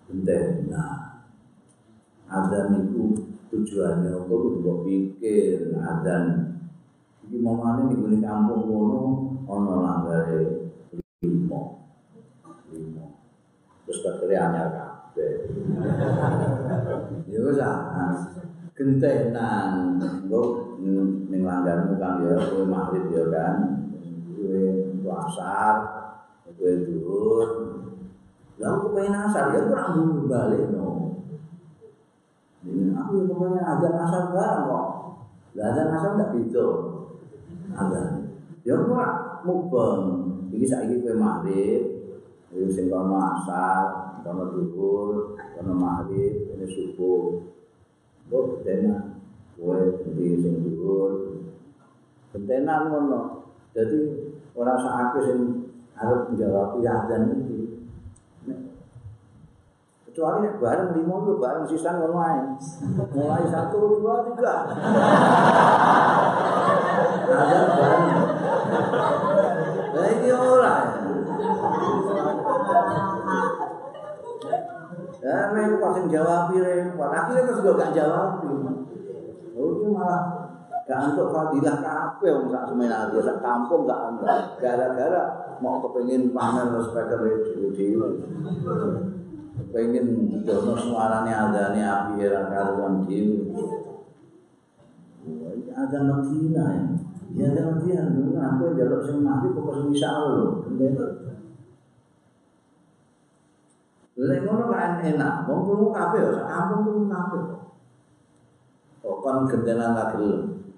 [0.08, 0.68] penting.
[0.68, 1.24] Nah,
[2.28, 3.14] azan iku
[3.52, 6.24] tujuannya apa kudu mbok pikir azan
[7.24, 9.02] iki momane ning gone kampung kono
[9.46, 10.42] ana langgare
[11.22, 11.62] limo.
[12.72, 13.06] Limo.
[13.84, 14.92] Terus bakale anyar kan.
[17.30, 18.32] Ya wis ah.
[18.74, 23.86] Gentenan engko ning langgarmu kan ya kowe maghrib ya kan.
[24.34, 25.76] Kowe asar,
[26.58, 27.73] kowe dhuwur.
[28.60, 31.18] Lah aku pengen asar ya kurang dulu balik no.
[32.64, 34.86] Ini aku pokoknya azan asar bareng kok.
[35.58, 36.66] Lah azan asar enggak bisa.
[37.74, 38.08] Azan.
[38.62, 40.02] Ya kurang mubeng.
[40.54, 41.82] Iki saiki kowe maghrib,
[42.54, 45.74] wis sing kono asar, kono duhur, kono
[46.06, 47.42] ini subuh.
[48.30, 49.14] Kok dena
[49.58, 51.34] kowe ganti sing dhuwur
[52.34, 53.98] gentenan ngono jadi
[54.58, 55.40] orang sakake sing
[55.94, 57.63] arep menjawab ya dan iki
[60.14, 62.38] kecuali nek bareng lima itu bareng sisa ngono ae
[63.18, 64.54] mulai satu dua tiga.
[67.34, 68.04] Ada bareng.
[69.90, 70.76] Lah iki ora.
[75.24, 77.10] Ya, mereka pasti jawab, repot.
[77.10, 78.44] Akhirnya terus juga gak jawab.
[79.58, 80.22] Oh, itu malah
[80.86, 85.22] gak untuk fadilah kafe wong sak semenari sak kampung gak enggak gara-gara
[85.58, 87.18] mau kepengin pamer speaker
[87.72, 88.20] dhewe
[89.74, 93.42] kepengin dono suarane adane api era karuan dhewe
[95.74, 96.86] ada Medina ya
[97.34, 100.62] ya ada Medina dulu aku jaluk sing mati pokok sing bisa lho
[104.14, 107.66] Lek ngono kan enak, wong krungu kabeh ya, sak kampung kabeh.
[109.02, 110.70] Kok kon gentenan ra gelem.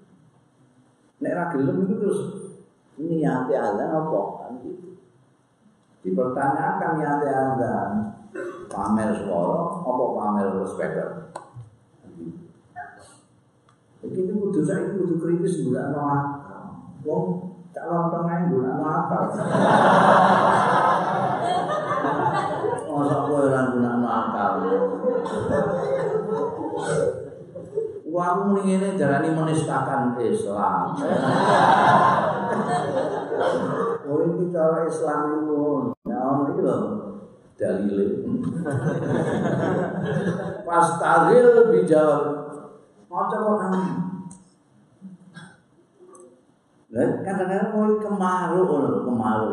[1.21, 2.21] Nek ra gelem itu terus
[2.97, 4.19] niate azan apa?
[4.41, 4.97] Kan gitu.
[6.01, 8.16] Dipertanyakan niate azan
[8.67, 11.09] pamer suara apa pamer speaker.
[14.03, 16.63] Begitu kudu saya kudu kritis gula no akal.
[17.03, 17.25] Wong
[17.73, 19.23] cak lontong ae gula no akal.
[22.87, 24.53] Masa kowe ora guna no akal.
[28.17, 30.97] Aku muni ngene darani menistakan Islam.
[34.09, 35.93] Oh, ini cara Islam itu.
[36.01, 36.96] Ono iki lho.
[37.57, 38.05] Dalile.
[40.61, 42.23] Pas tahlil bijawab.
[43.09, 43.73] Maca Quran.
[46.87, 49.51] Lah kadang-kadang mau kemaru lho, kemaru.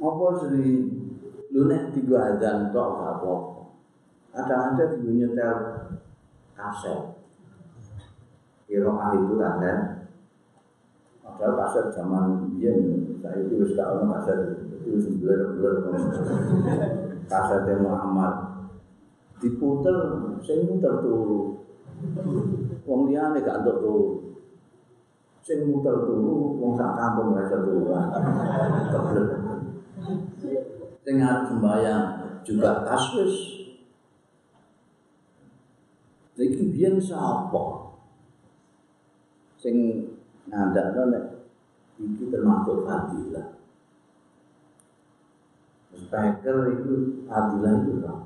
[0.00, 0.70] Apa sih
[1.50, 3.34] lu nek tiga adzan tok apa?
[4.30, 5.56] Ada-ada tiga nyetel
[6.54, 7.20] kaset.
[8.70, 9.78] Kira itu kan kan.
[11.20, 12.72] Padahal kaset zaman dia
[13.18, 15.76] saya itu wis gak ono kaset itu sembilan bulan
[17.28, 18.34] kaset Muhammad
[19.40, 19.96] diputer
[20.40, 21.60] sing muter turu.
[22.88, 24.06] Wong liyane gak entuk turu.
[25.44, 27.92] Sing muter turu wong sak kampung iso turu.
[31.04, 32.04] Sing arep sembahyang
[32.44, 33.60] juga taswis
[36.40, 37.92] Iki biyen sapa?
[39.60, 39.76] Sing
[40.48, 41.24] ngandakno nek
[42.00, 43.59] iki termasuk fadilah.
[46.00, 48.18] Speaker itu fadilah itu lah.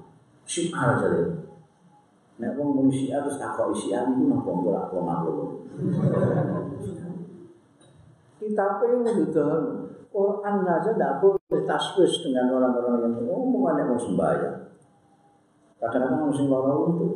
[0.46, 1.22] Syiar jare.
[2.38, 5.50] Nek wong mung syiar terus takok isian iku napa ora kok maklum.
[8.38, 9.52] Kita pengen betul
[10.14, 14.70] Quran saja tidak boleh taswis dengan orang-orang yang ngomong ada mau sembahyang.
[15.82, 17.12] Kadang-kadang mesti lara untuk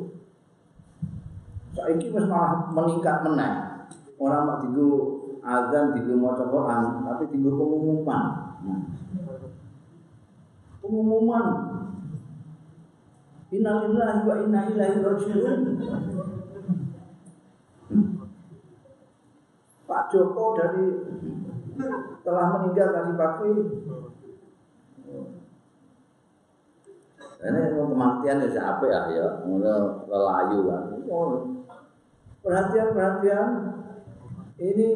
[1.79, 3.53] Saiki wis malah meningkat meneh.
[4.19, 4.89] Orang mak digo
[5.47, 8.23] azan digo maca Quran, tapi digo pengumuman.
[10.89, 11.47] Pengumuman.
[13.53, 15.61] Innalillahi wa inna ilaihi raji'un.
[19.85, 20.87] Pak Joko dari
[22.25, 23.53] telah meninggal tadi pagi.
[27.39, 29.27] Ini kematian ya siapa ya ya,
[30.09, 30.85] lelayu kan.
[32.41, 33.49] perhatian-perhatian
[34.57, 34.89] ini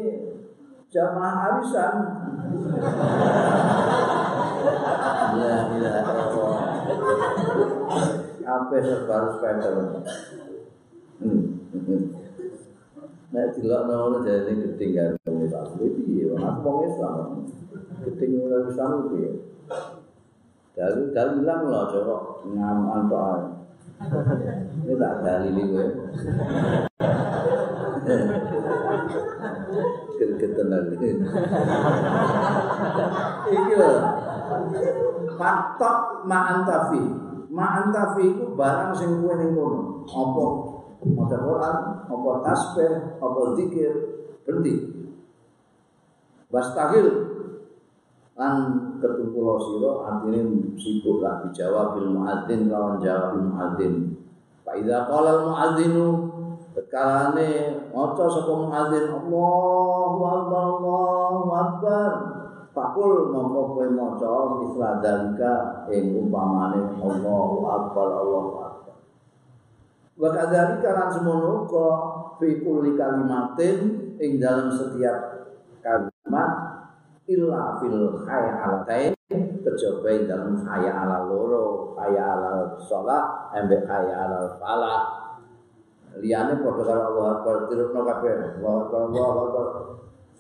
[0.89, 1.95] jamaah arisan.
[5.33, 5.93] Ya, ya,
[8.43, 9.75] Apa serba spender.
[13.33, 15.67] Nek dilok nono jadi gedeng ya wong Islam.
[15.81, 17.17] Piye wong aku wong Islam.
[18.05, 19.31] Gedeng wong Islam piye?
[20.77, 23.41] Dalu dalu ilang lho coba ngamal tok
[24.83, 25.87] Ini tak dalili gue.
[30.19, 31.09] Gergetan lagi.
[33.49, 33.93] Iki lho.
[35.39, 37.03] Patok ma'antafi.
[37.53, 40.07] Ma'antafi itu barang sing kuwe ning kono.
[40.07, 40.47] Apa?
[41.03, 41.77] Maca Quran,
[42.07, 43.93] apa tasbih, apa zikir,
[44.47, 45.03] berhenti.
[46.47, 47.07] Bastahil
[48.39, 48.57] lan
[49.01, 53.95] ketukulo sira artine sibuk lah dijawab bil muadzin lawan jawab bil muadzin.
[54.63, 56.07] Fa idza qala al muadzinu
[56.77, 57.51] tekalane
[57.91, 62.11] maca sapa muadzin Allahu akbar Allahu akbar.
[62.73, 68.97] Pakul mongko kowe maca misla dalika ing umpamane Allahu akbar Allahu akbar.
[70.17, 71.97] Wa kadzalika lan semono kok
[72.41, 73.77] fi kulli kalimatin
[74.17, 75.53] ing dalam setiap
[75.85, 76.51] kalimat
[77.29, 79.13] illa fil khayalatain
[79.61, 85.03] kejaba dalam khayal ala loro khayal ala sholat ambek khayal ala falah.
[86.25, 88.33] Liyane padha karo Allah Akbar tirupno kabeh.
[88.65, 89.67] Allah Akbar Allah Akbar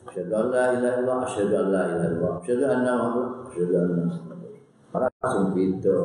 [0.03, 4.05] Asyhadu an la ilaha illallah asyhadu an la ilaha illallah asyhadu anna Muhammad asyhadu anna
[4.93, 5.99] para sing beda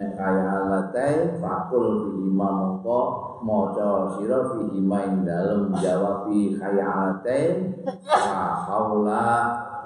[0.00, 3.00] nek kaya alatai fakul fi imam mongko
[3.46, 7.70] maca sira fi imain dalem jawabi kaya alatai
[8.02, 9.28] la haula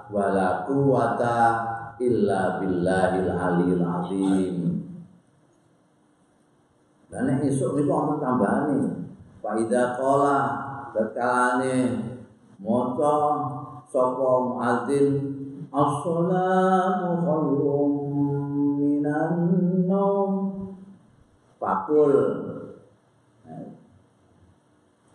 [0.09, 1.39] wala quwata
[2.01, 4.57] illa billahil aliyil azim.
[7.11, 8.79] Dan esok niku ana tambahane
[9.43, 10.37] fa idza qala
[10.97, 12.16] tatkalane
[12.61, 13.17] maca
[13.87, 15.09] sapa muadzin
[15.69, 17.93] as-salatu khairum
[18.81, 19.35] minan
[19.85, 20.33] naum.
[21.61, 22.15] Pakul.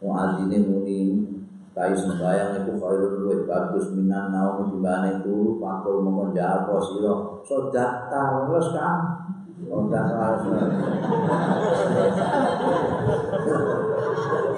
[0.01, 1.01] Muadzine muni
[1.72, 7.13] kai sembayang itu khairun luwih bagus minan naum dibanding turu pakul mongkon japo sira
[7.45, 8.99] sedata terus kan
[9.72, 10.41] Udah harus.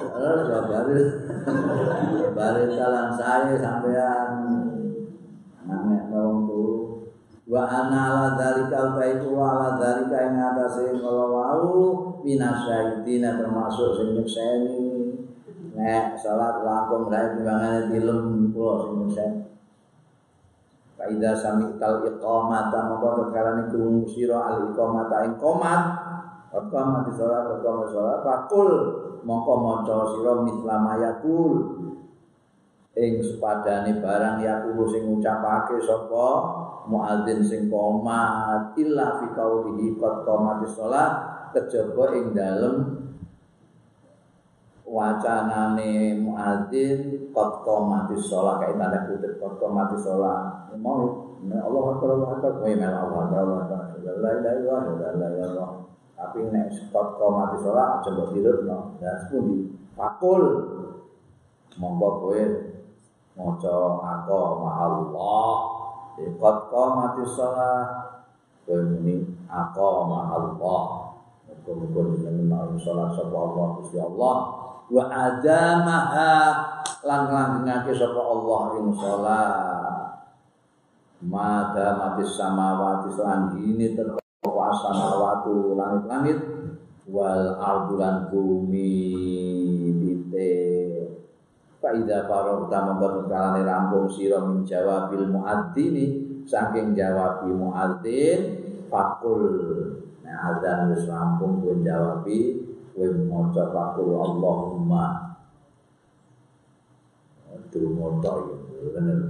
[0.24, 0.96] Terus baru
[2.32, 4.28] baru jalan saya sampean
[5.68, 6.76] nangek tolong dulu.
[7.44, 11.68] Wa ana ala dzalika wa ala dzalika ing atase kala wau
[12.24, 15.12] minasyaitina termasuk sing nyekseni.
[15.76, 19.40] Nek salat langkung rae timbangane dilem kula sing nyekseni.
[20.96, 25.36] Faida sami kal iqamata mongko tekalane krungu sira al iqamata ing
[26.54, 28.70] Qama di sholat, qama sholat, fakul
[29.24, 31.52] mongko maca sira mislama yakul
[32.94, 36.28] ing sepadane barang yakulu sing ngucapake sapa?
[36.84, 41.12] Muadzin sing qomat illa fi qaulihi qad qamati sholat
[41.56, 42.76] kejaba ing dalem
[44.84, 52.30] wacanane muadzin qad qamati sholat kayak tanda kutip qad qamati sholat mau Allah akbar Allah
[52.40, 52.52] akbar.
[52.56, 54.16] Kowe mel Allah akbar Allah akbar.
[54.20, 55.70] La ilaha illallah la ilaha illallah
[56.24, 59.76] tapi nek qad qamati sholat aja mbok dirutno dan sepundi?
[59.92, 60.44] Fakul.
[61.76, 62.42] Monggo kowe
[63.36, 65.52] maca aku ma Allah.
[66.16, 67.88] Qad qamati sholat.
[68.64, 69.20] Kowe muni
[69.52, 70.82] aku ma Allah.
[71.44, 74.36] Muga-muga jenengan sholat sapa Allah Gusti Allah.
[74.88, 76.32] Wa adamaha
[77.04, 79.84] lan langgengake sapa Allah ing salat
[81.24, 83.96] mada mati samawati lan ini
[84.64, 86.38] terkuasa samawatu langit-langit
[87.12, 88.96] wal ardulan bumi
[90.00, 90.52] bite
[91.84, 96.04] Faida farok utama berkalane rampung sira min jawabil muadzini
[96.48, 98.40] saking jawabi muadzin
[98.88, 99.52] fakul.
[100.24, 102.64] Nah azan wis rampung kowe jawabi
[102.96, 105.36] kowe maca fakul Allahumma.
[107.52, 108.32] Aduh moto
[108.80, 109.28] ya bener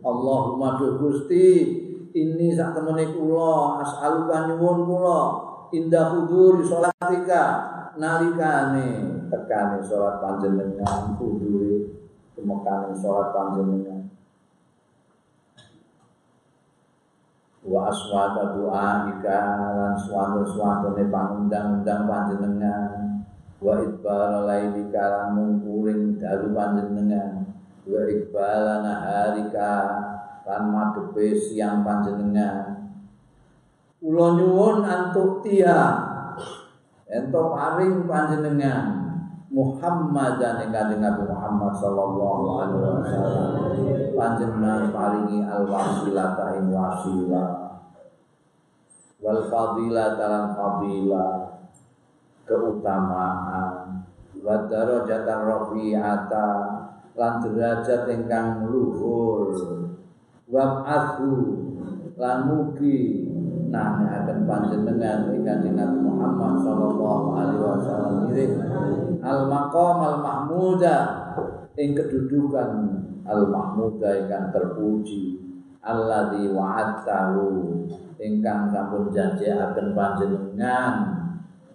[0.00, 1.44] Allahumma Gusti
[2.14, 5.20] ini sak temene kula as'aluka nyuwun kula.
[5.70, 7.42] Indah huduri salatika
[7.94, 9.22] nalikane.
[9.30, 11.86] Tekane salat panjenengan huduri
[12.34, 14.10] kemekane salat panjenengan.
[17.60, 19.40] Wa aswata doa ika
[19.78, 23.22] lan suatu-suatune pangundang-undang panjenengan.
[23.62, 27.46] Wa idbal laili kalan mungkuring dalu panjenengan.
[27.86, 29.72] Wa iqbala naharika
[30.50, 32.90] lan madhepe siang panjenengan.
[34.02, 35.94] Kula nyuwun antuk tia.
[37.06, 38.98] Ento paring panjenengan.
[39.50, 43.54] Muhammad dan kanjeng Nabi Muhammad sallallahu alaihi wasallam.
[44.14, 47.50] Panjenengan paringi al wasilata ing wasilah.
[49.22, 51.62] Wal fadilah dalam fadilah.
[52.42, 54.02] Keutamaan.
[54.42, 56.48] Wa darajatan rafi'ata.
[57.14, 59.50] Lan derajat ingkang luhur
[60.50, 61.62] wa athu
[62.18, 63.30] lan mugi
[63.70, 68.18] nang akan panjenengan kanjeng Nabi Muhammad sallallahu alaihi wasallam.
[69.22, 70.96] Al maqam al mahmuda
[71.78, 72.70] ing kedudukan
[73.22, 75.38] al mahmuda ingkang terpuji.
[75.80, 77.46] Alladzi wa'adtahu
[78.20, 80.94] ingkang sampun janjiaken panjenengan.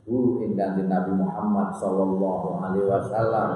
[0.05, 3.49] Bu ingkang Nabi Muhammad sallallahu alaihi wasallam.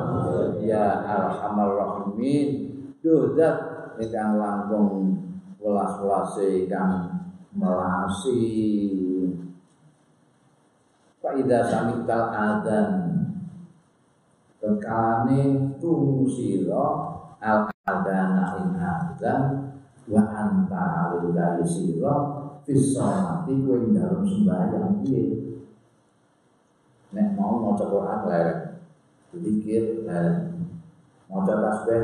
[0.64, 2.72] Ya arhamar rahimin.
[3.04, 3.69] Duh zat
[3.99, 5.19] ingkang langkung
[5.59, 7.19] welas-welase ingkang
[7.51, 8.39] melasi.
[11.19, 12.91] Fa idza samital adzan
[14.59, 16.88] Tekane tunggu sira
[17.39, 19.43] al adana ing adzan
[20.11, 22.15] wa anta alil sira
[22.67, 25.23] fis salati kowe dalam sembahyang piye?
[27.15, 28.61] Nek mau maca Quran lereng
[29.31, 30.59] zikir lereng
[31.30, 32.03] maca tasbih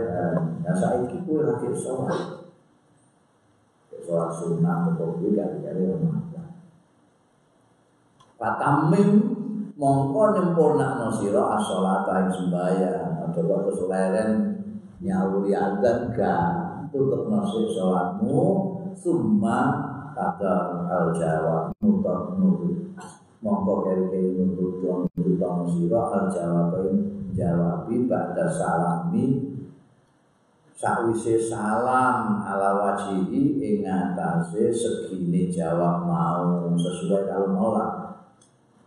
[0.62, 2.46] nah saiki kowe lagi sholat
[4.06, 6.22] sholat sunnah atau tidak dari rumah
[8.36, 9.10] Fatamim
[9.80, 14.32] mongko nyempurnakno sira as-sholata ing sembahyang aja kok kesuleren
[15.02, 16.44] nyawuri adzan gak
[16.94, 18.40] tutup nasi sholatmu
[18.94, 19.60] summa
[20.14, 22.94] kata al jawab nutup nutut
[23.44, 26.76] mongko keri-keri nutut nutut sira al jawab
[27.36, 29.60] jawabi pada salami
[30.72, 37.88] sakwise salam ala wajihi ing atase segini jawab mau sesuai kalau mola.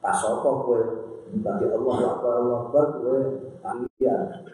[0.01, 0.81] Pas apa kowe?
[1.29, 3.21] Bagi Allah Akbar Allah Akbar kowe
[3.61, 4.49] tahiyat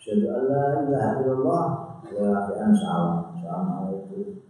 [0.00, 1.64] Syahadu an la ilaha illallah
[2.08, 4.40] salam Assalamualaikum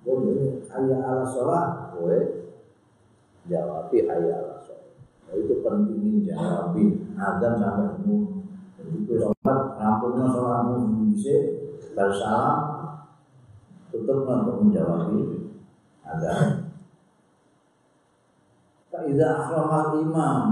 [0.00, 2.39] Boleh hayya ala sholat kowe
[3.50, 4.56] jawabi hayya ala
[5.30, 8.16] Nah, itu pentingin jawabi azan sampai kamu
[8.90, 11.36] itu sholat rampungnya sholatmu bisa
[11.94, 12.58] bersalam
[13.94, 15.50] tutup untuk menjawabi
[16.02, 16.74] azan.
[18.90, 20.42] Faidah akhramal imam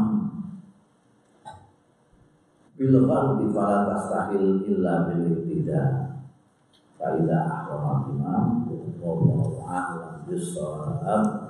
[2.78, 6.14] Bila fardi fala tastahil illa bil iktida
[6.94, 8.46] Faidah akhramal imam
[9.02, 11.47] Wallahu a'lam